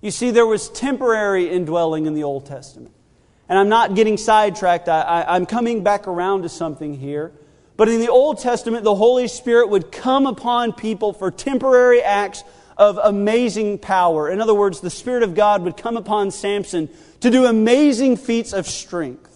You 0.01 0.11
see, 0.11 0.31
there 0.31 0.45
was 0.45 0.67
temporary 0.67 1.49
indwelling 1.49 2.05
in 2.05 2.15
the 2.15 2.23
Old 2.23 2.45
Testament. 2.45 2.93
And 3.47 3.57
I'm 3.57 3.69
not 3.69 3.95
getting 3.95 4.17
sidetracked. 4.17 4.89
I, 4.89 5.37
am 5.37 5.45
coming 5.45 5.83
back 5.83 6.05
around 6.05 6.41
to 6.41 6.49
something 6.49 6.95
here. 6.95 7.31
But 7.77 7.87
in 7.87 8.01
the 8.01 8.09
Old 8.09 8.39
Testament, 8.39 8.83
the 8.83 8.93
Holy 8.93 9.29
Spirit 9.29 9.69
would 9.69 9.89
come 9.89 10.25
upon 10.25 10.73
people 10.73 11.13
for 11.13 11.31
temporary 11.31 12.01
acts 12.01 12.43
of 12.75 12.99
amazing 13.01 13.79
power. 13.79 14.29
In 14.29 14.41
other 14.41 14.53
words, 14.53 14.81
the 14.81 14.89
Spirit 14.89 15.23
of 15.23 15.33
God 15.33 15.63
would 15.63 15.77
come 15.77 15.95
upon 15.95 16.29
Samson 16.31 16.89
to 17.21 17.31
do 17.31 17.45
amazing 17.45 18.17
feats 18.17 18.51
of 18.51 18.67
strength. 18.67 19.31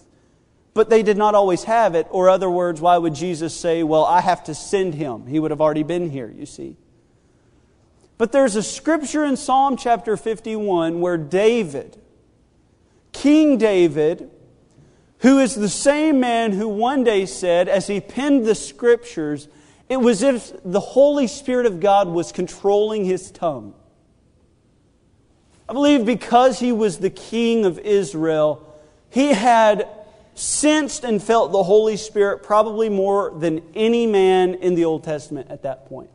But 0.72 0.88
they 0.88 1.02
did 1.02 1.16
not 1.16 1.34
always 1.34 1.64
have 1.64 1.94
it, 1.94 2.06
or 2.10 2.28
other 2.28 2.48
words, 2.48 2.80
why 2.80 2.96
would 2.96 3.14
Jesus 3.14 3.54
say, 3.54 3.82
Well, 3.82 4.04
I 4.04 4.20
have 4.20 4.44
to 4.44 4.54
send 4.54 4.94
him? 4.94 5.26
He 5.26 5.38
would 5.40 5.50
have 5.50 5.60
already 5.60 5.82
been 5.82 6.10
here, 6.10 6.32
you 6.34 6.46
see. 6.46 6.76
But 8.18 8.32
there's 8.32 8.54
a 8.54 8.62
scripture 8.62 9.24
in 9.24 9.36
Psalm 9.36 9.76
chapter 9.76 10.16
51 10.16 11.00
where 11.00 11.16
David, 11.16 11.96
King 13.12 13.56
David, 13.56 14.30
who 15.20 15.38
is 15.38 15.54
the 15.54 15.68
same 15.68 16.20
man 16.20 16.52
who 16.52 16.68
one 16.68 17.02
day 17.02 17.26
said, 17.26 17.68
as 17.68 17.86
he 17.86 18.00
penned 18.00 18.44
the 18.44 18.54
scriptures, 18.54 19.48
it 19.88 19.96
was 19.96 20.22
as 20.22 20.52
if 20.52 20.60
the 20.64 20.80
Holy 20.80 21.26
Spirit 21.26 21.66
of 21.66 21.80
God 21.80 22.08
was 22.08 22.30
controlling 22.30 23.04
his 23.04 23.30
tongue. 23.30 23.74
I 25.68 25.72
believe 25.72 26.04
because 26.04 26.58
he 26.58 26.72
was 26.72 26.98
the 26.98 27.10
king 27.10 27.64
of 27.64 27.78
Israel, 27.78 28.66
he 29.08 29.28
had 29.28 29.88
sensed 30.34 31.04
and 31.04 31.22
felt 31.22 31.52
the 31.52 31.62
Holy 31.62 31.96
Spirit 31.96 32.42
probably 32.42 32.88
more 32.88 33.30
than 33.38 33.62
any 33.74 34.06
man 34.06 34.54
in 34.54 34.74
the 34.74 34.84
Old 34.84 35.04
Testament 35.04 35.50
at 35.50 35.62
that 35.62 35.86
point. 35.86 36.10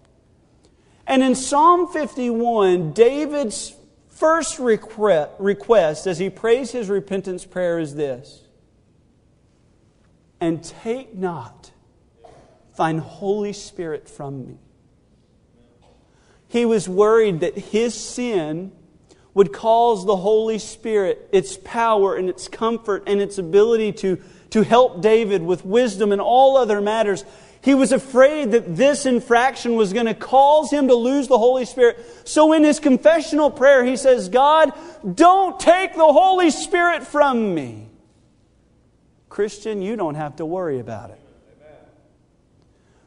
And 1.08 1.22
in 1.22 1.36
Psalm 1.36 1.88
51, 1.88 2.94
David's 2.94 3.76
first 4.08 4.60
request 4.60 6.08
as 6.08 6.18
he 6.18 6.30
prays 6.30 6.72
his 6.72 6.90
repentance 6.90 7.46
prayer 7.46 7.80
is 7.80 7.96
this 7.96 8.42
and 10.40 10.64
take 10.64 11.16
not 11.16 11.72
thine 12.78 12.98
Holy 12.98 13.54
Spirit 13.54 14.10
from 14.10 14.46
me. 14.46 14.58
He 16.48 16.66
was 16.66 16.88
worried 16.88 17.42
that 17.42 17.58
his 17.58 17.94
sin 17.94 18.72
would 19.36 19.52
cause 19.52 20.06
the 20.06 20.16
Holy 20.16 20.58
Spirit, 20.58 21.30
its 21.32 21.58
power 21.58 22.16
and 22.16 22.30
its 22.30 22.48
comfort 22.48 23.04
and 23.06 23.22
its 23.22 23.38
ability 23.38 23.92
to, 23.92 24.18
to 24.50 24.64
help 24.64 25.02
David 25.02 25.44
with 25.44 25.64
wisdom 25.66 26.12
and 26.12 26.22
all 26.22 26.58
other 26.58 26.82
matters. 26.82 27.24
He 27.62 27.76
was 27.76 27.92
afraid 27.92 28.52
that 28.52 28.78
this 28.78 29.06
infraction 29.06 29.76
was 29.76 29.92
going 29.92 30.06
to 30.06 30.14
cause 30.14 30.72
him 30.72 30.88
to 30.88 30.96
lose 30.96 31.28
the 31.28 31.38
Holy 31.38 31.66
Spirit. 31.66 32.00
So 32.24 32.54
in 32.54 32.64
his 32.64 32.80
confessional 32.80 33.52
prayer, 33.52 33.84
he 33.84 33.98
says, 33.98 34.30
God, 34.30 34.72
don't 35.16 35.60
take 35.60 35.94
the 35.94 36.14
Holy 36.14 36.50
Spirit 36.50 37.06
from 37.06 37.54
me. 37.54 37.90
Christian, 39.28 39.82
you 39.82 39.98
don't 39.98 40.16
have 40.16 40.38
to 40.38 40.46
worry 40.46 40.80
about 40.80 41.10
it. 41.10 41.20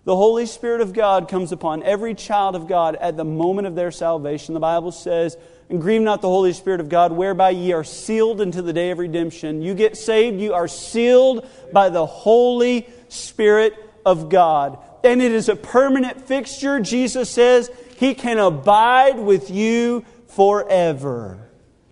The 0.04 0.16
Holy 0.16 0.46
Spirit 0.46 0.80
of 0.80 0.92
God 0.92 1.28
comes 1.28 1.52
upon 1.52 1.82
every 1.82 2.14
child 2.14 2.54
of 2.56 2.66
God 2.66 2.96
at 2.96 3.16
the 3.16 3.24
moment 3.24 3.66
of 3.66 3.74
their 3.74 3.90
salvation. 3.90 4.54
The 4.54 4.60
Bible 4.60 4.90
says, 4.90 5.36
and 5.68 5.80
grieve 5.80 6.00
not 6.00 6.22
the 6.22 6.28
Holy 6.28 6.52
Spirit 6.52 6.80
of 6.80 6.88
God, 6.88 7.12
whereby 7.12 7.50
ye 7.50 7.72
are 7.72 7.84
sealed 7.84 8.40
unto 8.40 8.62
the 8.62 8.72
day 8.72 8.90
of 8.90 8.98
redemption. 8.98 9.60
You 9.60 9.74
get 9.74 9.96
saved, 9.96 10.40
you 10.40 10.54
are 10.54 10.68
sealed 10.68 11.46
by 11.72 11.90
the 11.90 12.06
Holy 12.06 12.88
Spirit 13.08 13.74
of 14.06 14.28
God. 14.30 14.78
And 15.04 15.20
it 15.20 15.32
is 15.32 15.48
a 15.48 15.56
permanent 15.56 16.26
fixture. 16.26 16.80
Jesus 16.80 17.30
says 17.30 17.70
he 17.96 18.14
can 18.14 18.38
abide 18.38 19.18
with 19.18 19.50
you 19.50 20.04
forever. 20.28 21.50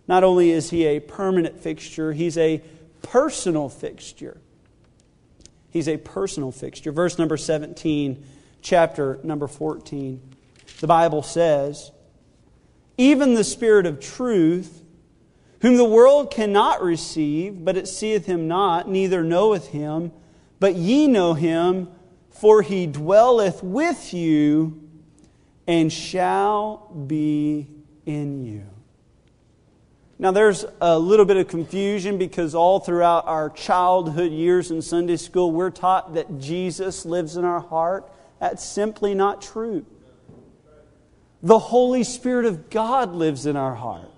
Not 0.09 0.25
only 0.25 0.51
is 0.51 0.71
he 0.71 0.87
a 0.87 1.01
permanent 1.01 1.61
fixture, 1.61 2.13
he's 2.13 2.39
a 2.39 2.63
personal 3.03 3.69
fixture. 3.69 4.41
He's 5.71 5.89
a 5.89 5.99
personal 5.99 6.53
fixture. 6.53 6.93
Verse 6.93 7.19
number 7.19 7.37
17, 7.37 8.25
chapter 8.63 9.19
number 9.23 9.47
14. 9.47 10.21
The 10.81 10.87
Bible 10.87 11.23
says, 11.23 11.91
Even 12.99 13.35
the 13.35 13.45
Spirit 13.45 13.87
of 13.87 14.01
truth, 14.01 14.83
whom 15.61 15.77
the 15.77 15.85
world 15.85 16.31
cannot 16.31 16.83
receive, 16.83 17.65
but 17.65 17.77
it 17.77 17.89
seeth 17.89 18.27
him 18.27 18.49
not, 18.49 18.89
neither 18.89 19.23
knoweth 19.23 19.69
him, 19.69 20.13
but 20.61 20.75
ye 20.75 21.07
know 21.07 21.35
him, 21.35 21.89
for 22.31 22.63
he 22.63 22.87
dwelleth 22.87 23.63
with 23.63 24.13
you 24.13 24.83
and 25.67 25.93
shall 25.93 26.91
be 27.07 27.69
in 28.05 28.45
you. 28.45 28.67
Now, 30.19 30.31
there's 30.31 30.65
a 30.81 30.99
little 30.99 31.27
bit 31.27 31.37
of 31.37 31.49
confusion 31.49 32.17
because 32.17 32.55
all 32.55 32.81
throughout 32.81 33.27
our 33.27 33.51
childhood 33.51 34.33
years 34.33 34.71
in 34.71 34.81
Sunday 34.81 35.17
school, 35.17 35.53
we're 35.53 35.71
taught 35.71 36.15
that 36.15 36.39
Jesus 36.39 37.05
lives 37.05 37.37
in 37.37 37.45
our 37.45 37.61
heart. 37.61 38.11
That's 38.41 38.65
simply 38.65 39.15
not 39.15 39.43
true. 39.43 39.85
The 41.43 41.59
Holy 41.59 42.05
Spirit 42.05 42.47
of 42.47 42.71
God 42.71 43.15
lives 43.15 43.47
in 43.47 43.57
our 43.57 43.75
heart. 43.75 44.11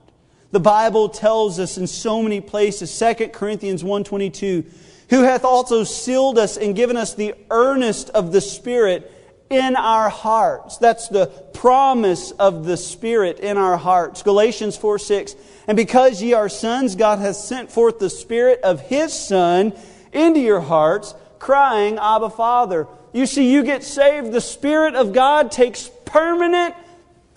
The 0.50 0.60
Bible 0.60 1.08
tells 1.08 1.58
us 1.58 1.76
in 1.76 1.86
so 1.86 2.22
many 2.22 2.40
places, 2.40 2.96
2 2.98 3.28
Corinthians 3.28 3.82
1.22, 3.82 4.64
who 5.10 5.22
hath 5.22 5.44
also 5.44 5.84
sealed 5.84 6.38
us 6.38 6.56
and 6.56 6.74
given 6.74 6.96
us 6.96 7.14
the 7.14 7.34
earnest 7.50 8.10
of 8.10 8.32
the 8.32 8.40
Spirit 8.40 9.12
in 9.50 9.76
our 9.76 10.08
hearts. 10.08 10.78
That's 10.78 11.08
the 11.08 11.26
promise 11.26 12.30
of 12.32 12.64
the 12.64 12.76
Spirit 12.76 13.40
in 13.40 13.56
our 13.56 13.76
hearts. 13.76 14.22
Galatians 14.22 14.76
4 14.76 14.98
6. 14.98 15.34
And 15.66 15.76
because 15.76 16.22
ye 16.22 16.34
are 16.34 16.48
sons, 16.48 16.96
God 16.96 17.18
hath 17.18 17.36
sent 17.36 17.70
forth 17.70 17.98
the 17.98 18.10
Spirit 18.10 18.60
of 18.62 18.80
His 18.80 19.12
Son 19.12 19.74
into 20.12 20.40
your 20.40 20.60
hearts, 20.60 21.14
crying, 21.38 21.98
Abba, 21.98 22.30
Father. 22.30 22.86
You 23.12 23.26
see, 23.26 23.52
you 23.52 23.62
get 23.62 23.84
saved, 23.84 24.32
the 24.32 24.40
Spirit 24.40 24.94
of 24.94 25.12
God 25.12 25.50
takes 25.50 25.90
permanent, 26.04 26.74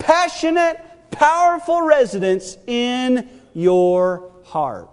passionate, 0.02 0.80
powerful 1.12 1.82
residence 1.82 2.58
in 2.66 3.28
your 3.54 4.32
heart. 4.44 4.88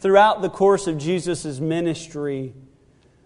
Throughout 0.00 0.42
the 0.42 0.50
course 0.50 0.86
of 0.86 0.98
Jesus' 0.98 1.58
ministry, 1.58 2.52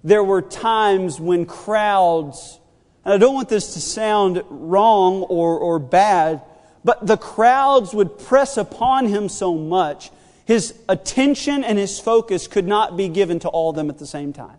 there 0.05 0.23
were 0.23 0.41
times 0.41 1.19
when 1.19 1.45
crowds, 1.45 2.61
and 3.05 3.15
I 3.15 3.19
don't 3.19 3.35
want 3.35 3.49
this 3.49 3.75
to 3.75 3.81
sound 3.81 4.45
wrong 4.49 5.23
or, 5.23 5.59
or 5.59 5.81
bad, 5.81 6.43
but 6.85 7.05
the 7.05 7.17
crowds 7.17 7.93
would 7.93 8.19
press 8.19 8.57
upon 8.57 9.07
him 9.07 9.29
so 9.29 9.57
much, 9.57 10.13
his 10.45 10.79
attention 10.89 11.65
and 11.65 11.77
his 11.77 11.99
focus 11.99 12.47
could 12.47 12.69
not 12.69 12.97
be 12.97 13.09
given 13.09 13.41
to 13.41 13.49
all 13.49 13.71
of 13.71 13.77
them 13.77 13.91
at 13.91 13.99
the 13.99 14.07
same 14.07 14.33
time. 14.33 14.59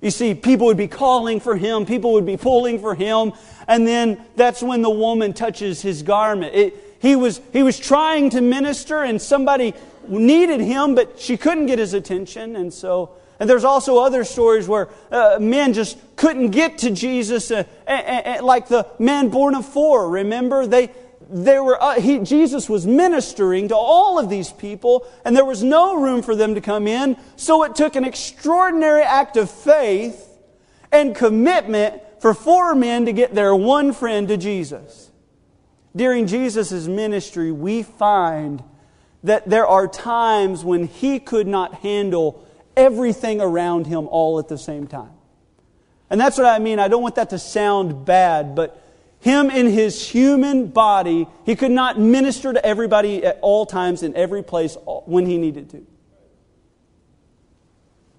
You 0.00 0.10
see, 0.10 0.34
people 0.34 0.66
would 0.66 0.76
be 0.76 0.88
calling 0.88 1.40
for 1.40 1.56
him, 1.56 1.84
people 1.84 2.12
would 2.12 2.26
be 2.26 2.36
pulling 2.36 2.78
for 2.78 2.94
him, 2.94 3.32
and 3.68 3.86
then 3.86 4.24
that's 4.36 4.62
when 4.62 4.82
the 4.82 4.90
woman 4.90 5.32
touches 5.32 5.82
his 5.82 6.02
garment. 6.02 6.54
It, 6.54 6.96
he, 7.00 7.16
was, 7.16 7.40
he 7.52 7.62
was 7.62 7.78
trying 7.78 8.30
to 8.30 8.40
minister, 8.40 9.02
and 9.02 9.20
somebody 9.20 9.74
needed 10.08 10.60
him, 10.60 10.94
but 10.94 11.18
she 11.20 11.36
couldn't 11.36 11.66
get 11.66 11.78
his 11.78 11.94
attention, 11.94 12.56
and 12.56 12.72
so 12.72 13.10
and 13.40 13.48
there's 13.48 13.64
also 13.64 13.96
other 13.98 14.22
stories 14.22 14.68
where 14.68 14.90
uh, 15.10 15.38
men 15.40 15.72
just 15.72 15.98
couldn't 16.14 16.50
get 16.50 16.76
to 16.78 16.90
Jesus, 16.90 17.50
uh, 17.50 17.64
like 18.42 18.68
the 18.68 18.86
man 18.98 19.30
borne 19.30 19.54
of 19.54 19.64
four. 19.64 20.10
Remember, 20.10 20.66
they 20.66 20.90
they 21.32 21.58
were 21.58 21.80
uh, 21.82 22.00
he, 22.00 22.18
Jesus 22.18 22.68
was 22.68 22.86
ministering 22.86 23.68
to 23.68 23.76
all 23.76 24.18
of 24.18 24.28
these 24.28 24.50
people, 24.52 25.06
and 25.24 25.36
there 25.36 25.44
was 25.44 25.62
no 25.62 26.00
room 26.00 26.22
for 26.22 26.34
them 26.34 26.54
to 26.54 26.60
come 26.60 26.86
in. 26.86 27.16
So 27.36 27.62
it 27.64 27.74
took 27.76 27.96
an 27.96 28.04
extraordinary 28.04 29.02
act 29.02 29.36
of 29.36 29.50
faith 29.50 30.28
and 30.90 31.14
commitment 31.14 32.02
for 32.20 32.34
four 32.34 32.74
men 32.74 33.06
to 33.06 33.12
get 33.12 33.34
their 33.34 33.54
one 33.54 33.92
friend 33.92 34.28
to 34.28 34.36
Jesus. 34.36 35.10
During 35.94 36.26
Jesus' 36.26 36.86
ministry, 36.86 37.50
we 37.52 37.82
find 37.82 38.62
that 39.22 39.48
there 39.48 39.66
are 39.66 39.86
times 39.86 40.64
when 40.64 40.86
he 40.86 41.18
could 41.18 41.46
not 41.46 41.74
handle 41.76 42.46
everything 42.76 43.40
around 43.40 43.86
him 43.86 44.08
all 44.08 44.38
at 44.38 44.48
the 44.48 44.58
same 44.58 44.86
time. 44.86 45.12
And 46.08 46.20
that's 46.20 46.38
what 46.38 46.46
I 46.46 46.58
mean. 46.58 46.78
I 46.78 46.88
don't 46.88 47.02
want 47.02 47.14
that 47.16 47.30
to 47.30 47.38
sound 47.38 48.04
bad, 48.04 48.54
but 48.54 48.82
him 49.20 49.50
in 49.50 49.66
his 49.66 50.08
human 50.08 50.68
body, 50.68 51.28
he 51.44 51.54
could 51.54 51.70
not 51.70 51.98
minister 51.98 52.52
to 52.52 52.64
everybody 52.64 53.24
at 53.24 53.38
all 53.42 53.66
times 53.66 54.02
in 54.02 54.16
every 54.16 54.42
place 54.42 54.76
when 55.06 55.26
he 55.26 55.36
needed 55.36 55.70
to. 55.70 55.86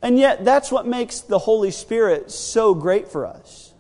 And 0.04 0.18
yet, 0.18 0.46
that's 0.46 0.72
what 0.72 0.88
makes 0.88 1.22
the 1.22 1.40
Holy 1.40 1.72
Spirit 1.72 2.32
so 2.32 2.74
great 2.74 3.08
for 3.08 3.26
us 3.26 3.71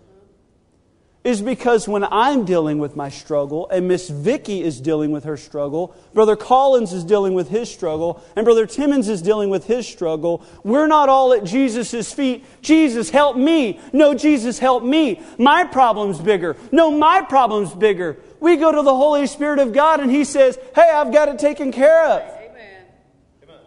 is 1.23 1.41
because 1.41 1.87
when 1.87 2.03
I'm 2.03 2.45
dealing 2.45 2.79
with 2.79 2.95
my 2.95 3.09
struggle, 3.09 3.69
and 3.69 3.87
Miss 3.87 4.09
Vicky 4.09 4.63
is 4.63 4.81
dealing 4.81 5.11
with 5.11 5.23
her 5.23 5.37
struggle, 5.37 5.95
Brother 6.13 6.35
Collins 6.35 6.93
is 6.93 7.03
dealing 7.03 7.35
with 7.35 7.49
his 7.49 7.71
struggle, 7.71 8.23
and 8.35 8.43
Brother 8.43 8.65
Timmons 8.65 9.07
is 9.07 9.21
dealing 9.21 9.51
with 9.51 9.65
his 9.65 9.87
struggle, 9.87 10.43
we're 10.63 10.87
not 10.87 11.09
all 11.09 11.33
at 11.33 11.43
Jesus' 11.43 12.11
feet. 12.11 12.43
Jesus, 12.63 13.11
help 13.11 13.37
me. 13.37 13.79
No, 13.93 14.15
Jesus, 14.15 14.57
help 14.57 14.83
me. 14.83 15.21
My 15.37 15.63
problem's 15.63 16.19
bigger. 16.19 16.57
No, 16.71 16.89
my 16.89 17.21
problem's 17.21 17.73
bigger. 17.73 18.17
We 18.39 18.57
go 18.57 18.71
to 18.71 18.81
the 18.81 18.95
Holy 18.95 19.27
Spirit 19.27 19.59
of 19.59 19.73
God, 19.73 19.99
and 19.99 20.09
He 20.09 20.23
says, 20.23 20.57
Hey, 20.73 20.89
I've 20.91 21.13
got 21.13 21.29
it 21.29 21.37
taken 21.37 21.71
care 21.71 22.03
of. 22.03 22.21
Amen. 22.21 22.85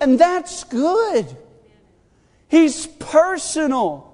And 0.00 0.18
that's 0.18 0.64
good. 0.64 1.36
He's 2.48 2.86
personal. 2.86 4.13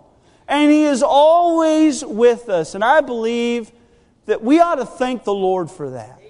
And 0.51 0.71
He 0.71 0.83
is 0.83 1.03
always 1.03 2.05
with 2.05 2.49
us. 2.49 2.75
And 2.75 2.85
I 2.85 3.01
believe 3.01 3.71
that 4.27 4.43
we 4.43 4.61
ought 4.61 4.75
to 4.75 4.85
thank 4.85 5.23
the 5.23 5.33
Lord 5.33 5.71
for 5.71 5.91
that. 5.91 6.21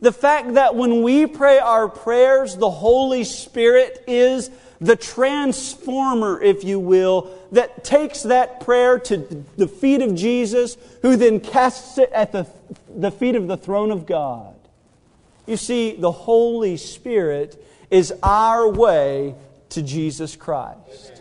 The 0.00 0.12
fact 0.12 0.54
that 0.54 0.76
when 0.76 1.02
we 1.02 1.26
pray 1.26 1.58
our 1.58 1.88
prayers, 1.88 2.56
the 2.56 2.70
Holy 2.70 3.24
Spirit 3.24 4.04
is 4.06 4.50
the 4.80 4.94
transformer, 4.94 6.40
if 6.40 6.62
you 6.62 6.78
will, 6.78 7.34
that 7.50 7.82
takes 7.82 8.22
that 8.24 8.60
prayer 8.60 8.98
to 9.00 9.44
the 9.56 9.66
feet 9.66 10.02
of 10.02 10.14
Jesus, 10.14 10.76
who 11.02 11.16
then 11.16 11.40
casts 11.40 11.98
it 11.98 12.12
at 12.12 12.30
the, 12.30 12.46
the 12.94 13.10
feet 13.10 13.34
of 13.34 13.48
the 13.48 13.56
throne 13.56 13.90
of 13.90 14.06
God. 14.06 14.54
You 15.46 15.56
see, 15.56 15.96
the 15.96 16.12
Holy 16.12 16.76
Spirit 16.76 17.60
is 17.90 18.12
our 18.22 18.68
way 18.68 19.34
to 19.70 19.82
Jesus 19.82 20.36
Christ. 20.36 21.17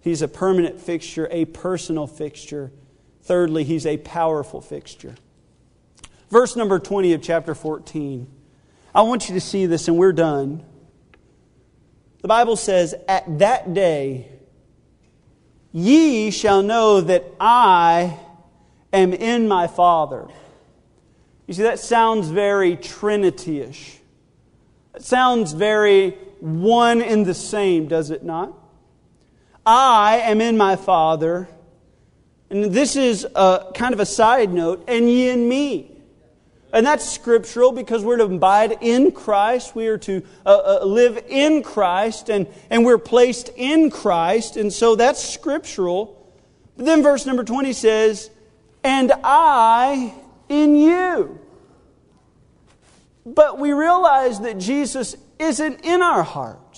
He's 0.00 0.22
a 0.22 0.28
permanent 0.28 0.80
fixture, 0.80 1.28
a 1.30 1.44
personal 1.44 2.06
fixture. 2.06 2.72
Thirdly, 3.22 3.64
he's 3.64 3.86
a 3.86 3.98
powerful 3.98 4.60
fixture. 4.60 5.14
Verse 6.30 6.56
number 6.56 6.78
20 6.78 7.12
of 7.12 7.22
chapter 7.22 7.54
14. 7.54 8.26
I 8.94 9.02
want 9.02 9.28
you 9.28 9.34
to 9.34 9.40
see 9.40 9.66
this, 9.66 9.88
and 9.88 9.96
we're 9.96 10.12
done. 10.12 10.64
The 12.22 12.28
Bible 12.28 12.56
says, 12.56 12.94
At 13.08 13.38
that 13.40 13.74
day, 13.74 14.28
ye 15.72 16.30
shall 16.30 16.62
know 16.62 17.00
that 17.00 17.24
I 17.38 18.18
am 18.92 19.12
in 19.12 19.48
my 19.48 19.66
Father. 19.66 20.28
You 21.46 21.54
see, 21.54 21.62
that 21.62 21.78
sounds 21.78 22.28
very 22.28 22.76
Trinity 22.76 23.60
ish. 23.60 23.98
It 24.94 25.02
sounds 25.02 25.52
very 25.52 26.10
one 26.40 27.02
in 27.02 27.24
the 27.24 27.34
same, 27.34 27.86
does 27.86 28.10
it 28.10 28.24
not? 28.24 28.54
I 29.72 30.16
am 30.24 30.40
in 30.40 30.56
my 30.56 30.74
Father. 30.74 31.48
And 32.50 32.72
this 32.72 32.96
is 32.96 33.24
a, 33.36 33.70
kind 33.72 33.94
of 33.94 34.00
a 34.00 34.06
side 34.06 34.52
note, 34.52 34.82
and 34.88 35.08
ye 35.08 35.28
in 35.28 35.48
me. 35.48 35.92
And 36.72 36.84
that's 36.84 37.08
scriptural 37.08 37.70
because 37.70 38.04
we're 38.04 38.16
to 38.16 38.24
abide 38.24 38.78
in 38.80 39.12
Christ. 39.12 39.76
We 39.76 39.86
are 39.86 39.98
to 39.98 40.24
uh, 40.44 40.80
uh, 40.82 40.84
live 40.84 41.24
in 41.28 41.62
Christ, 41.62 42.28
and, 42.28 42.48
and 42.68 42.84
we're 42.84 42.98
placed 42.98 43.50
in 43.54 43.90
Christ. 43.90 44.56
And 44.56 44.72
so 44.72 44.96
that's 44.96 45.22
scriptural. 45.22 46.34
But 46.76 46.86
then 46.86 47.04
verse 47.04 47.24
number 47.24 47.44
20 47.44 47.72
says, 47.72 48.28
And 48.82 49.12
I 49.22 50.12
in 50.48 50.74
you. 50.74 51.38
But 53.24 53.60
we 53.60 53.72
realize 53.72 54.40
that 54.40 54.58
Jesus 54.58 55.14
isn't 55.38 55.84
in 55.84 56.02
our 56.02 56.24
hearts. 56.24 56.69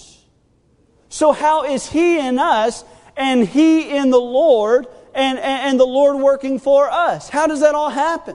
So, 1.12 1.32
how 1.32 1.64
is 1.64 1.90
He 1.90 2.18
in 2.18 2.38
us 2.38 2.86
and 3.18 3.46
He 3.46 3.94
in 3.94 4.08
the 4.08 4.18
Lord 4.18 4.86
and, 5.14 5.38
and, 5.38 5.78
the 5.78 5.84
Lord 5.84 6.16
working 6.16 6.58
for 6.58 6.90
us? 6.90 7.28
How 7.28 7.46
does 7.46 7.60
that 7.60 7.74
all 7.74 7.90
happen? 7.90 8.34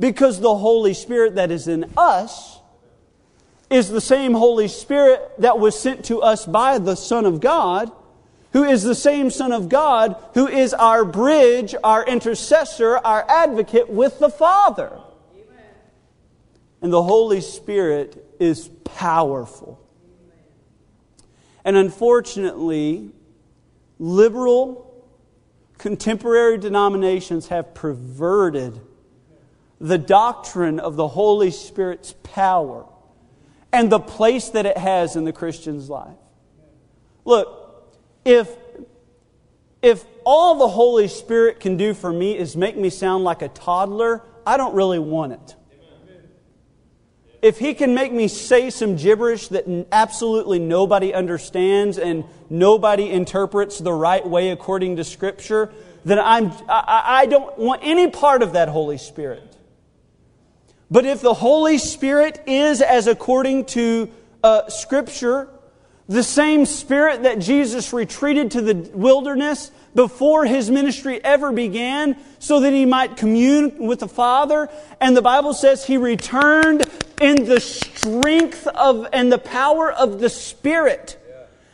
Because 0.00 0.40
the 0.40 0.56
Holy 0.56 0.92
Spirit 0.92 1.36
that 1.36 1.52
is 1.52 1.68
in 1.68 1.88
us 1.96 2.58
is 3.70 3.90
the 3.90 4.00
same 4.00 4.34
Holy 4.34 4.66
Spirit 4.66 5.20
that 5.38 5.60
was 5.60 5.78
sent 5.78 6.04
to 6.06 6.20
us 6.20 6.46
by 6.46 6.78
the 6.78 6.96
Son 6.96 7.24
of 7.24 7.40
God, 7.40 7.92
who 8.52 8.64
is 8.64 8.82
the 8.82 8.96
same 8.96 9.30
Son 9.30 9.52
of 9.52 9.68
God, 9.68 10.16
who 10.34 10.48
is 10.48 10.74
our 10.74 11.04
bridge, 11.04 11.76
our 11.84 12.04
intercessor, 12.04 12.98
our 12.98 13.24
advocate 13.30 13.88
with 13.88 14.18
the 14.18 14.30
Father. 14.30 14.98
And 16.82 16.92
the 16.92 17.04
Holy 17.04 17.40
Spirit 17.40 18.34
is 18.40 18.68
powerful. 18.82 19.80
And 21.64 21.76
unfortunately, 21.76 23.10
liberal 23.98 24.86
contemporary 25.78 26.58
denominations 26.58 27.48
have 27.48 27.74
perverted 27.74 28.80
the 29.80 29.98
doctrine 29.98 30.78
of 30.78 30.96
the 30.96 31.08
Holy 31.08 31.50
Spirit's 31.50 32.14
power 32.22 32.86
and 33.72 33.90
the 33.90 34.00
place 34.00 34.50
that 34.50 34.66
it 34.66 34.76
has 34.76 35.16
in 35.16 35.24
the 35.24 35.32
Christian's 35.32 35.88
life. 35.88 36.16
Look, 37.24 37.88
if, 38.24 38.54
if 39.80 40.04
all 40.24 40.56
the 40.56 40.68
Holy 40.68 41.08
Spirit 41.08 41.60
can 41.60 41.76
do 41.76 41.94
for 41.94 42.12
me 42.12 42.36
is 42.36 42.56
make 42.56 42.76
me 42.76 42.90
sound 42.90 43.24
like 43.24 43.42
a 43.42 43.48
toddler, 43.48 44.22
I 44.46 44.56
don't 44.56 44.74
really 44.74 44.98
want 44.98 45.32
it 45.32 45.56
if 47.42 47.58
he 47.58 47.74
can 47.74 47.94
make 47.94 48.12
me 48.12 48.28
say 48.28 48.68
some 48.70 48.96
gibberish 48.96 49.48
that 49.48 49.86
absolutely 49.92 50.58
nobody 50.58 51.14
understands 51.14 51.98
and 51.98 52.24
nobody 52.50 53.08
interprets 53.10 53.78
the 53.78 53.92
right 53.92 54.26
way 54.26 54.50
according 54.50 54.96
to 54.96 55.04
Scripture, 55.04 55.72
then 56.04 56.18
I'm, 56.18 56.52
I, 56.68 57.02
I 57.04 57.26
don't 57.26 57.58
want 57.58 57.80
any 57.82 58.08
part 58.10 58.42
of 58.42 58.52
that 58.52 58.68
Holy 58.68 58.98
Spirit. 58.98 59.56
But 60.90 61.06
if 61.06 61.20
the 61.22 61.34
Holy 61.34 61.78
Spirit 61.78 62.42
is, 62.46 62.82
as 62.82 63.06
according 63.06 63.66
to 63.66 64.10
uh, 64.42 64.68
Scripture, 64.68 65.48
the 66.08 66.22
same 66.22 66.66
Spirit 66.66 67.22
that 67.22 67.38
Jesus 67.38 67.92
retreated 67.92 68.50
to 68.50 68.60
the 68.60 68.74
wilderness 68.92 69.70
before 69.94 70.44
his 70.44 70.70
ministry 70.70 71.22
ever 71.24 71.52
began, 71.52 72.16
so 72.38 72.60
that 72.60 72.72
he 72.72 72.84
might 72.84 73.16
commune 73.16 73.86
with 73.86 74.00
the 74.00 74.08
Father, 74.08 74.68
and 75.00 75.16
the 75.16 75.22
Bible 75.22 75.54
says 75.54 75.84
he 75.84 75.96
returned 75.96 76.84
in 77.20 77.44
the 77.44 77.60
strength 77.60 78.66
of 78.66 79.06
and 79.12 79.30
the 79.30 79.38
power 79.38 79.92
of 79.92 80.18
the 80.18 80.30
Spirit. 80.30 81.16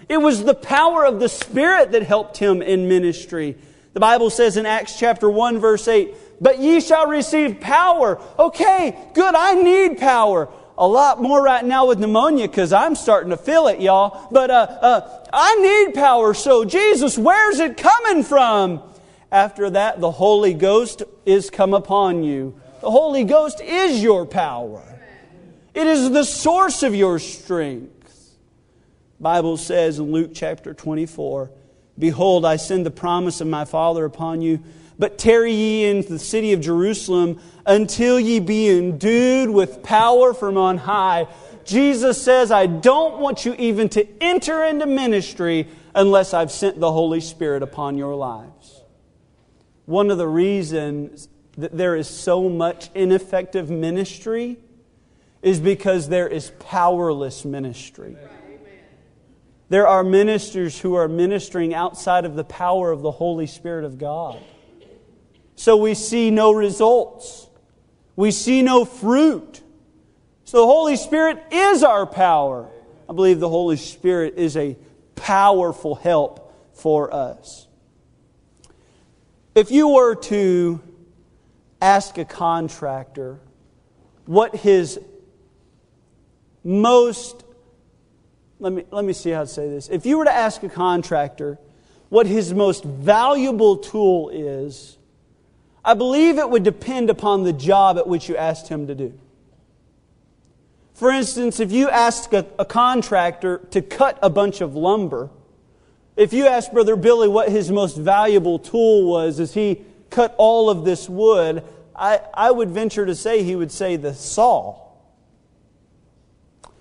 It 0.09 0.18
was 0.18 0.44
the 0.44 0.55
power 0.55 1.05
of 1.05 1.18
the 1.18 1.28
Spirit 1.28 1.92
that 1.92 2.03
helped 2.03 2.36
him 2.36 2.62
in 2.62 2.88
ministry. 2.88 3.57
The 3.92 4.01
Bible 4.01 4.30
says 4.30 4.57
in 4.57 4.66
Acts 4.66 4.99
chapter 4.99 5.30
1, 5.30 5.59
verse 5.59 5.88
8, 5.88 6.14
but 6.40 6.59
ye 6.59 6.80
shall 6.80 7.07
receive 7.07 7.61
power. 7.61 8.20
Okay, 8.38 8.97
good, 9.14 9.34
I 9.34 9.55
need 9.55 9.99
power. 9.99 10.49
A 10.78 10.86
lot 10.86 11.22
more 11.22 11.42
right 11.42 11.64
now 11.64 11.86
with 11.86 11.99
pneumonia 11.99 12.47
because 12.47 12.72
I'm 12.72 12.94
starting 12.94 13.30
to 13.30 13.38
feel 13.38 13.68
it, 13.68 13.80
y'all. 13.80 14.28
But 14.30 14.51
uh, 14.51 14.55
uh, 14.55 15.26
I 15.32 15.55
need 15.57 15.94
power, 15.94 16.34
so 16.34 16.64
Jesus, 16.64 17.16
where's 17.16 17.59
it 17.59 17.78
coming 17.78 18.22
from? 18.22 18.82
After 19.32 19.70
that, 19.70 20.01
the 20.01 20.11
Holy 20.11 20.55
Ghost 20.55 21.03
is 21.24 21.51
come 21.51 21.72
upon 21.72 22.22
you. 22.22 22.61
The 22.82 22.90
Holy 22.90 23.24
Ghost 23.24 23.61
is 23.61 24.03
your 24.03 24.26
power. 24.26 24.95
It 25.77 25.87
is 25.87 26.11
the 26.11 26.24
source 26.24 26.83
of 26.83 26.95
your 26.95 27.18
strength. 27.18 28.35
Bible 29.20 29.59
says 29.59 29.99
in 29.99 30.11
Luke 30.11 30.31
chapter 30.33 30.72
24, 30.72 31.51
Behold, 31.99 32.47
I 32.47 32.57
send 32.57 32.87
the 32.87 32.91
promise 32.91 33.43
of 33.43 33.47
my 33.47 33.66
Father 33.66 34.07
upon 34.07 34.41
you 34.41 34.64
but 34.99 35.18
tarry 35.18 35.53
ye 35.53 35.85
in 35.85 36.01
the 36.01 36.18
city 36.18 36.55
of 36.55 36.62
Jerusalem 36.62 37.39
until 37.66 38.18
ye 38.18 38.41
be 38.41 38.70
endued 38.70 39.51
with 39.51 39.83
power 39.83 40.33
from 40.33 40.57
on 40.57 40.79
high. 40.79 41.27
Jesus 41.66 42.22
says, 42.22 42.51
I 42.51 42.64
don't 42.64 43.18
want 43.18 43.45
you 43.45 43.55
even 43.59 43.91
to 43.91 44.07
enter 44.22 44.64
into 44.64 44.87
ministry 44.87 45.68
unless 45.95 46.33
I've 46.33 46.53
sent 46.53 46.81
the 46.81 46.91
Holy 46.91 47.20
Spirit 47.20 47.62
upon 47.62 47.99
your 47.99 48.14
lives. 48.14 48.81
One 49.85 50.11
of 50.11 50.16
the 50.16 50.27
reasons 50.27 51.29
that 51.59 51.77
there 51.77 51.97
is 51.97 52.09
so 52.09 52.49
much 52.49 52.89
ineffective 52.95 53.68
ministry 53.68 54.57
is 55.47 55.61
because 55.61 56.09
there 56.09 56.26
is 56.26 56.51
powerless 56.59 57.44
ministry. 57.44 58.16
There 59.68 59.86
are 59.86 60.03
ministers 60.03 60.76
who 60.76 60.94
are 60.94 61.07
ministering 61.07 61.72
outside 61.72 62.24
of 62.24 62.34
the 62.34 62.42
power 62.42 62.90
of 62.90 63.01
the 63.01 63.12
Holy 63.12 63.47
Spirit 63.47 63.84
of 63.84 63.97
God. 63.97 64.42
So 65.55 65.76
we 65.76 65.94
see 65.94 66.32
no 66.32 66.51
results. 66.51 67.47
We 68.16 68.32
see 68.32 68.61
no 68.61 68.84
fruit. 68.84 69.62
So 70.42 70.62
the 70.62 70.66
Holy 70.66 70.97
Spirit 70.97 71.40
is 71.53 71.84
our 71.84 72.07
power. 72.07 72.68
I 73.09 73.12
believe 73.12 73.38
the 73.38 73.49
Holy 73.49 73.76
Spirit 73.76 74.34
is 74.38 74.57
a 74.57 74.76
powerful 75.14 75.94
help 75.94 76.74
for 76.74 77.14
us. 77.14 77.68
If 79.55 79.70
you 79.70 79.94
were 79.94 80.16
to 80.16 80.80
ask 81.80 82.18
a 82.18 82.24
contractor 82.24 83.38
what 84.24 84.57
his 84.57 84.99
most 86.67 87.45
let 88.59 88.73
me, 88.73 88.85
let 88.91 89.05
me 89.05 89.12
see 89.12 89.31
how 89.31 89.43
to 89.43 89.47
say 89.47 89.69
this. 89.69 89.89
If 89.89 90.07
you 90.07 90.19
were 90.19 90.25
to 90.25 90.33
ask 90.33 90.62
a 90.62 90.69
contractor 90.69 91.59
what 92.09 92.27
his 92.27 92.55
most 92.55 92.85
valuable 92.85 93.77
tool 93.77 94.31
is, 94.31 94.97
I 95.85 95.95
believe 95.95 96.39
it 96.39 96.49
would 96.49 96.62
depend 96.62 97.11
upon 97.11 97.45
the 97.45 97.53
job 97.53 97.99
at 97.99 98.09
which 98.09 98.29
you 98.29 98.37
asked 98.37 98.69
him 98.69 98.87
to 98.87 98.95
do. 98.95 99.19
For 100.95 101.11
instance, 101.11 101.61
if 101.61 101.71
you 101.71 101.91
asked 101.91 102.33
a, 102.33 102.47
a, 102.59 102.64
contractor 102.64 103.59
to 103.71 103.83
cut 103.83 104.19
a 104.23 104.31
bunch 104.31 104.62
of 104.62 104.75
lumber, 104.75 105.29
if 106.17 106.33
you 106.33 106.47
asked 106.47 106.73
Brother 106.73 106.97
Billy 106.97 107.29
what 107.29 107.51
his 107.51 107.71
most 107.71 107.99
valuable 107.99 108.59
tool 108.59 109.07
was 109.11 109.39
as 109.39 109.53
he 109.53 109.83
cut 110.09 110.35
all 110.39 110.71
of 110.71 110.87
this 110.87 111.07
wood, 111.07 111.62
I, 111.95 112.23
I 112.33 112.51
would 112.51 112.71
venture 112.71 113.05
to 113.05 113.14
say 113.14 113.43
he 113.43 113.55
would 113.55 113.71
say 113.71 113.97
the 113.97 114.14
saw. 114.14 114.86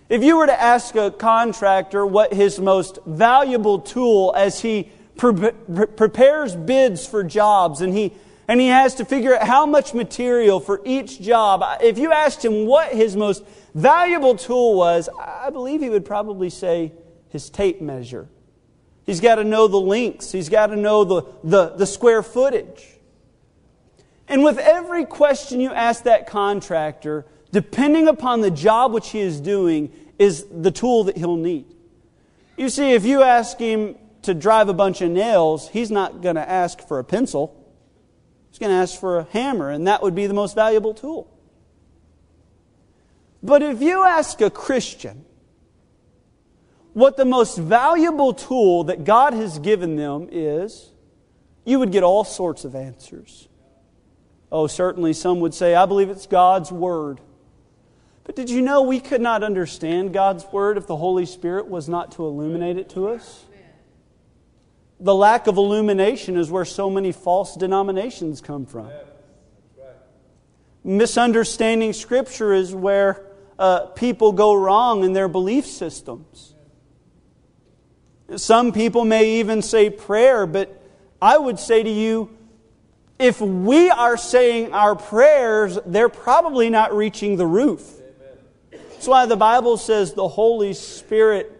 If 0.08 0.24
you 0.24 0.38
were 0.38 0.46
to 0.46 0.62
ask 0.62 0.96
a 0.96 1.10
contractor 1.10 2.06
what 2.06 2.34
his 2.34 2.60
most 2.60 3.00
valuable 3.06 3.80
tool 3.80 4.34
as 4.36 4.62
he 4.62 4.92
pre- 5.18 5.52
prepares 5.52 6.56
bids 6.56 7.08
for 7.08 7.24
jobs 7.24 7.82
and 7.82 7.94
he 7.94 8.14
and 8.48 8.62
he 8.62 8.68
has 8.68 8.96
to 8.96 9.06
figure 9.06 9.36
out 9.36 9.48
how 9.48 9.66
much 9.66 9.96
material 9.96 10.60
for 10.60 10.80
each 10.86 11.20
job. 11.20 11.64
If 11.82 11.98
you 11.98 12.12
asked 12.12 12.46
him 12.46 12.68
what 12.68 12.94
his 12.94 13.16
most 13.16 13.44
valuable 13.74 14.36
tool 14.36 14.76
was, 14.76 15.10
I 15.20 15.50
believe 15.50 15.82
he 15.82 15.90
would 15.90 16.06
probably 16.06 16.52
say 16.52 16.94
his 17.30 17.50
tape 17.50 17.82
measure. 17.82 18.28
He's 19.06 19.20
got 19.20 19.36
to 19.36 19.44
know 19.44 19.68
the 19.68 19.80
lengths, 19.80 20.32
he's 20.32 20.50
got 20.50 20.68
to 20.68 20.76
know 20.76 21.04
the, 21.04 21.24
the, 21.44 21.70
the 21.70 21.86
square 21.86 22.22
footage. 22.22 22.88
And 24.28 24.44
with 24.44 24.58
every 24.58 25.06
question 25.06 25.60
you 25.60 25.72
ask 25.72 26.04
that 26.04 26.28
contractor, 26.28 27.26
depending 27.56 28.10
upon 28.10 28.42
the 28.42 28.52
job 28.52 28.92
which 28.92 29.12
he 29.12 29.22
is 29.22 29.40
doing, 29.40 29.90
is 30.20 30.46
the 30.52 30.72
tool 30.72 31.06
that 31.06 31.16
he'll 31.16 31.38
need. 31.38 31.66
You 32.58 32.68
see, 32.68 32.92
if 32.92 33.06
you 33.06 33.24
ask 33.24 33.58
him 33.58 33.96
to 34.24 34.34
drive 34.34 34.68
a 34.68 34.74
bunch 34.74 35.00
of 35.00 35.10
nails, 35.10 35.70
he's 35.70 35.90
not 35.90 36.22
going 36.22 36.36
to 36.36 36.50
ask 36.50 36.86
for 36.86 37.00
a 37.00 37.04
pencil. 37.06 37.56
He's 38.50 38.60
going 38.60 38.72
to 38.72 38.76
ask 38.76 39.00
for 39.00 39.20
a 39.20 39.24
hammer, 39.32 39.70
and 39.70 39.88
that 39.88 40.04
would 40.04 40.16
be 40.16 40.28
the 40.28 40.34
most 40.34 40.54
valuable 40.54 40.94
tool. 40.94 41.32
But 43.42 43.64
if 43.64 43.82
you 43.82 44.04
ask 44.04 44.42
a 44.42 44.50
Christian 44.50 45.24
what 46.92 47.16
the 47.16 47.24
most 47.24 47.58
valuable 47.58 48.34
tool 48.34 48.84
that 48.86 49.06
God 49.06 49.34
has 49.34 49.60
given 49.60 49.96
them 49.96 50.28
is, 50.30 50.92
you 51.64 51.80
would 51.80 51.94
get 51.94 52.04
all 52.04 52.26
sorts 52.26 52.66
of 52.66 52.76
answers. 52.76 53.48
Oh, 54.52 54.68
certainly 54.68 55.14
some 55.14 55.40
would 55.40 55.54
say, 55.54 55.74
I 55.74 55.86
believe 55.86 56.10
it's 56.10 56.28
God's 56.28 56.70
Word. 56.70 57.22
But 58.26 58.36
did 58.36 58.50
you 58.50 58.62
know 58.62 58.82
we 58.82 59.00
could 59.00 59.22
not 59.22 59.44
understand 59.44 60.14
God's 60.14 60.46
Word 60.52 60.78
if 60.78 60.86
the 60.86 60.98
Holy 60.98 61.26
Spirit 61.26 61.68
was 61.68 61.88
not 61.88 62.12
to 62.14 62.26
illuminate 62.26 62.78
it 62.78 62.90
to 62.90 63.08
us? 63.08 63.46
the 65.00 65.14
lack 65.14 65.48
of 65.48 65.58
illumination 65.58 66.38
is 66.38 66.50
where 66.50 66.66
so 66.66 66.90
many 66.90 67.12
false 67.12 67.56
denominations 67.56 68.42
come 68.42 68.66
from. 68.66 68.90
Misunderstanding 70.84 71.94
Scripture 71.94 72.54
is 72.54 72.74
where 72.74 73.26
uh, 73.58 73.88
people 73.88 74.32
go 74.32 74.54
wrong 74.54 75.04
in 75.04 75.14
their 75.14 75.28
belief 75.28 75.66
systems. 75.66 76.54
Some 78.36 78.72
people 78.72 79.06
may 79.06 79.40
even 79.40 79.62
say 79.62 79.90
prayer, 79.90 80.46
but 80.46 80.82
I 81.22 81.38
would 81.38 81.60
say 81.60 81.84
to 81.84 81.90
you, 81.90 82.36
if 83.18 83.40
we 83.40 83.90
are 83.90 84.18
saying 84.18 84.74
our 84.74 84.96
prayers, 84.96 85.80
they're 85.86 86.10
probably 86.10 86.70
not 86.70 86.94
reaching 86.96 87.38
the 87.38 87.46
roof. 87.46 87.95
That's 89.06 89.12
why 89.12 89.28
the 89.28 89.36
Bible 89.36 89.78
says 89.78 90.16
the 90.16 90.28
Holy 90.28 90.74
Spirit 90.74 91.52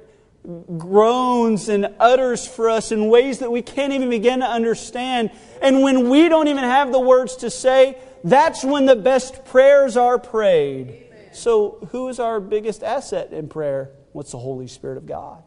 groans 0.80 1.70
and 1.70 1.94
utters 2.00 2.48
for 2.48 2.72
us 2.72 2.92
in 2.92 3.08
ways 3.08 3.38
that 3.38 3.52
we 3.52 3.62
can't 3.62 3.94
even 3.94 4.10
begin 4.10 4.40
to 4.40 4.48
understand. 4.48 5.30
And 5.62 5.84
when 5.84 6.10
we 6.10 6.28
don't 6.28 6.48
even 6.48 6.64
have 6.64 6.92
the 6.92 7.00
words 7.00 7.36
to 7.36 7.52
say, 7.52 8.00
that's 8.24 8.64
when 8.64 8.88
the 8.88 8.96
best 8.96 9.46
prayers 9.46 9.96
are 9.96 10.18
prayed. 10.18 10.88
Amen. 10.88 11.34
So, 11.34 11.88
who 11.92 12.08
is 12.10 12.20
our 12.20 12.40
biggest 12.40 12.82
asset 12.82 13.32
in 13.32 13.48
prayer? 13.48 13.92
What's 14.12 14.32
the 14.32 14.40
Holy 14.40 14.66
Spirit 14.66 14.98
of 14.98 15.06
God? 15.06 15.44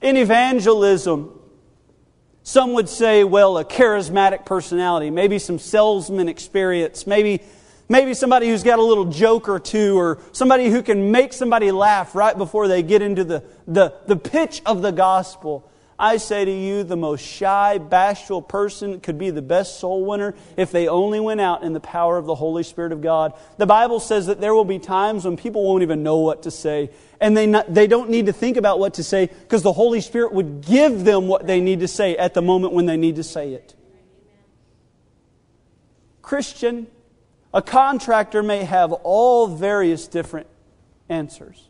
In 0.00 0.16
evangelism, 0.16 1.38
some 2.42 2.72
would 2.72 2.88
say, 2.88 3.22
well, 3.22 3.56
a 3.56 3.64
charismatic 3.64 4.46
personality, 4.46 5.10
maybe 5.10 5.38
some 5.38 5.60
salesman 5.60 6.28
experience, 6.28 7.06
maybe 7.06 7.40
Maybe 7.92 8.14
somebody 8.14 8.48
who's 8.48 8.62
got 8.62 8.78
a 8.78 8.82
little 8.82 9.04
joke 9.04 9.50
or 9.50 9.60
two, 9.60 9.98
or 9.98 10.18
somebody 10.32 10.70
who 10.70 10.82
can 10.82 11.10
make 11.10 11.34
somebody 11.34 11.70
laugh 11.70 12.14
right 12.14 12.34
before 12.34 12.66
they 12.66 12.82
get 12.82 13.02
into 13.02 13.22
the, 13.22 13.44
the, 13.66 13.92
the 14.06 14.16
pitch 14.16 14.62
of 14.64 14.80
the 14.80 14.92
gospel. 14.92 15.70
I 15.98 16.16
say 16.16 16.46
to 16.46 16.50
you, 16.50 16.84
the 16.84 16.96
most 16.96 17.20
shy, 17.20 17.76
bashful 17.76 18.40
person 18.40 19.00
could 19.00 19.18
be 19.18 19.28
the 19.28 19.42
best 19.42 19.78
soul 19.78 20.06
winner 20.06 20.34
if 20.56 20.72
they 20.72 20.88
only 20.88 21.20
went 21.20 21.42
out 21.42 21.64
in 21.64 21.74
the 21.74 21.80
power 21.80 22.16
of 22.16 22.24
the 22.24 22.34
Holy 22.34 22.62
Spirit 22.62 22.92
of 22.92 23.02
God. 23.02 23.34
The 23.58 23.66
Bible 23.66 24.00
says 24.00 24.24
that 24.24 24.40
there 24.40 24.54
will 24.54 24.64
be 24.64 24.78
times 24.78 25.26
when 25.26 25.36
people 25.36 25.62
won't 25.62 25.82
even 25.82 26.02
know 26.02 26.16
what 26.16 26.44
to 26.44 26.50
say, 26.50 26.88
and 27.20 27.36
they, 27.36 27.46
not, 27.46 27.74
they 27.74 27.86
don't 27.86 28.08
need 28.08 28.24
to 28.24 28.32
think 28.32 28.56
about 28.56 28.78
what 28.78 28.94
to 28.94 29.04
say 29.04 29.26
because 29.26 29.62
the 29.62 29.74
Holy 29.74 30.00
Spirit 30.00 30.32
would 30.32 30.62
give 30.62 31.04
them 31.04 31.28
what 31.28 31.46
they 31.46 31.60
need 31.60 31.80
to 31.80 31.88
say 31.88 32.16
at 32.16 32.32
the 32.32 32.40
moment 32.40 32.72
when 32.72 32.86
they 32.86 32.96
need 32.96 33.16
to 33.16 33.22
say 33.22 33.52
it. 33.52 33.74
Christian, 36.22 36.86
a 37.54 37.62
contractor 37.62 38.42
may 38.42 38.64
have 38.64 38.92
all 38.92 39.46
various 39.46 40.06
different 40.06 40.46
answers, 41.08 41.68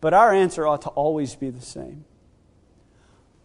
but 0.00 0.12
our 0.12 0.32
answer 0.32 0.66
ought 0.66 0.82
to 0.82 0.90
always 0.90 1.34
be 1.34 1.50
the 1.50 1.62
same. 1.62 2.04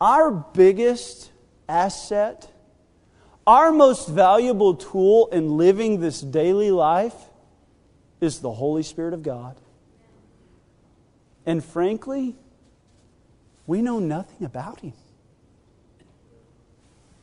Our 0.01 0.31
biggest 0.31 1.31
asset, 1.69 2.51
our 3.47 3.71
most 3.71 4.09
valuable 4.09 4.75
tool 4.75 5.29
in 5.31 5.57
living 5.57 6.01
this 6.01 6.19
daily 6.19 6.71
life 6.71 7.15
is 8.19 8.39
the 8.39 8.51
Holy 8.51 8.83
Spirit 8.83 9.13
of 9.13 9.23
God. 9.23 9.57
And 11.45 11.63
frankly, 11.63 12.35
we 13.65 13.81
know 13.81 13.99
nothing 13.99 14.45
about 14.45 14.81
Him. 14.81 14.93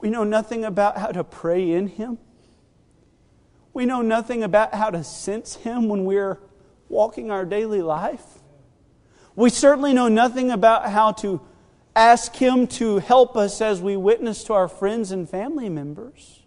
We 0.01 0.09
know 0.09 0.25
nothing 0.25 0.65
about 0.65 0.97
how 0.97 1.09
to 1.09 1.25
pray 1.25 1.71
in 1.71 1.89
Him. 1.89 2.19
We 3.73 3.87
know 3.87 4.03
nothing 4.03 4.43
about 4.43 4.75
how 4.75 4.91
to 4.91 5.05
sense 5.05 5.57
Him 5.57 5.89
when 5.89 6.05
we're 6.05 6.39
walking 6.89 7.31
our 7.31 7.45
daily 7.45 7.83
life. 7.83 8.25
We 9.37 9.51
certainly 9.51 9.93
know 9.93 10.09
nothing 10.09 10.51
about 10.51 10.91
how 10.91 11.13
to 11.13 11.41
ask 11.95 12.35
Him 12.35 12.67
to 12.67 12.99
help 12.99 13.37
us 13.37 13.61
as 13.61 13.81
we 13.81 13.97
witness 13.97 14.45
to 14.45 14.55
our 14.55 14.69
friends 14.69 15.13
and 15.13 15.29
family 15.29 15.69
members. 15.69 16.43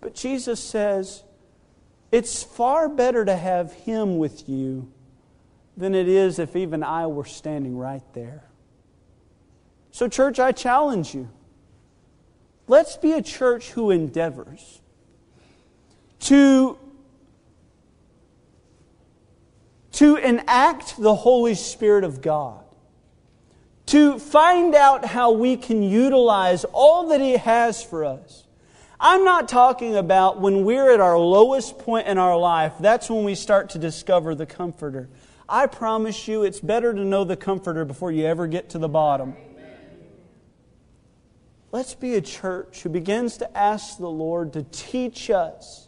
But 0.00 0.14
Jesus 0.14 0.60
says, 0.60 1.24
it's 2.10 2.42
far 2.42 2.88
better 2.88 3.24
to 3.24 3.36
have 3.36 3.72
Him 3.72 4.18
with 4.18 4.48
you 4.48 4.92
than 5.76 5.94
it 5.94 6.08
is 6.08 6.38
if 6.38 6.54
even 6.56 6.82
I 6.82 7.06
were 7.06 7.24
standing 7.24 7.76
right 7.76 8.04
there. 8.12 8.44
So, 9.90 10.08
church, 10.08 10.38
I 10.38 10.52
challenge 10.52 11.14
you. 11.14 11.28
Let's 12.66 12.96
be 12.96 13.12
a 13.12 13.22
church 13.22 13.70
who 13.70 13.90
endeavors 13.90 14.80
to, 16.24 16.78
to 19.92 20.16
enact 20.16 21.00
the 21.00 21.14
Holy 21.14 21.54
Spirit 21.54 22.02
of 22.02 22.22
God, 22.22 22.64
to 23.86 24.18
find 24.18 24.74
out 24.74 25.04
how 25.04 25.32
we 25.32 25.56
can 25.56 25.82
utilize 25.82 26.64
all 26.72 27.08
that 27.08 27.20
He 27.20 27.36
has 27.36 27.82
for 27.82 28.04
us. 28.04 28.44
I'm 28.98 29.24
not 29.24 29.48
talking 29.48 29.96
about 29.96 30.40
when 30.40 30.64
we're 30.64 30.90
at 30.90 31.00
our 31.00 31.18
lowest 31.18 31.78
point 31.78 32.06
in 32.06 32.16
our 32.16 32.38
life, 32.38 32.72
that's 32.80 33.10
when 33.10 33.24
we 33.24 33.34
start 33.34 33.70
to 33.70 33.78
discover 33.78 34.34
the 34.34 34.46
Comforter. 34.46 35.10
I 35.46 35.66
promise 35.66 36.26
you, 36.26 36.42
it's 36.42 36.60
better 36.60 36.94
to 36.94 37.04
know 37.04 37.24
the 37.24 37.36
Comforter 37.36 37.84
before 37.84 38.10
you 38.10 38.24
ever 38.24 38.46
get 38.46 38.70
to 38.70 38.78
the 38.78 38.88
bottom. 38.88 39.34
Let's 41.70 41.94
be 41.94 42.14
a 42.14 42.22
church 42.22 42.82
who 42.82 42.88
begins 42.88 43.36
to 43.38 43.58
ask 43.58 43.98
the 43.98 44.08
Lord 44.08 44.54
to 44.54 44.62
teach 44.62 45.28
us 45.28 45.83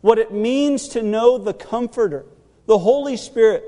what 0.00 0.18
it 0.18 0.32
means 0.32 0.88
to 0.88 1.02
know 1.02 1.38
the 1.38 1.54
Comforter, 1.54 2.24
the 2.66 2.78
Holy 2.78 3.16
Spirit. 3.16 3.64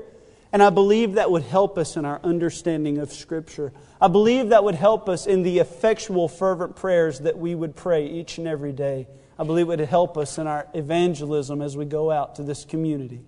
And 0.51 0.61
I 0.61 0.69
believe 0.69 1.13
that 1.13 1.31
would 1.31 1.43
help 1.43 1.77
us 1.77 1.97
in 1.97 2.05
our 2.05 2.19
understanding 2.23 2.99
of 2.99 3.11
Scripture. 3.11 3.73
I 3.99 4.07
believe 4.07 4.49
that 4.49 4.63
would 4.63 4.75
help 4.75 5.09
us 5.09 5.25
in 5.25 5.41
the 5.43 5.59
effectual, 5.59 6.27
fervent 6.27 6.75
prayers 6.75 7.19
that 7.21 7.37
we 7.37 7.55
would 7.55 7.75
pray 7.75 8.07
each 8.07 8.37
and 8.37 8.47
every 8.47 8.71
day. 8.71 9.07
I 9.37 9.45
believe 9.45 9.65
it 9.65 9.79
would 9.79 9.79
help 9.81 10.17
us 10.17 10.37
in 10.37 10.45
our 10.45 10.67
evangelism 10.75 11.61
as 11.61 11.75
we 11.75 11.85
go 11.85 12.11
out 12.11 12.35
to 12.35 12.43
this 12.43 12.65
community. 12.65 13.21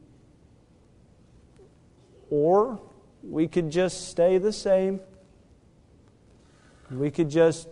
Or 2.30 2.80
we 3.24 3.48
could 3.48 3.72
just 3.72 4.10
stay 4.10 4.38
the 4.38 4.54
same. 4.54 5.00
We 6.92 7.10
could 7.10 7.30
just 7.30 7.68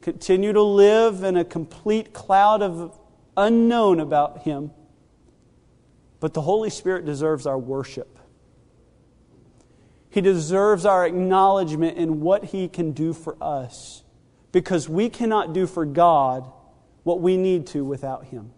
continue 0.00 0.52
to 0.52 0.62
live 0.62 1.24
in 1.24 1.36
a 1.36 1.44
complete 1.44 2.12
cloud 2.12 2.62
of 2.62 2.96
unknown 3.36 4.00
about 4.00 4.42
Him. 4.42 4.70
But 6.20 6.34
the 6.34 6.42
Holy 6.42 6.70
Spirit 6.70 7.04
deserves 7.04 7.46
our 7.46 7.58
worship. 7.58 8.18
He 10.10 10.20
deserves 10.20 10.84
our 10.84 11.06
acknowledgement 11.06 11.96
in 11.96 12.20
what 12.20 12.44
He 12.46 12.68
can 12.68 12.92
do 12.92 13.12
for 13.12 13.36
us 13.40 14.04
because 14.52 14.88
we 14.88 15.08
cannot 15.08 15.52
do 15.52 15.66
for 15.66 15.84
God 15.84 16.50
what 17.02 17.20
we 17.20 17.36
need 17.36 17.66
to 17.68 17.84
without 17.84 18.26
Him. 18.26 18.52